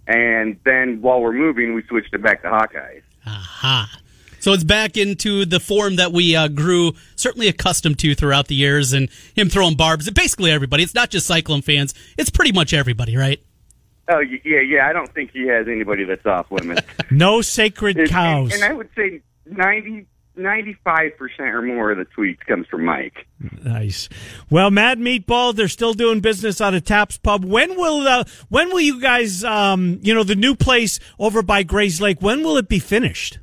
And 0.07 0.59
then 0.65 1.01
while 1.01 1.21
we're 1.21 1.33
moving, 1.33 1.75
we 1.75 1.83
switched 1.85 2.13
it 2.13 2.23
back 2.23 2.43
to 2.43 2.49
Hawkeyes. 2.49 3.03
Aha. 3.27 3.91
So 4.41 4.53
it's 4.53 4.65
back 4.65 4.97
into 4.97 5.45
the 5.45 5.61
form 5.61 5.97
that 5.97 6.13
we 6.13 6.35
uh, 6.35 6.49
grew 6.49 6.95
certainly 7.15 7.47
accustomed 7.47 7.99
to 8.01 8.15
throughout 8.17 8.49
the 8.49 8.57
years, 8.57 8.93
and 8.93 9.09
him 9.35 9.49
throwing 9.49 9.77
barbs. 9.77 10.09
at 10.09 10.15
Basically, 10.15 10.51
everybody. 10.51 10.83
It's 10.83 10.95
not 10.97 11.11
just 11.11 11.27
Cyclone 11.29 11.63
fans. 11.63 11.95
It's 12.19 12.31
pretty 12.31 12.51
much 12.51 12.73
everybody, 12.75 13.17
right? 13.17 13.41
Oh 14.09 14.19
yeah, 14.19 14.61
yeah. 14.61 14.89
I 14.89 14.93
don't 14.93 15.13
think 15.15 15.31
he 15.33 15.47
has 15.47 15.69
anybody 15.69 16.03
that's 16.05 16.27
off 16.27 16.51
limits. 16.51 16.83
No 17.13 17.41
sacred 17.41 17.97
And- 17.99 18.09
cows. 18.09 18.53
And, 18.53 18.65
I 18.65 18.73
would 18.73 18.89
say 18.97 19.21
90, 19.47 20.07
95 20.37 21.17
percent 21.17 21.49
or 21.49 21.63
more 21.63 21.91
of 21.91 21.99
the 21.99 22.07
tweets 22.07 22.41
comes 22.47 22.67
from 22.67 22.85
Mike. 22.85 23.27
Nice. 23.63 24.09
Well, 24.51 24.71
Mad 24.71 24.99
Meatball, 24.99 25.55
they're 25.55 25.69
still 25.69 25.95
doing 25.95 26.21
business 26.21 26.61
out 26.61 26.75
of 26.75 26.85
Taps 26.85 27.19
Pub. 27.19 27.45
When 27.45 27.77
will 27.77 28.07
uh, 28.07 28.25
when 28.49 28.71
will 28.71 28.81
you 28.81 29.01
guys, 29.01 29.45
um, 29.45 29.99
you 30.03 30.15
know, 30.15 30.25
the 30.25 30.37
new 30.37 30.55
place 30.55 30.99
over 31.19 31.43
by 31.43 31.63
Grays 31.63 32.01
Lake? 32.01 32.23
When 32.23 32.43
will 32.43 32.57
it 32.57 32.69
be 32.69 32.79
finished? 32.79 33.39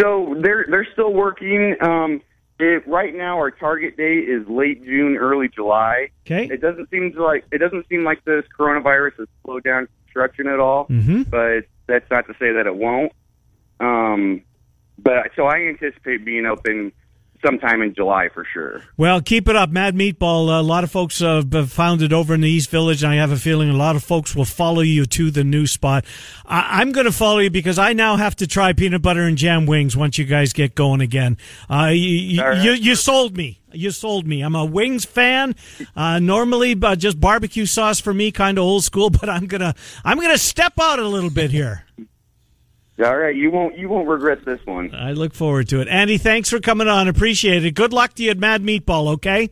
So 0.00 0.36
they're 0.40 0.66
they're 0.68 0.88
still 0.92 1.12
working. 1.12 1.76
Um, 1.80 2.20
it, 2.60 2.86
right 2.88 3.14
now, 3.14 3.38
our 3.38 3.50
target 3.50 3.96
date 3.96 4.28
is 4.28 4.46
late 4.48 4.84
June, 4.84 5.16
early 5.16 5.48
July. 5.48 6.10
Okay. 6.26 6.48
It 6.52 6.60
doesn't 6.60 6.90
seem 6.90 7.12
to 7.12 7.22
like 7.22 7.44
it 7.52 7.58
doesn't 7.58 7.88
seem 7.88 8.04
like 8.04 8.24
this 8.24 8.44
coronavirus 8.58 9.18
has 9.18 9.28
slowed 9.44 9.64
down 9.64 9.88
construction 10.04 10.48
at 10.48 10.58
all. 10.58 10.86
Mm-hmm. 10.88 11.22
But 11.22 11.66
that's 11.86 12.10
not 12.10 12.26
to 12.26 12.32
say 12.34 12.52
that 12.52 12.66
it 12.66 12.74
won't. 12.74 13.12
Um, 13.80 14.42
but 14.98 15.30
so 15.36 15.46
I 15.46 15.58
anticipate 15.68 16.24
being 16.24 16.46
open 16.46 16.92
sometime 17.44 17.82
in 17.82 17.94
July 17.94 18.28
for 18.34 18.44
sure. 18.52 18.82
Well, 18.96 19.20
keep 19.20 19.48
it 19.48 19.56
up, 19.56 19.70
Mad 19.70 19.94
Meatball. 19.94 20.58
a 20.58 20.62
lot 20.62 20.84
of 20.84 20.90
folks 20.90 21.22
uh, 21.22 21.42
have 21.52 21.70
found 21.70 22.02
it 22.02 22.12
over 22.12 22.34
in 22.34 22.40
the 22.40 22.48
East 22.50 22.70
Village, 22.70 23.02
and 23.02 23.12
I 23.12 23.16
have 23.16 23.30
a 23.30 23.36
feeling 23.36 23.70
a 23.70 23.76
lot 23.76 23.96
of 23.96 24.02
folks 24.02 24.34
will 24.34 24.44
follow 24.44 24.80
you 24.80 25.06
to 25.06 25.30
the 25.30 25.44
new 25.44 25.66
spot. 25.66 26.04
I- 26.44 26.80
I'm 26.80 26.92
going 26.92 27.06
to 27.06 27.12
follow 27.12 27.38
you 27.38 27.50
because 27.50 27.78
I 27.78 27.92
now 27.92 28.16
have 28.16 28.36
to 28.36 28.46
try 28.46 28.72
peanut 28.72 29.02
butter 29.02 29.22
and 29.22 29.36
jam 29.38 29.66
wings 29.66 29.96
once 29.96 30.18
you 30.18 30.24
guys 30.24 30.52
get 30.52 30.74
going 30.74 31.00
again. 31.00 31.36
Uh, 31.70 31.90
you, 31.92 32.42
right. 32.42 32.62
you, 32.62 32.72
you 32.72 32.94
sold 32.96 33.36
me. 33.36 33.60
You 33.72 33.90
sold 33.90 34.26
me. 34.26 34.40
I'm 34.40 34.54
a 34.54 34.64
wings 34.64 35.04
fan. 35.04 35.54
Uh, 35.94 36.18
normally, 36.18 36.76
uh, 36.80 36.96
just 36.96 37.20
barbecue 37.20 37.66
sauce 37.66 38.00
for 38.00 38.14
me, 38.14 38.32
kind 38.32 38.58
of 38.58 38.64
old 38.64 38.84
school. 38.84 39.10
But 39.18 39.28
I'm 39.28 39.46
gonna, 39.46 39.74
I'm 40.04 40.18
gonna 40.20 40.38
step 40.38 40.74
out 40.80 40.98
a 40.98 41.06
little 41.06 41.30
bit 41.30 41.50
here. 41.50 41.84
All 43.04 43.16
right, 43.16 43.34
you 43.34 43.50
won't 43.50 43.78
you 43.78 43.88
won't 43.88 44.08
regret 44.08 44.44
this 44.44 44.60
one. 44.64 44.92
I 44.92 45.12
look 45.12 45.32
forward 45.32 45.68
to 45.68 45.80
it. 45.80 45.86
Andy, 45.86 46.18
thanks 46.18 46.50
for 46.50 46.58
coming 46.58 46.88
on. 46.88 47.06
Appreciate 47.06 47.64
it. 47.64 47.72
Good 47.72 47.92
luck 47.92 48.14
to 48.14 48.24
you 48.24 48.30
at 48.30 48.38
Mad 48.38 48.62
Meatball. 48.62 49.12
Okay. 49.14 49.50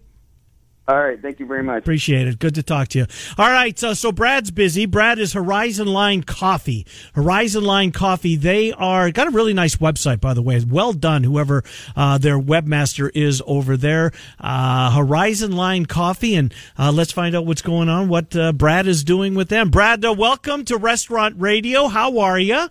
All 0.88 0.97
right, 0.97 1.20
thank 1.20 1.40
you 1.40 1.47
very 1.47 1.64
much. 1.64 1.80
Appreciate 1.80 2.28
it. 2.28 2.38
Good 2.38 2.55
to 2.55 2.62
talk 2.62 2.86
to 2.88 3.01
you. 3.01 3.07
All 3.36 3.51
right. 3.51 3.76
So, 3.76 3.92
so 3.92 4.12
Brad's 4.12 4.53
busy. 4.53 4.86
Brad 4.86 5.18
is 5.18 5.32
Horizon 5.32 5.88
Line 5.88 6.22
Coffee. 6.22 6.86
Horizon 7.14 7.64
Line 7.64 7.90
Coffee. 7.90 8.36
They 8.36 8.72
are 8.72 9.11
got 9.11 9.26
a 9.26 9.30
really 9.30 9.53
nice 9.53 9.76
website, 9.76 10.20
by 10.20 10.32
the 10.32 10.42
way. 10.42 10.62
Well 10.64 10.92
done, 10.92 11.24
whoever 11.24 11.64
uh, 11.97 12.18
their 12.18 12.38
webmaster 12.38 13.11
is 13.14 13.42
over 13.47 13.76
there. 13.76 14.12
Uh, 14.38 14.92
Horizon 14.92 15.53
Line 15.53 15.86
Coffee, 15.86 16.36
and 16.36 16.55
uh, 16.78 16.92
let's 16.92 17.11
find 17.11 17.34
out 17.34 17.47
what's 17.47 17.62
going 17.62 17.88
on. 17.88 18.09
What 18.09 18.36
uh, 18.36 18.53
Brad 18.53 18.86
is 18.86 19.03
doing 19.03 19.34
with 19.34 19.49
them. 19.49 19.70
Brad, 19.70 20.05
uh, 20.05 20.14
welcome 20.16 20.64
to 20.66 20.76
Restaurant 20.76 21.34
Radio. 21.36 21.88
How 21.88 22.20
are 22.20 22.38
you? 22.38 22.68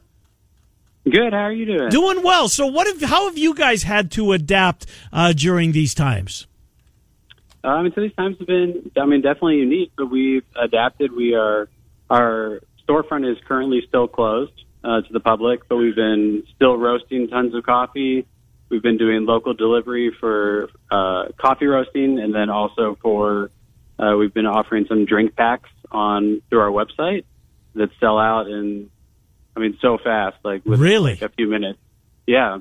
Good. 1.10 1.34
How 1.34 1.44
are 1.44 1.52
you 1.52 1.66
doing? 1.66 1.90
Doing 1.90 2.24
well. 2.24 2.50
So, 2.50 2.66
what 2.66 2.88
have 2.88 3.02
how 3.10 3.28
have 3.28 3.38
you 3.38 3.54
guys 3.54 3.84
had 3.84 4.12
to 4.12 4.32
adapt 4.32 4.88
uh, 5.14 5.34
during 5.34 5.72
these 5.72 5.94
times? 5.94 6.48
I 7.66 7.90
so 7.96 8.02
these 8.02 8.14
times 8.14 8.38
have 8.38 8.48
been, 8.48 8.92
I 8.96 9.06
mean, 9.06 9.22
definitely 9.22 9.58
unique, 9.58 9.92
but 9.98 10.08
we've 10.08 10.46
adapted. 10.56 11.12
We 11.12 11.34
are, 11.34 11.68
our 12.10 12.62
storefront 12.88 13.30
is 13.32 13.38
currently 13.48 13.84
still 13.88 14.08
closed 14.08 14.54
uh, 14.84 15.02
to 15.02 15.14
the 15.14 15.20
public, 15.20 15.68
but 15.68 15.78
we've 15.78 15.96
been 15.96 16.44
still 16.56 16.78
roasting 16.78 17.28
tons 17.28 17.56
of 17.56 17.64
coffee. 17.64 18.28
We've 18.70 18.84
been 18.84 18.98
doing 18.98 19.26
local 19.26 19.54
delivery 19.54 20.16
for 20.20 20.70
uh, 20.92 21.30
coffee 21.38 21.66
roasting, 21.66 22.20
and 22.20 22.34
then 22.34 22.50
also 22.50 22.98
for 23.02 23.50
uh, 23.98 24.16
we've 24.18 24.34
been 24.34 24.46
offering 24.46 24.86
some 24.88 25.06
drink 25.06 25.36
packs 25.36 25.70
on 25.92 26.42
through 26.50 26.60
our 26.60 26.70
website 26.70 27.26
that 27.74 27.90
sell 28.00 28.20
out 28.20 28.48
in, 28.48 28.90
I 29.56 29.60
mean, 29.60 29.78
so 29.82 29.98
fast, 29.98 30.38
like 30.44 30.66
within 30.66 30.82
really 30.82 31.12
like 31.12 31.22
a 31.22 31.30
few 31.30 31.48
minutes. 31.48 31.80
Yeah. 32.28 32.60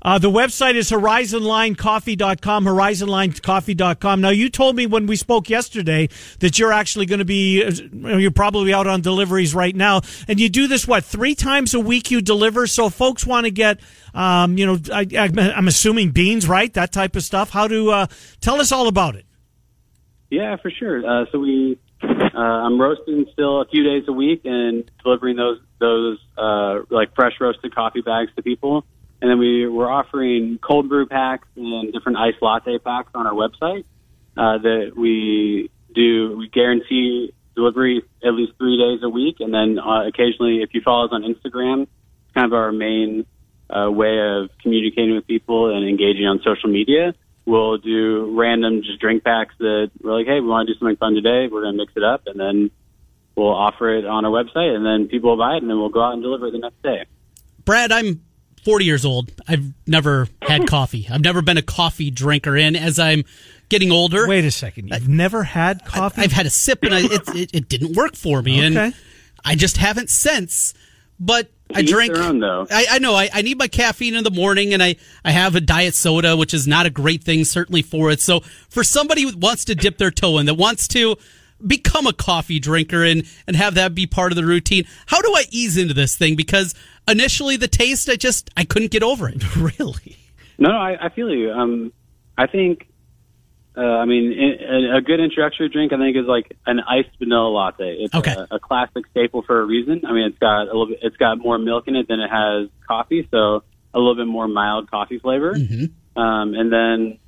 Uh, 0.00 0.16
the 0.16 0.30
website 0.30 0.76
is 0.76 0.90
horizonlinecoffee.com, 0.90 2.64
horizonlinecoffee.com. 2.64 4.20
Now, 4.20 4.28
you 4.28 4.48
told 4.48 4.76
me 4.76 4.86
when 4.86 5.06
we 5.06 5.16
spoke 5.16 5.50
yesterday 5.50 6.08
that 6.38 6.56
you're 6.56 6.72
actually 6.72 7.06
going 7.06 7.18
to 7.18 7.24
be, 7.24 7.64
uh, 7.64 8.16
you're 8.16 8.30
probably 8.30 8.72
out 8.72 8.86
on 8.86 9.00
deliveries 9.00 9.56
right 9.56 9.74
now. 9.74 10.02
And 10.28 10.38
you 10.38 10.48
do 10.48 10.68
this, 10.68 10.86
what, 10.86 11.04
three 11.04 11.34
times 11.34 11.74
a 11.74 11.80
week 11.80 12.12
you 12.12 12.20
deliver? 12.20 12.68
So 12.68 12.90
folks 12.90 13.26
want 13.26 13.46
to 13.46 13.50
get, 13.50 13.80
um, 14.14 14.56
you 14.56 14.66
know, 14.66 14.78
I, 14.92 15.06
am 15.12 15.66
assuming 15.66 16.12
beans, 16.12 16.48
right? 16.48 16.72
That 16.74 16.92
type 16.92 17.16
of 17.16 17.24
stuff. 17.24 17.50
How 17.50 17.66
to, 17.66 17.90
uh, 17.90 18.06
tell 18.40 18.60
us 18.60 18.70
all 18.70 18.86
about 18.86 19.16
it. 19.16 19.26
Yeah, 20.30 20.56
for 20.62 20.70
sure. 20.70 21.04
Uh, 21.04 21.24
so 21.32 21.40
we, 21.40 21.76
uh, 22.02 22.38
I'm 22.38 22.80
roasting 22.80 23.26
still 23.32 23.60
a 23.60 23.66
few 23.66 23.82
days 23.82 24.04
a 24.08 24.12
week 24.12 24.42
and 24.44 24.88
delivering 25.02 25.36
those, 25.36 25.60
those, 25.78 26.18
uh, 26.36 26.80
like 26.90 27.14
fresh 27.14 27.34
roasted 27.40 27.74
coffee 27.74 28.00
bags 28.00 28.30
to 28.36 28.42
people. 28.42 28.84
And 29.20 29.30
then 29.30 29.38
we 29.38 29.66
were 29.66 29.90
offering 29.90 30.58
cold 30.62 30.88
brew 30.88 31.06
packs 31.06 31.48
and 31.56 31.92
different 31.92 32.18
iced 32.18 32.40
latte 32.40 32.78
packs 32.78 33.10
on 33.14 33.26
our 33.26 33.32
website 33.32 33.84
uh, 34.36 34.58
that 34.58 34.92
we 34.96 35.70
do. 35.92 36.36
We 36.38 36.48
guarantee 36.48 37.34
delivery 37.56 38.02
at 38.24 38.34
least 38.34 38.52
three 38.58 38.78
days 38.78 39.02
a 39.02 39.08
week, 39.08 39.36
and 39.40 39.52
then 39.52 39.80
uh, 39.80 40.06
occasionally, 40.06 40.62
if 40.62 40.70
you 40.72 40.80
follow 40.84 41.06
us 41.06 41.10
on 41.12 41.22
Instagram, 41.22 41.82
it's 41.82 42.34
kind 42.34 42.46
of 42.46 42.52
our 42.52 42.70
main 42.70 43.26
uh, 43.68 43.90
way 43.90 44.20
of 44.20 44.50
communicating 44.62 45.16
with 45.16 45.26
people 45.26 45.74
and 45.74 45.88
engaging 45.88 46.24
on 46.26 46.40
social 46.44 46.70
media. 46.70 47.14
We'll 47.48 47.78
do 47.78 48.36
random 48.38 48.82
just 48.82 49.00
drink 49.00 49.24
packs 49.24 49.54
that 49.58 49.90
we're 50.02 50.12
like, 50.12 50.26
hey, 50.26 50.40
we 50.40 50.46
want 50.46 50.68
to 50.68 50.74
do 50.74 50.78
something 50.78 50.96
fun 50.96 51.14
today. 51.14 51.48
We're 51.50 51.62
going 51.62 51.72
to 51.72 51.78
mix 51.78 51.94
it 51.96 52.04
up, 52.04 52.22
and 52.26 52.38
then 52.38 52.70
we'll 53.34 53.54
offer 53.54 53.88
it 53.96 54.04
on 54.04 54.26
our 54.26 54.30
website, 54.30 54.76
and 54.76 54.84
then 54.84 55.08
people 55.08 55.30
will 55.30 55.38
buy 55.38 55.54
it, 55.54 55.62
and 55.62 55.70
then 55.70 55.78
we'll 55.78 55.88
go 55.88 56.02
out 56.02 56.12
and 56.12 56.22
deliver 56.22 56.48
it 56.48 56.52
the 56.52 56.58
next 56.58 56.82
day. 56.82 57.06
Brad, 57.64 57.90
I'm 57.90 58.22
40 58.64 58.84
years 58.84 59.04
old. 59.06 59.32
I've 59.48 59.72
never 59.86 60.28
had 60.42 60.66
coffee. 60.68 61.08
I've 61.10 61.22
never 61.22 61.40
been 61.40 61.56
a 61.56 61.62
coffee 61.62 62.10
drinker. 62.10 62.54
And 62.56 62.76
as 62.76 62.98
I'm 62.98 63.24
getting 63.68 63.90
older. 63.90 64.26
Wait 64.28 64.44
a 64.44 64.50
second. 64.50 64.88
You've 64.88 65.08
I, 65.08 65.12
never 65.12 65.42
had 65.42 65.84
coffee? 65.84 66.20
I, 66.20 66.22
have 66.24 66.32
had 66.32 66.46
a 66.46 66.50
sip 66.50 66.82
and 66.82 66.94
I, 66.94 67.00
it, 67.00 67.28
it, 67.28 67.54
it, 67.54 67.68
didn't 67.68 67.96
work 67.96 68.16
for 68.16 68.42
me. 68.42 68.58
Okay. 68.58 68.78
And 68.78 68.94
I 69.44 69.54
just 69.54 69.76
haven't 69.76 70.10
since. 70.10 70.74
But 71.20 71.50
I 71.74 71.82
drink. 71.82 72.16
Own, 72.16 72.38
though. 72.38 72.66
I, 72.70 72.86
I 72.92 72.98
know. 72.98 73.14
I, 73.14 73.28
I 73.32 73.42
need 73.42 73.58
my 73.58 73.68
caffeine 73.68 74.14
in 74.14 74.24
the 74.24 74.30
morning, 74.30 74.72
and 74.72 74.82
I, 74.82 74.96
I 75.24 75.32
have 75.32 75.54
a 75.54 75.60
diet 75.60 75.94
soda, 75.94 76.36
which 76.36 76.54
is 76.54 76.66
not 76.66 76.86
a 76.86 76.90
great 76.90 77.22
thing, 77.22 77.44
certainly 77.44 77.82
for 77.82 78.10
it. 78.10 78.20
So, 78.20 78.40
for 78.68 78.82
somebody 78.82 79.22
who 79.22 79.36
wants 79.36 79.64
to 79.66 79.74
dip 79.74 79.98
their 79.98 80.10
toe 80.10 80.38
in, 80.38 80.46
that 80.46 80.54
wants 80.54 80.88
to 80.88 81.16
become 81.66 82.06
a 82.06 82.12
coffee 82.12 82.58
drinker 82.60 83.04
and, 83.04 83.24
and 83.46 83.56
have 83.56 83.74
that 83.74 83.94
be 83.94 84.06
part 84.06 84.32
of 84.32 84.36
the 84.36 84.46
routine, 84.46 84.84
how 85.06 85.20
do 85.20 85.32
I 85.34 85.44
ease 85.50 85.76
into 85.76 85.94
this 85.94 86.16
thing? 86.16 86.36
Because 86.36 86.74
initially 87.06 87.56
the 87.56 87.68
taste, 87.68 88.08
I 88.08 88.16
just 88.16 88.50
I 88.56 88.64
couldn't 88.64 88.90
get 88.90 89.02
over 89.02 89.28
it. 89.28 89.56
really? 89.56 90.16
No, 90.58 90.70
no, 90.70 90.76
I, 90.76 91.06
I 91.06 91.08
feel 91.10 91.30
you. 91.32 91.52
Um, 91.52 91.92
I 92.36 92.46
think, 92.46 92.87
uh, 93.78 93.98
I 93.98 94.06
mean, 94.06 94.32
in, 94.32 94.90
a 94.92 95.00
good 95.00 95.20
introductory 95.20 95.68
drink, 95.68 95.92
I 95.92 95.98
think, 95.98 96.16
is 96.16 96.26
like 96.26 96.56
an 96.66 96.80
iced 96.80 97.16
vanilla 97.18 97.48
latte. 97.48 97.98
It's 98.00 98.14
okay. 98.14 98.34
a, 98.34 98.56
a 98.56 98.58
classic 98.58 99.06
staple 99.10 99.42
for 99.42 99.60
a 99.60 99.64
reason. 99.64 100.02
I 100.04 100.12
mean, 100.12 100.24
it's 100.24 100.38
got 100.38 100.62
a 100.62 100.64
little 100.64 100.88
bit, 100.88 100.98
it's 101.02 101.16
got 101.16 101.38
more 101.38 101.58
milk 101.58 101.86
in 101.86 101.94
it 101.94 102.08
than 102.08 102.18
it 102.20 102.28
has 102.28 102.68
coffee, 102.86 103.28
so 103.30 103.62
a 103.94 103.98
little 103.98 104.16
bit 104.16 104.26
more 104.26 104.48
mild 104.48 104.90
coffee 104.90 105.18
flavor. 105.20 105.54
Mm-hmm. 105.54 106.20
Um, 106.20 106.54
and 106.54 106.72
then 106.72 107.18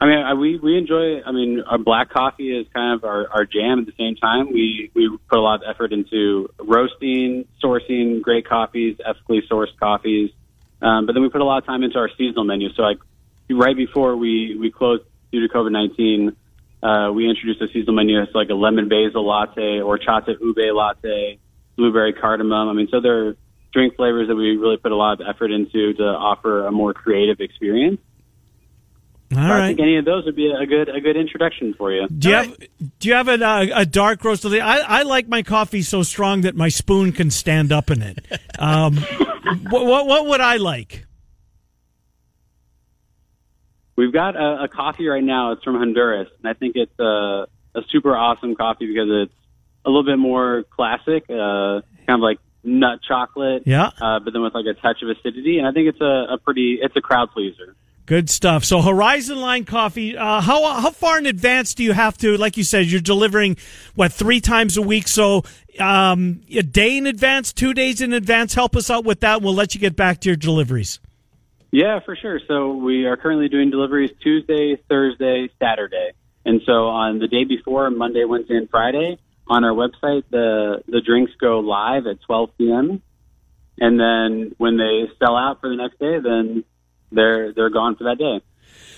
I 0.00 0.06
mean, 0.06 0.18
I, 0.18 0.34
we 0.34 0.58
we 0.58 0.76
enjoy. 0.76 1.22
I 1.22 1.32
mean, 1.32 1.62
our 1.66 1.78
black 1.78 2.10
coffee 2.10 2.50
is 2.54 2.66
kind 2.74 2.94
of 2.94 3.04
our, 3.04 3.26
our 3.30 3.44
jam. 3.44 3.80
At 3.80 3.86
the 3.86 3.94
same 3.98 4.16
time, 4.16 4.52
we 4.52 4.90
we 4.94 5.08
put 5.30 5.38
a 5.38 5.40
lot 5.40 5.62
of 5.62 5.62
effort 5.68 5.92
into 5.92 6.50
roasting, 6.58 7.46
sourcing 7.62 8.20
great 8.20 8.46
coffees, 8.46 8.98
ethically 9.04 9.42
sourced 9.50 9.76
coffees. 9.80 10.30
Um, 10.82 11.06
but 11.06 11.14
then 11.14 11.22
we 11.22 11.30
put 11.30 11.40
a 11.40 11.44
lot 11.44 11.58
of 11.58 11.66
time 11.66 11.82
into 11.82 11.98
our 11.98 12.10
seasonal 12.18 12.44
menu. 12.44 12.68
So, 12.74 12.82
like 12.82 12.98
right 13.50 13.76
before 13.76 14.16
we 14.16 14.56
we 14.60 14.70
closed 14.70 15.04
due 15.34 15.46
to 15.46 15.52
COVID 15.52 15.72
nineteen, 15.72 16.36
uh, 16.82 17.10
we 17.12 17.28
introduced 17.28 17.60
a 17.60 17.66
seasonal 17.72 17.94
menu 17.94 18.20
that's 18.20 18.34
like 18.34 18.50
a 18.50 18.54
lemon 18.54 18.88
basil 18.88 19.26
latte 19.26 19.80
or 19.80 19.98
chata 19.98 20.38
ube 20.40 20.74
latte, 20.74 21.38
blueberry 21.76 22.12
cardamom. 22.12 22.68
I 22.68 22.72
mean, 22.72 22.88
so 22.90 23.00
there 23.00 23.28
are 23.28 23.36
drink 23.72 23.96
flavors 23.96 24.28
that 24.28 24.36
we 24.36 24.56
really 24.56 24.76
put 24.76 24.92
a 24.92 24.96
lot 24.96 25.20
of 25.20 25.26
effort 25.26 25.50
into 25.50 25.94
to 25.94 26.04
offer 26.04 26.66
a 26.66 26.72
more 26.72 26.94
creative 26.94 27.40
experience. 27.40 28.00
All 29.32 29.40
right. 29.40 29.62
I 29.62 29.66
think 29.68 29.80
any 29.80 29.96
of 29.96 30.04
those 30.04 30.24
would 30.26 30.36
be 30.36 30.52
a 30.52 30.64
good 30.66 30.88
a 30.88 31.00
good 31.00 31.16
introduction 31.16 31.74
for 31.74 31.90
you. 31.90 32.06
Do 32.06 32.28
you 32.28 32.34
have 32.34 32.56
Do 33.00 33.08
you 33.08 33.14
have 33.14 33.28
a, 33.28 33.44
uh, 33.44 33.66
a 33.74 33.86
dark 33.86 34.22
roast? 34.22 34.44
I 34.46 34.58
I 34.58 35.02
like 35.02 35.26
my 35.26 35.42
coffee 35.42 35.82
so 35.82 36.02
strong 36.02 36.42
that 36.42 36.54
my 36.54 36.68
spoon 36.68 37.10
can 37.12 37.30
stand 37.30 37.72
up 37.72 37.90
in 37.90 38.02
it. 38.02 38.18
Um, 38.58 38.96
what, 39.70 39.86
what, 39.86 40.06
what 40.06 40.26
would 40.26 40.40
I 40.40 40.58
like? 40.58 41.06
We've 43.96 44.12
got 44.12 44.36
a, 44.36 44.64
a, 44.64 44.68
coffee 44.68 45.06
right 45.06 45.22
now. 45.22 45.52
It's 45.52 45.62
from 45.62 45.76
Honduras, 45.76 46.28
and 46.42 46.48
I 46.48 46.54
think 46.54 46.74
it's 46.74 46.98
a, 46.98 47.46
a 47.74 47.82
super 47.90 48.16
awesome 48.16 48.56
coffee 48.56 48.86
because 48.86 49.08
it's 49.08 49.32
a 49.84 49.88
little 49.88 50.04
bit 50.04 50.18
more 50.18 50.64
classic, 50.70 51.24
uh, 51.30 51.80
kind 52.06 52.16
of 52.16 52.20
like 52.20 52.38
nut 52.64 53.00
chocolate. 53.06 53.62
Yeah. 53.66 53.90
Uh, 54.00 54.18
but 54.18 54.32
then 54.32 54.42
with 54.42 54.54
like 54.54 54.66
a 54.66 54.74
touch 54.74 55.02
of 55.02 55.10
acidity, 55.10 55.58
and 55.58 55.66
I 55.66 55.72
think 55.72 55.88
it's 55.88 56.00
a, 56.00 56.34
a 56.34 56.38
pretty 56.38 56.78
it's 56.82 56.96
a 56.96 57.00
crowd 57.00 57.30
pleaser. 57.32 57.76
Good 58.06 58.28
stuff. 58.28 58.64
So 58.64 58.82
Horizon 58.82 59.40
Line 59.40 59.64
Coffee, 59.64 60.14
uh, 60.14 60.40
how 60.42 60.80
how 60.80 60.90
far 60.90 61.18
in 61.18 61.24
advance 61.24 61.72
do 61.72 61.82
you 61.82 61.92
have 61.92 62.18
to? 62.18 62.36
Like 62.36 62.56
you 62.56 62.64
said, 62.64 62.86
you're 62.86 63.00
delivering 63.00 63.56
what 63.94 64.12
three 64.12 64.40
times 64.40 64.76
a 64.76 64.82
week. 64.82 65.08
So 65.08 65.44
um, 65.78 66.42
a 66.50 66.62
day 66.62 66.98
in 66.98 67.06
advance, 67.06 67.52
two 67.52 67.72
days 67.72 68.00
in 68.02 68.12
advance. 68.12 68.54
Help 68.54 68.76
us 68.76 68.90
out 68.90 69.04
with 69.04 69.20
that. 69.20 69.40
We'll 69.40 69.54
let 69.54 69.74
you 69.74 69.80
get 69.80 69.96
back 69.96 70.20
to 70.20 70.28
your 70.28 70.36
deliveries. 70.36 71.00
Yeah, 71.74 71.98
for 72.04 72.14
sure. 72.14 72.38
So 72.46 72.76
we 72.76 73.04
are 73.06 73.16
currently 73.16 73.48
doing 73.48 73.68
deliveries 73.68 74.12
Tuesday, 74.22 74.76
Thursday, 74.88 75.48
Saturday, 75.60 76.12
and 76.44 76.60
so 76.64 76.86
on 76.86 77.18
the 77.18 77.26
day 77.26 77.42
before, 77.42 77.90
Monday, 77.90 78.22
Wednesday, 78.24 78.54
and 78.54 78.70
Friday, 78.70 79.18
on 79.48 79.64
our 79.64 79.72
website, 79.72 80.22
the 80.30 80.84
the 80.86 81.00
drinks 81.00 81.32
go 81.40 81.58
live 81.58 82.06
at 82.06 82.22
12 82.22 82.50
p.m. 82.58 83.02
And 83.80 83.98
then 83.98 84.54
when 84.56 84.76
they 84.76 85.10
sell 85.18 85.36
out 85.36 85.60
for 85.60 85.68
the 85.68 85.74
next 85.74 85.98
day, 85.98 86.20
then 86.20 86.62
they're 87.10 87.52
they're 87.52 87.70
gone 87.70 87.96
for 87.96 88.04
that 88.04 88.18
day. 88.18 88.40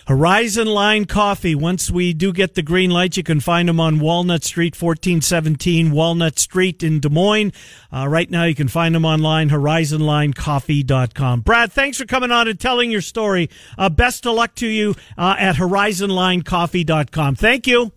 Horizon 0.06 0.68
Line 0.68 1.04
Coffee. 1.04 1.56
Once 1.56 1.90
we 1.90 2.12
do 2.12 2.32
get 2.32 2.54
the 2.54 2.62
green 2.62 2.90
light, 2.90 3.16
you 3.16 3.24
can 3.24 3.40
find 3.40 3.68
them 3.68 3.80
on 3.80 3.98
Walnut 3.98 4.44
Street, 4.44 4.80
1417 4.80 5.90
Walnut 5.90 6.38
Street 6.38 6.84
in 6.84 7.00
Des 7.00 7.08
Moines. 7.08 7.52
Uh, 7.92 8.06
right 8.08 8.30
now, 8.30 8.44
you 8.44 8.54
can 8.54 8.68
find 8.68 8.94
them 8.94 9.04
online, 9.04 9.50
horizonlinecoffee.com. 9.50 11.40
Brad, 11.40 11.72
thanks 11.72 11.98
for 11.98 12.04
coming 12.04 12.30
on 12.30 12.46
and 12.46 12.60
telling 12.60 12.92
your 12.92 13.00
story. 13.00 13.50
Uh, 13.76 13.88
best 13.88 14.24
of 14.26 14.36
luck 14.36 14.54
to 14.54 14.68
you 14.68 14.94
uh, 15.18 15.34
at 15.38 15.56
horizonlinecoffee.com. 15.56 17.34
Thank 17.34 17.66
you. 17.66 17.90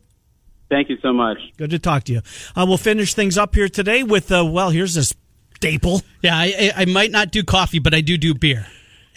Thank 0.69 0.89
you 0.89 0.97
so 1.03 1.13
much. 1.13 1.37
Good 1.57 1.69
to 1.69 1.79
talk 1.79 2.05
to 2.05 2.13
you. 2.13 2.21
Uh, 2.55 2.65
we'll 2.67 2.77
finish 2.77 3.13
things 3.13 3.37
up 3.37 3.53
here 3.53 3.69
today 3.69 4.01
with, 4.01 4.31
uh, 4.31 4.43
well, 4.45 4.71
here's 4.71 4.95
this 4.95 5.13
staple. 5.55 6.01
Yeah, 6.23 6.35
I, 6.35 6.71
I 6.75 6.85
might 6.85 7.11
not 7.11 7.31
do 7.31 7.43
coffee, 7.43 7.79
but 7.79 7.93
I 7.93 8.01
do 8.01 8.17
do 8.17 8.33
beer 8.33 8.65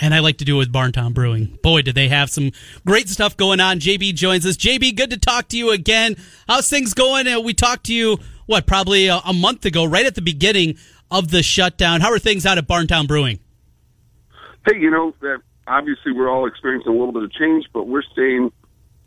and 0.03 0.12
I 0.12 0.18
like 0.18 0.38
to 0.38 0.44
do 0.44 0.57
it 0.57 0.59
with 0.59 0.72
Barntown 0.72 1.14
Brewing. 1.14 1.59
Boy, 1.62 1.80
did 1.80 1.94
they 1.94 2.09
have 2.09 2.28
some 2.28 2.50
great 2.84 3.09
stuff 3.09 3.36
going 3.36 3.61
on. 3.61 3.78
JB 3.78 4.14
joins 4.14 4.44
us. 4.44 4.57
JB, 4.57 4.96
good 4.96 5.11
to 5.11 5.16
talk 5.16 5.48
to 5.48 5.57
you 5.57 5.70
again. 5.70 6.16
How's 6.48 6.68
things 6.68 6.92
going? 6.92 7.28
Uh, 7.28 7.40
we 7.40 7.55
talked 7.55 7.86
to 7.86 7.94
you, 7.94 8.18
what, 8.46 8.66
probably 8.66 9.07
a, 9.07 9.20
a, 9.24 9.32
month 9.32 9.64
ago, 9.64 9.84
right 9.84 10.05
at 10.05 10.16
the 10.16 10.20
beginning 10.20 10.76
of 11.12 11.30
the 11.30 11.40
shutdown. 11.40 12.00
How 12.00 12.11
are 12.11 12.18
things 12.18 12.44
out 12.44 12.59
at 12.59 12.66
Barntown 12.66 13.07
Brewing? 13.07 13.38
Hey, 14.66 14.78
you 14.78 14.90
know, 14.90 15.14
obviously 15.68 16.12
we're 16.12 16.28
all 16.28 16.46
experiencing 16.46 16.90
a 16.90 16.98
little 16.98 17.12
bit 17.12 17.22
of 17.22 17.32
change, 17.32 17.66
but 17.72 17.86
we're 17.86 18.03
staying 18.12 18.50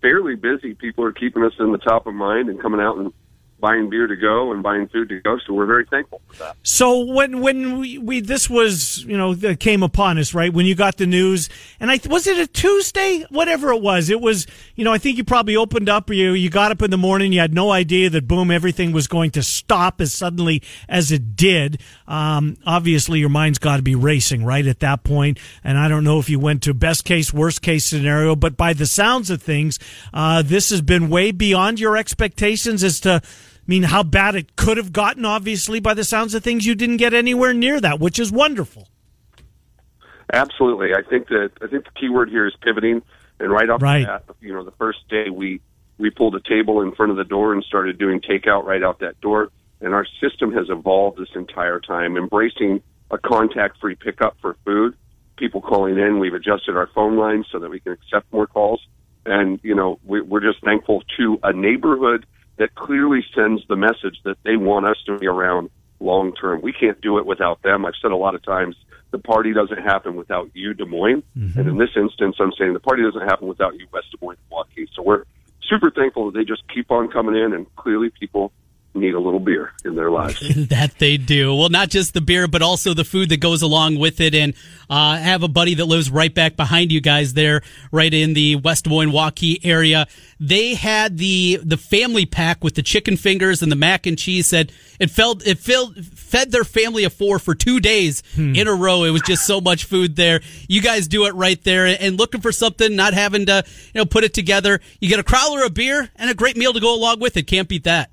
fairly 0.01 0.35
busy. 0.35 0.75
People 0.75 1.03
are 1.03 1.11
keeping 1.11 1.43
us 1.43 1.53
in 1.59 1.73
the 1.73 1.77
top 1.77 2.07
of 2.07 2.13
mind 2.13 2.47
and 2.47 2.61
coming 2.61 2.79
out 2.79 2.97
and 2.97 3.11
buying 3.65 3.89
beer 3.89 4.05
to 4.05 4.15
go 4.15 4.51
and 4.51 4.61
buying 4.61 4.87
food 4.89 5.09
to 5.09 5.19
go. 5.21 5.39
So 5.39 5.51
we're 5.53 5.65
very 5.65 5.85
thankful 5.85 6.21
for 6.27 6.35
that. 6.37 6.55
So 6.61 6.99
when 6.99 7.41
when 7.41 7.79
we, 7.79 7.97
we 7.97 8.19
this 8.21 8.47
was 8.47 9.03
you 9.05 9.17
know 9.17 9.33
that 9.33 9.59
came 9.59 9.81
upon 9.81 10.19
us 10.19 10.35
right 10.35 10.53
when 10.53 10.67
you 10.67 10.75
got 10.75 10.97
the 10.97 11.07
news 11.07 11.49
and 11.79 11.89
I 11.89 11.99
was 12.07 12.27
it 12.27 12.37
a 12.37 12.45
Tuesday 12.45 13.25
whatever 13.31 13.71
it 13.71 13.81
was 13.81 14.11
it 14.11 14.21
was 14.21 14.45
you 14.75 14.85
know 14.85 14.93
I 14.93 14.99
think 14.99 15.17
you 15.17 15.23
probably 15.23 15.55
opened 15.55 15.89
up 15.89 16.11
you 16.11 16.33
you 16.33 16.51
got 16.51 16.71
up 16.71 16.83
in 16.83 16.91
the 16.91 16.97
morning 16.97 17.33
you 17.33 17.39
had 17.39 17.55
no 17.55 17.71
idea 17.71 18.07
that 18.11 18.27
boom 18.27 18.51
everything 18.51 18.91
was 18.91 19.07
going 19.07 19.31
to 19.31 19.41
stop 19.41 19.99
as 19.99 20.13
suddenly 20.13 20.61
as 20.87 21.11
it 21.11 21.35
did. 21.35 21.81
Um, 22.07 22.57
obviously 22.67 23.17
your 23.19 23.29
mind's 23.29 23.57
got 23.57 23.77
to 23.77 23.83
be 23.83 23.95
racing 23.95 24.45
right 24.45 24.67
at 24.67 24.81
that 24.81 25.03
point 25.03 25.39
and 25.63 25.79
I 25.79 25.87
don't 25.87 26.03
know 26.03 26.19
if 26.19 26.29
you 26.29 26.39
went 26.39 26.61
to 26.63 26.75
best 26.75 27.03
case 27.03 27.33
worst 27.33 27.63
case 27.63 27.85
scenario 27.85 28.35
but 28.35 28.57
by 28.57 28.73
the 28.73 28.85
sounds 28.85 29.31
of 29.31 29.41
things 29.41 29.79
uh, 30.13 30.43
this 30.43 30.69
has 30.69 30.83
been 30.83 31.09
way 31.09 31.31
beyond 31.31 31.79
your 31.79 31.97
expectations 31.97 32.83
as 32.83 32.99
to 32.99 33.23
mean, 33.67 33.83
how 33.83 34.03
bad 34.03 34.35
it 34.35 34.55
could 34.55 34.77
have 34.77 34.93
gotten, 34.93 35.25
obviously, 35.25 35.79
by 35.79 35.93
the 35.93 36.03
sounds 36.03 36.33
of 36.33 36.43
things, 36.43 36.65
you 36.65 36.75
didn't 36.75 36.97
get 36.97 37.13
anywhere 37.13 37.53
near 37.53 37.81
that, 37.81 37.99
which 37.99 38.19
is 38.19 38.31
wonderful. 38.31 38.87
Absolutely. 40.31 40.93
I 40.93 41.01
think 41.07 41.27
that 41.27 41.51
I 41.61 41.67
think 41.67 41.85
the 41.85 41.91
key 41.99 42.09
word 42.09 42.29
here 42.29 42.47
is 42.47 42.53
pivoting. 42.61 43.01
And 43.37 43.51
right 43.51 43.69
off 43.69 43.81
right. 43.81 43.99
the 43.99 44.05
bat, 44.05 44.23
you 44.39 44.53
know, 44.53 44.63
the 44.63 44.71
first 44.71 44.99
day 45.09 45.29
we 45.29 45.59
we 45.97 46.09
pulled 46.09 46.35
a 46.35 46.41
table 46.41 46.81
in 46.81 46.93
front 46.93 47.11
of 47.11 47.17
the 47.17 47.23
door 47.23 47.53
and 47.53 47.63
started 47.63 47.97
doing 47.97 48.21
takeout 48.21 48.63
right 48.63 48.83
out 48.83 48.99
that 48.99 49.19
door. 49.21 49.49
And 49.81 49.93
our 49.93 50.05
system 50.21 50.53
has 50.53 50.69
evolved 50.69 51.19
this 51.19 51.29
entire 51.35 51.79
time, 51.79 52.17
embracing 52.17 52.81
a 53.11 53.17
contact 53.17 53.79
free 53.79 53.95
pickup 53.95 54.37
for 54.41 54.55
food. 54.65 54.95
People 55.37 55.61
calling 55.61 55.97
in, 55.97 56.19
we've 56.19 56.33
adjusted 56.33 56.77
our 56.77 56.87
phone 56.95 57.17
lines 57.17 57.45
so 57.51 57.59
that 57.59 57.69
we 57.69 57.79
can 57.79 57.91
accept 57.91 58.31
more 58.31 58.47
calls. 58.47 58.81
And, 59.25 59.59
you 59.63 59.75
know, 59.75 59.99
we, 60.05 60.21
we're 60.21 60.39
just 60.39 60.63
thankful 60.63 61.03
to 61.17 61.39
a 61.43 61.51
neighborhood 61.51 62.25
that 62.57 62.75
clearly 62.75 63.25
sends 63.35 63.65
the 63.67 63.75
message 63.75 64.19
that 64.23 64.37
they 64.43 64.55
want 64.55 64.85
us 64.85 64.97
to 65.05 65.17
be 65.17 65.27
around 65.27 65.69
long 65.99 66.33
term. 66.33 66.61
We 66.61 66.73
can't 66.73 66.99
do 67.01 67.17
it 67.17 67.25
without 67.25 67.61
them. 67.61 67.85
I've 67.85 67.93
said 68.01 68.11
a 68.11 68.15
lot 68.15 68.35
of 68.35 68.43
times 68.43 68.75
the 69.11 69.19
party 69.19 69.53
doesn't 69.53 69.81
happen 69.81 70.15
without 70.15 70.49
you, 70.53 70.73
Des 70.73 70.85
Moines. 70.85 71.23
Mm-hmm. 71.37 71.59
And 71.59 71.69
in 71.69 71.77
this 71.77 71.91
instance, 71.95 72.35
I'm 72.39 72.51
saying 72.57 72.73
the 72.73 72.79
party 72.79 73.03
doesn't 73.03 73.27
happen 73.27 73.47
without 73.47 73.75
you, 73.75 73.87
West 73.91 74.07
Des 74.11 74.17
Moines, 74.21 74.37
Milwaukee. 74.49 74.87
So 74.93 75.03
we're 75.03 75.23
super 75.69 75.91
thankful 75.91 76.31
that 76.31 76.37
they 76.37 76.43
just 76.43 76.63
keep 76.73 76.91
on 76.91 77.09
coming 77.09 77.35
in 77.35 77.53
and 77.53 77.73
clearly 77.75 78.09
people 78.09 78.51
need 78.95 79.13
a 79.13 79.19
little 79.19 79.39
beer 79.39 79.73
in 79.83 79.95
their 79.95 80.09
lives. 80.09 80.39
that 80.69 80.97
they 80.97 81.17
do. 81.17 81.55
Well, 81.55 81.69
not 81.69 81.89
just 81.89 82.13
the 82.13 82.21
beer, 82.21 82.47
but 82.47 82.61
also 82.61 82.93
the 82.93 83.03
food 83.03 83.29
that 83.29 83.39
goes 83.39 83.61
along 83.61 83.99
with 83.99 84.21
it. 84.21 84.33
And 84.33 84.53
uh, 84.89 85.17
have 85.17 85.43
a 85.43 85.47
buddy 85.47 85.75
that 85.75 85.85
lives 85.85 86.09
right 86.09 86.33
back 86.33 86.55
behind 86.55 86.91
you 86.91 87.01
guys 87.01 87.33
there, 87.33 87.61
right 87.91 88.13
in 88.13 88.33
the 88.33 88.55
West 88.57 88.85
Des 88.85 88.89
Moines 88.89 89.11
Waukee 89.11 89.59
area. 89.63 90.07
They 90.39 90.75
had 90.75 91.17
the 91.17 91.59
the 91.63 91.77
family 91.77 92.25
pack 92.25 92.63
with 92.63 92.75
the 92.75 92.81
chicken 92.81 93.17
fingers 93.17 93.61
and 93.61 93.71
the 93.71 93.75
mac 93.75 94.05
and 94.05 94.17
cheese. 94.17 94.47
Said 94.47 94.71
it 94.99 95.11
felt 95.11 95.45
it 95.45 95.59
filled 95.59 96.05
fed 96.05 96.51
their 96.51 96.63
family 96.63 97.03
of 97.03 97.13
four 97.13 97.39
for 97.39 97.55
two 97.55 97.79
days 97.79 98.23
hmm. 98.35 98.55
in 98.55 98.67
a 98.67 98.73
row. 98.73 99.03
It 99.03 99.11
was 99.11 99.21
just 99.21 99.45
so 99.45 99.61
much 99.61 99.85
food 99.85 100.15
there. 100.15 100.41
You 100.67 100.81
guys 100.81 101.07
do 101.07 101.25
it 101.25 101.35
right 101.35 101.61
there, 101.63 101.85
and 101.85 102.17
looking 102.17 102.41
for 102.41 102.51
something, 102.51 102.95
not 102.95 103.13
having 103.13 103.45
to 103.47 103.63
you 103.93 103.99
know 103.99 104.05
put 104.05 104.23
it 104.23 104.33
together. 104.33 104.79
You 104.99 105.09
get 105.09 105.19
a 105.19 105.23
crowler 105.23 105.65
of 105.65 105.73
beer 105.73 106.09
and 106.15 106.29
a 106.29 106.33
great 106.33 106.57
meal 106.57 106.73
to 106.73 106.79
go 106.79 106.95
along 106.95 107.19
with 107.19 107.37
it. 107.37 107.43
Can't 107.43 107.67
beat 107.67 107.85
that. 107.85 108.11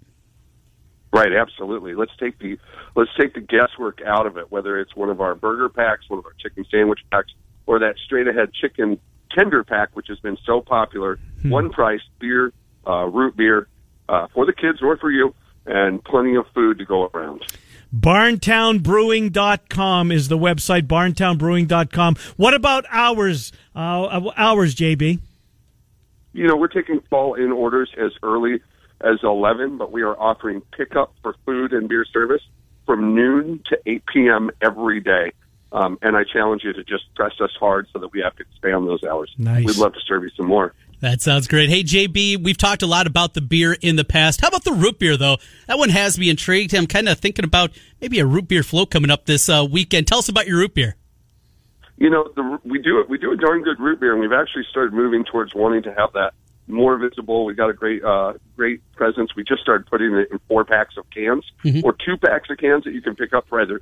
Right, 1.13 1.33
absolutely. 1.33 1.95
Let's 1.95 2.13
take 2.19 2.39
the 2.39 2.59
let's 2.97 3.11
take 3.21 3.35
the 3.35 3.41
guesswork 3.41 4.01
out 4.07 4.27
of 4.27 4.39
it. 4.39 4.51
Whether 4.51 4.81
it's 4.81 4.97
one 4.97 5.11
of 5.11 5.21
our 5.21 5.35
burger 5.35 5.69
packs, 5.69 6.09
one 6.09 6.19
of 6.19 6.25
our 6.25 6.33
chicken 6.41 6.65
sandwich 6.71 7.01
packs, 7.11 7.33
or 7.67 7.81
that 7.81 7.97
straight 8.05 8.29
ahead 8.29 8.55
chicken 8.55 8.99
tender 9.31 9.63
pack, 9.63 9.91
which 9.95 10.07
has 10.09 10.19
been 10.21 10.39
so 10.47 10.63
popular. 10.63 11.19
Hmm. 11.43 11.51
One 11.51 11.69
price, 11.71 12.01
beer, 12.19 12.55
uh, 12.87 13.05
root 13.07 13.37
beer, 13.37 13.69
uh, 14.09 14.29
for 14.33 14.47
the 14.47 14.55
kids 14.55 14.79
or 14.81 14.97
for 14.97 15.11
you, 15.11 15.35
and 15.67 16.03
plenty 16.03 16.35
of 16.35 16.47
food 16.55 16.79
to 16.79 16.87
go 16.87 17.11
around. 17.13 17.43
Barntownbrewing.com 17.95 20.13
is 20.13 20.29
the 20.29 20.39
website, 20.39 20.87
barntownbrewing.com. 20.87 22.17
What 22.39 22.55
about 22.55 22.87
hours, 22.89 23.53
uh, 23.75 24.31
hours, 24.35 24.75
JB? 24.75 25.19
You 26.33 26.47
know, 26.47 26.57
we're 26.57 26.69
taking 26.69 27.01
fall 27.11 27.35
in 27.35 27.53
orders 27.53 27.91
as 27.99 28.13
early 28.23 28.63
as 29.03 29.19
11, 29.23 29.79
but 29.79 29.93
we 29.93 30.03
are 30.03 30.19
offering 30.19 30.63
pickup 30.77 31.15
for 31.23 31.35
food 31.45 31.73
and 31.73 31.89
beer 31.89 32.05
service 32.05 32.43
from 32.87 33.15
noon 33.15 33.63
to 33.69 33.79
8 33.87 34.03
p.m. 34.07 34.51
every 34.61 35.01
day. 35.01 35.33
Um, 35.73 35.99
and 36.03 36.17
I 36.17 36.25
challenge 36.25 36.65
you 36.65 36.73
to 36.75 36.85
just 36.85 37.05
press 37.15 37.33
us 37.41 37.51
hard 37.59 37.89
so 37.93 37.99
that 37.99 38.13
we 38.13 38.21
have 38.21 38.37
to 38.37 38.43
expand 38.43 38.87
those 38.87 39.03
hours. 39.05 39.33
Nice. 39.39 39.65
We'd 39.65 39.79
love 39.79 39.95
to 39.95 40.01
serve 40.07 40.23
you 40.23 40.31
some 40.37 40.47
more. 40.47 40.75
That 41.01 41.21
sounds 41.21 41.49
great. 41.49 41.69
Hey, 41.69 41.83
JB, 41.83 42.45
we've 42.45 42.59
talked 42.59 42.83
a 42.83 42.87
lot 42.87 43.09
about 43.09 43.35
the 43.35 43.41
beer 43.41 43.77
in 43.81 43.97
the 43.97 44.05
past. 44.05 44.41
How 44.41 44.49
about 44.49 44.65
the 44.65 44.73
root 44.73 45.01
beer, 45.01 45.17
though? 45.17 45.39
That 45.67 45.79
one 45.79 45.89
has 45.89 46.19
me 46.19 46.31
intrigued. 46.31 46.75
I'm 46.75 46.87
kind 46.87 47.09
of 47.09 47.19
thinking 47.19 47.45
about 47.45 47.73
maybe 48.01 48.21
a 48.21 48.27
root 48.27 48.47
beer 48.47 48.63
float 48.63 48.91
coming 48.91 49.11
up 49.11 49.27
this 49.27 49.49
uh, 49.49 49.67
weekend. 49.69 50.07
Tell 50.07 50.19
us 50.19 50.29
about 50.29 50.47
your 50.47 50.59
root 50.59 50.75
beer. 50.75 50.95
You 51.97 52.11
know, 52.11 52.31
the, 52.37 52.59
we 52.65 52.81
do 52.81 53.05
we 53.09 53.19
do 53.19 53.33
a 53.33 53.37
darn 53.37 53.63
good 53.63 53.81
root 53.81 54.01
beer, 54.01 54.13
and 54.13 54.21
we've 54.21 54.33
actually 54.33 54.65
started 54.71 54.93
moving 54.93 55.25
towards 55.25 55.55
wanting 55.55 55.83
to 55.85 55.95
have 55.95 56.13
that 56.13 56.35
more 56.67 56.97
visible. 56.97 57.45
We've 57.45 57.57
got 57.57 57.71
a 57.71 57.75
great, 57.75 58.05
uh, 58.05 58.35
great 58.57 58.81
presence. 58.93 59.35
We 59.37 59.45
just 59.45 59.63
started 59.63 59.87
putting 59.87 60.15
it 60.15 60.29
in 60.31 60.39
four 60.49 60.65
packs 60.65 60.97
of 60.97 61.09
cans 61.11 61.45
mm-hmm. 61.65 61.85
or 61.85 61.93
two 61.93 62.17
packs 62.17 62.51
of 62.51 62.59
cans 62.59 62.85
that 62.85 62.93
you 62.93 63.03
can 63.03 63.17
pick 63.17 63.33
up 63.33 63.49
for 63.49 63.61
either 63.61 63.81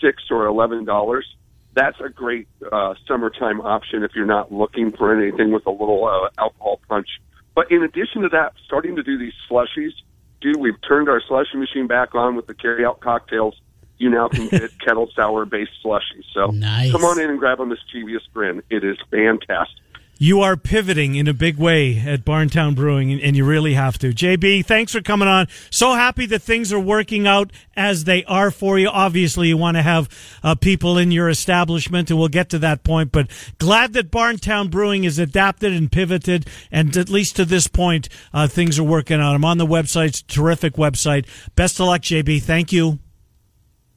six 0.00 0.24
or 0.30 0.46
eleven 0.46 0.84
dollars. 0.84 1.26
That's 1.74 2.00
a 2.00 2.08
great 2.08 2.48
uh, 2.72 2.94
summertime 3.06 3.60
option 3.60 4.02
if 4.02 4.12
you're 4.14 4.26
not 4.26 4.50
looking 4.50 4.92
for 4.92 5.14
anything 5.14 5.52
with 5.52 5.66
a 5.66 5.70
little 5.70 6.06
uh, 6.06 6.30
alcohol 6.38 6.80
punch. 6.88 7.08
But 7.54 7.70
in 7.70 7.82
addition 7.82 8.22
to 8.22 8.28
that, 8.30 8.54
starting 8.64 8.96
to 8.96 9.02
do 9.02 9.18
these 9.18 9.34
slushies, 9.50 9.92
dude, 10.40 10.56
we've 10.56 10.80
turned 10.86 11.08
our 11.08 11.22
slushy 11.26 11.56
machine 11.56 11.86
back 11.86 12.14
on 12.14 12.34
with 12.34 12.46
the 12.46 12.54
carry-out 12.54 13.00
cocktails. 13.00 13.60
You 13.98 14.10
now 14.10 14.28
can 14.28 14.48
get 14.48 14.78
kettle 14.84 15.10
sour 15.14 15.44
based 15.44 15.72
slushies. 15.84 16.24
So 16.32 16.46
nice. 16.46 16.92
come 16.92 17.04
on 17.04 17.20
in 17.20 17.30
and 17.30 17.38
grab 17.38 17.60
a 17.60 17.66
mischievous 17.66 18.22
grin. 18.32 18.62
It 18.70 18.84
is 18.84 18.98
fantastic. 19.10 19.80
You 20.18 20.40
are 20.40 20.56
pivoting 20.56 21.14
in 21.14 21.28
a 21.28 21.34
big 21.34 21.58
way 21.58 21.98
at 21.98 22.24
Barntown 22.24 22.74
Brewing, 22.74 23.20
and 23.20 23.36
you 23.36 23.44
really 23.44 23.74
have 23.74 23.98
to. 23.98 24.14
JB, 24.14 24.64
thanks 24.64 24.92
for 24.92 25.02
coming 25.02 25.28
on. 25.28 25.46
So 25.68 25.92
happy 25.92 26.24
that 26.26 26.40
things 26.40 26.72
are 26.72 26.80
working 26.80 27.26
out 27.26 27.50
as 27.76 28.04
they 28.04 28.24
are 28.24 28.50
for 28.50 28.78
you. 28.78 28.88
Obviously, 28.88 29.48
you 29.48 29.58
want 29.58 29.76
to 29.76 29.82
have 29.82 30.08
uh, 30.42 30.54
people 30.54 30.96
in 30.96 31.10
your 31.10 31.28
establishment, 31.28 32.10
and 32.10 32.18
we'll 32.18 32.28
get 32.28 32.48
to 32.50 32.58
that 32.60 32.82
point. 32.82 33.12
But 33.12 33.28
glad 33.58 33.92
that 33.92 34.10
Barntown 34.10 34.70
Brewing 34.70 35.04
is 35.04 35.18
adapted 35.18 35.74
and 35.74 35.92
pivoted, 35.92 36.48
and 36.72 36.96
at 36.96 37.10
least 37.10 37.36
to 37.36 37.44
this 37.44 37.66
point, 37.66 38.08
uh, 38.32 38.48
things 38.48 38.78
are 38.78 38.84
working 38.84 39.20
out. 39.20 39.34
I'm 39.34 39.44
on 39.44 39.58
the 39.58 39.66
website; 39.66 40.06
it's 40.06 40.22
terrific 40.22 40.74
website. 40.74 41.26
Best 41.56 41.78
of 41.78 41.88
luck, 41.88 42.00
JB. 42.00 42.40
Thank 42.42 42.72
you. 42.72 43.00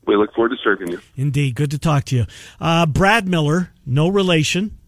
We 0.05 0.17
look 0.17 0.33
forward 0.33 0.49
to 0.49 0.57
serving 0.61 0.91
you. 0.91 0.99
Indeed, 1.15 1.55
good 1.55 1.71
to 1.71 1.79
talk 1.79 2.03
to 2.05 2.15
you. 2.17 2.25
Uh, 2.59 2.85
Brad 2.87 3.25
Miller, 3.25 3.71
no 3.85 4.09
relation 4.09 4.78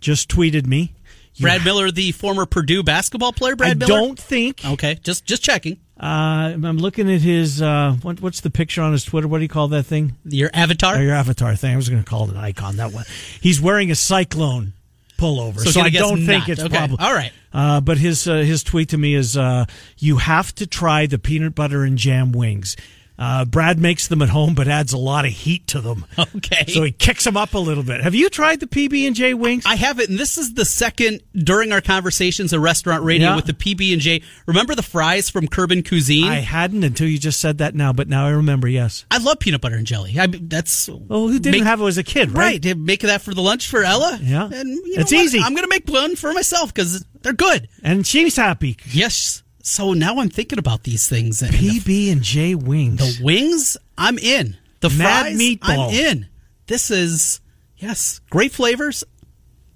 just 0.00 0.28
tweeted 0.28 0.66
me. 0.66 0.94
Brad 1.40 1.64
Miller, 1.64 1.90
the 1.90 2.12
former 2.12 2.46
Purdue 2.46 2.82
basketball 2.82 3.32
player. 3.32 3.54
Brad 3.54 3.70
I 3.70 3.74
Miller. 3.74 4.00
don't 4.00 4.18
think. 4.18 4.64
Okay, 4.64 4.98
just 5.02 5.24
just 5.24 5.42
checking. 5.42 5.78
Uh, 6.00 6.54
I'm 6.54 6.78
looking 6.78 7.10
at 7.12 7.20
his. 7.20 7.60
Uh, 7.62 7.96
what, 8.02 8.20
what's 8.20 8.40
the 8.40 8.50
picture 8.50 8.82
on 8.82 8.92
his 8.92 9.04
Twitter? 9.04 9.28
What 9.28 9.38
do 9.38 9.42
you 9.42 9.48
call 9.48 9.68
that 9.68 9.84
thing? 9.84 10.16
Your 10.24 10.50
avatar. 10.52 10.96
Oh, 10.96 11.00
your 11.00 11.14
avatar 11.14 11.54
thing. 11.56 11.72
I 11.72 11.76
was 11.76 11.88
going 11.88 12.02
to 12.02 12.08
call 12.08 12.24
it 12.24 12.30
an 12.30 12.36
icon. 12.36 12.76
That 12.76 12.92
one. 12.92 13.04
He's 13.40 13.60
wearing 13.60 13.90
a 13.90 13.94
cyclone 13.94 14.72
pullover, 15.16 15.58
so, 15.60 15.70
so 15.70 15.80
I 15.80 15.90
don't 15.90 16.24
think 16.24 16.48
it's 16.48 16.62
okay. 16.62 16.76
probably 16.76 16.98
all 17.00 17.12
right. 17.14 17.32
Uh, 17.52 17.80
but 17.80 17.98
his 17.98 18.28
uh, 18.28 18.36
his 18.36 18.62
tweet 18.62 18.90
to 18.90 18.98
me 18.98 19.14
is, 19.14 19.36
uh, 19.36 19.64
"You 19.98 20.18
have 20.18 20.54
to 20.56 20.66
try 20.66 21.06
the 21.06 21.18
peanut 21.18 21.54
butter 21.54 21.82
and 21.82 21.98
jam 21.98 22.32
wings." 22.32 22.76
Uh, 23.18 23.44
Brad 23.44 23.80
makes 23.80 24.06
them 24.06 24.22
at 24.22 24.28
home, 24.28 24.54
but 24.54 24.68
adds 24.68 24.92
a 24.92 24.98
lot 24.98 25.24
of 25.24 25.32
heat 25.32 25.66
to 25.68 25.80
them. 25.80 26.06
Okay, 26.36 26.66
so 26.68 26.82
he 26.82 26.92
kicks 26.92 27.24
them 27.24 27.36
up 27.36 27.54
a 27.54 27.58
little 27.58 27.82
bit. 27.82 28.02
Have 28.02 28.14
you 28.14 28.28
tried 28.28 28.60
the 28.60 28.66
PB 28.66 29.06
and 29.06 29.16
J 29.16 29.34
wings? 29.34 29.64
I 29.66 29.76
haven't, 29.76 30.10
and 30.10 30.18
this 30.18 30.36
is 30.36 30.54
the 30.54 30.64
second 30.64 31.22
during 31.32 31.72
our 31.72 31.80
conversations 31.80 32.52
at 32.52 32.60
Restaurant 32.60 33.02
Radio 33.02 33.30
yeah. 33.30 33.36
with 33.36 33.46
the 33.46 33.54
PB 33.54 33.92
and 33.92 34.02
J. 34.02 34.22
Remember 34.46 34.74
the 34.74 34.82
fries 34.82 35.30
from 35.30 35.48
Kerbin 35.48 35.88
Cuisine? 35.88 36.28
I 36.28 36.36
hadn't 36.36 36.84
until 36.84 37.08
you 37.08 37.18
just 37.18 37.40
said 37.40 37.58
that 37.58 37.74
now, 37.74 37.92
but 37.92 38.08
now 38.08 38.26
I 38.26 38.30
remember. 38.30 38.68
Yes, 38.68 39.04
I 39.10 39.18
love 39.18 39.38
peanut 39.38 39.60
butter 39.60 39.76
and 39.76 39.86
jelly. 39.86 40.18
I, 40.18 40.26
that's 40.26 40.88
well, 40.88 41.28
who 41.28 41.38
didn't 41.38 41.60
make, 41.60 41.62
have 41.64 41.80
it 41.80 41.86
as 41.86 41.98
a 41.98 42.04
kid, 42.04 42.32
right? 42.32 42.64
Right, 42.64 42.76
make 42.76 43.00
that 43.00 43.22
for 43.22 43.32
the 43.32 43.42
lunch 43.42 43.68
for 43.68 43.82
Ella. 43.82 44.18
Yeah, 44.20 44.44
and 44.44 44.68
you 44.68 44.96
know 44.96 45.00
it's 45.00 45.12
what? 45.12 45.24
easy. 45.24 45.40
I'm 45.40 45.54
going 45.54 45.64
to 45.64 45.70
make 45.70 45.88
one 45.88 46.14
for 46.14 46.32
myself 46.32 46.74
because 46.74 47.04
they're 47.22 47.32
good, 47.32 47.68
and 47.82 48.06
she's 48.06 48.36
happy. 48.36 48.76
Yes. 48.90 49.42
So 49.62 49.92
now 49.92 50.18
I'm 50.18 50.30
thinking 50.30 50.58
about 50.58 50.84
these 50.84 51.08
things. 51.08 51.42
And 51.42 51.52
PB 51.52 52.12
and 52.12 52.22
J 52.22 52.54
wings. 52.54 53.18
The 53.18 53.24
wings, 53.24 53.76
I'm 53.96 54.18
in. 54.18 54.56
The 54.80 54.90
Mad 54.90 55.22
fries, 55.22 55.38
meatball. 55.38 55.88
I'm 55.88 55.94
in. 55.94 56.26
This 56.66 56.90
is 56.90 57.40
yes, 57.76 58.20
great 58.30 58.52
flavors. 58.52 59.04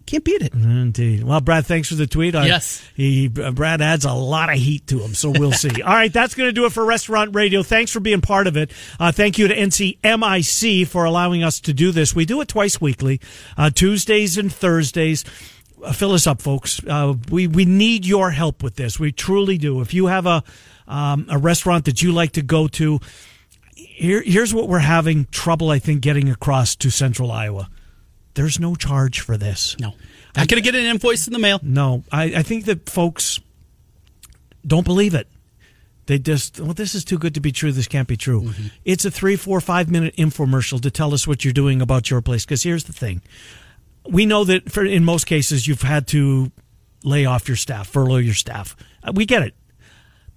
Can't 0.04 0.24
beat 0.24 0.42
it. 0.42 0.52
Indeed. 0.52 1.22
Well, 1.22 1.40
Brad, 1.40 1.64
thanks 1.64 1.88
for 1.88 1.94
the 1.94 2.06
tweet. 2.06 2.34
yes. 2.34 2.82
He 2.94 3.28
Brad 3.28 3.80
adds 3.80 4.04
a 4.04 4.12
lot 4.12 4.50
of 4.50 4.56
heat 4.56 4.86
to 4.88 4.98
him, 4.98 5.14
so 5.14 5.30
we'll 5.30 5.52
see. 5.52 5.80
All 5.82 5.94
right, 5.94 6.12
that's 6.12 6.34
going 6.34 6.48
to 6.48 6.52
do 6.52 6.66
it 6.66 6.72
for 6.72 6.84
Restaurant 6.84 7.34
Radio. 7.34 7.62
Thanks 7.62 7.92
for 7.92 8.00
being 8.00 8.20
part 8.20 8.46
of 8.46 8.56
it. 8.56 8.72
Uh, 8.98 9.12
thank 9.12 9.38
you 9.38 9.48
to 9.48 9.56
NCMIC 9.56 10.86
for 10.88 11.04
allowing 11.04 11.44
us 11.44 11.60
to 11.60 11.72
do 11.72 11.92
this. 11.92 12.14
We 12.14 12.24
do 12.24 12.40
it 12.40 12.48
twice 12.48 12.80
weekly, 12.80 13.20
uh, 13.56 13.70
Tuesdays 13.70 14.36
and 14.36 14.52
Thursdays 14.52 15.24
fill 15.92 16.12
us 16.12 16.26
up, 16.26 16.40
folks. 16.40 16.80
Uh, 16.86 17.14
we 17.30 17.46
we 17.46 17.64
need 17.64 18.06
your 18.06 18.30
help 18.30 18.62
with 18.62 18.76
this. 18.76 18.98
We 18.98 19.12
truly 19.12 19.58
do. 19.58 19.80
If 19.80 19.94
you 19.94 20.06
have 20.06 20.26
a 20.26 20.42
um, 20.86 21.26
a 21.28 21.38
restaurant 21.38 21.84
that 21.86 22.02
you 22.02 22.12
like 22.12 22.32
to 22.32 22.42
go 22.42 22.68
to, 22.68 23.00
here 23.74 24.22
here's 24.22 24.54
what 24.54 24.68
we're 24.68 24.78
having 24.78 25.26
trouble. 25.30 25.70
I 25.70 25.78
think 25.78 26.00
getting 26.00 26.28
across 26.28 26.76
to 26.76 26.90
Central 26.90 27.30
Iowa. 27.30 27.68
There's 28.34 28.58
no 28.58 28.74
charge 28.74 29.20
for 29.20 29.36
this. 29.36 29.76
No, 29.78 29.94
not 30.36 30.48
going 30.48 30.62
to 30.62 30.62
get 30.62 30.74
an 30.74 30.86
invoice 30.86 31.26
in 31.26 31.32
the 31.32 31.38
mail. 31.38 31.60
No, 31.62 32.02
I, 32.10 32.24
I 32.24 32.42
think 32.42 32.64
that 32.64 32.88
folks 32.88 33.40
don't 34.66 34.84
believe 34.84 35.14
it. 35.14 35.28
They 36.06 36.18
just, 36.18 36.58
well, 36.58 36.72
this 36.72 36.94
is 36.94 37.04
too 37.04 37.18
good 37.18 37.34
to 37.34 37.40
be 37.40 37.52
true. 37.52 37.70
This 37.72 37.86
can't 37.86 38.08
be 38.08 38.16
true. 38.16 38.42
Mm-hmm. 38.42 38.66
It's 38.84 39.04
a 39.04 39.10
three, 39.10 39.36
four, 39.36 39.60
five 39.60 39.90
minute 39.90 40.16
infomercial 40.16 40.80
to 40.82 40.90
tell 40.90 41.14
us 41.14 41.28
what 41.28 41.44
you're 41.44 41.52
doing 41.52 41.80
about 41.80 42.10
your 42.10 42.20
place. 42.20 42.44
Because 42.44 42.62
here's 42.62 42.84
the 42.84 42.92
thing 42.92 43.22
we 44.08 44.26
know 44.26 44.44
that 44.44 44.70
for, 44.70 44.84
in 44.84 45.04
most 45.04 45.26
cases 45.26 45.66
you've 45.66 45.82
had 45.82 46.06
to 46.08 46.50
lay 47.04 47.24
off 47.24 47.48
your 47.48 47.56
staff, 47.56 47.88
furlough 47.88 48.16
your 48.16 48.34
staff. 48.34 48.76
Uh, 49.02 49.12
we 49.14 49.26
get 49.26 49.42
it. 49.42 49.54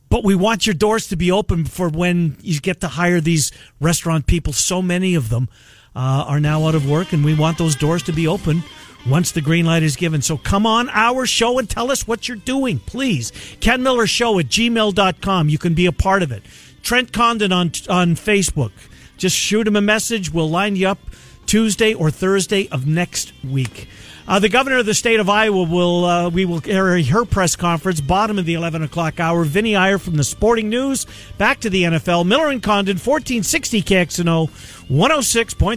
But 0.09 0.23
we 0.23 0.35
want 0.35 0.67
your 0.67 0.75
doors 0.75 1.07
to 1.07 1.15
be 1.15 1.31
open 1.31 1.65
for 1.65 1.89
when 1.89 2.37
you 2.41 2.59
get 2.59 2.81
to 2.81 2.87
hire 2.87 3.19
these 3.19 3.51
restaurant 3.81 4.27
people. 4.27 4.53
So 4.53 4.81
many 4.81 5.15
of 5.15 5.29
them 5.29 5.49
uh, 5.95 6.25
are 6.27 6.39
now 6.39 6.67
out 6.67 6.75
of 6.75 6.89
work, 6.89 7.11
and 7.11 7.25
we 7.25 7.33
want 7.33 7.57
those 7.57 7.75
doors 7.75 8.03
to 8.03 8.13
be 8.13 8.27
open 8.27 8.63
once 9.07 9.31
the 9.31 9.41
green 9.41 9.65
light 9.65 9.83
is 9.83 9.95
given. 9.95 10.21
So 10.21 10.37
come 10.37 10.65
on 10.65 10.89
our 10.89 11.25
show 11.25 11.57
and 11.59 11.69
tell 11.69 11.91
us 11.91 12.07
what 12.07 12.27
you're 12.27 12.37
doing, 12.37 12.79
please. 12.79 13.31
Ken 13.59 13.81
Miller 13.83 14.07
Show 14.07 14.39
at 14.39 14.47
gmail.com. 14.47 15.49
You 15.49 15.57
can 15.57 15.73
be 15.73 15.85
a 15.85 15.91
part 15.91 16.23
of 16.23 16.31
it. 16.31 16.43
Trent 16.83 17.11
Condon 17.11 17.51
on, 17.51 17.71
on 17.89 18.15
Facebook. 18.15 18.71
Just 19.17 19.35
shoot 19.35 19.67
him 19.67 19.75
a 19.75 19.81
message. 19.81 20.31
We'll 20.31 20.49
line 20.49 20.75
you 20.75 20.87
up 20.87 20.99
Tuesday 21.45 21.93
or 21.93 22.11
Thursday 22.11 22.67
of 22.69 22.85
next 22.87 23.33
week. 23.43 23.87
Uh, 24.27 24.39
the 24.39 24.49
governor 24.49 24.79
of 24.79 24.87
the 24.87 24.93
state 24.95 25.19
of 25.19 25.29
Iowa 25.29 25.63
will 25.63 26.05
uh, 26.05 26.29
we 26.29 26.45
will 26.45 26.59
carry 26.59 27.03
her 27.03 27.25
press 27.25 27.55
conference 27.55 28.01
bottom 28.01 28.39
of 28.39 28.45
the 28.45 28.55
eleven 28.55 28.81
o'clock 28.81 29.19
hour. 29.19 29.43
Vinny 29.43 29.75
Iyer 29.75 29.99
from 29.99 30.15
the 30.15 30.23
Sporting 30.23 30.67
News. 30.67 31.05
Back 31.37 31.59
to 31.59 31.69
the 31.69 31.83
NFL. 31.83 32.25
Miller 32.25 32.49
and 32.49 32.63
Condon, 32.63 32.97
fourteen 32.97 33.43
sixty 33.43 33.83
KXNO, 33.83 34.49
one 34.89 35.11
hundred 35.11 35.19
oh 35.19 35.21
six 35.21 35.53
point. 35.53 35.73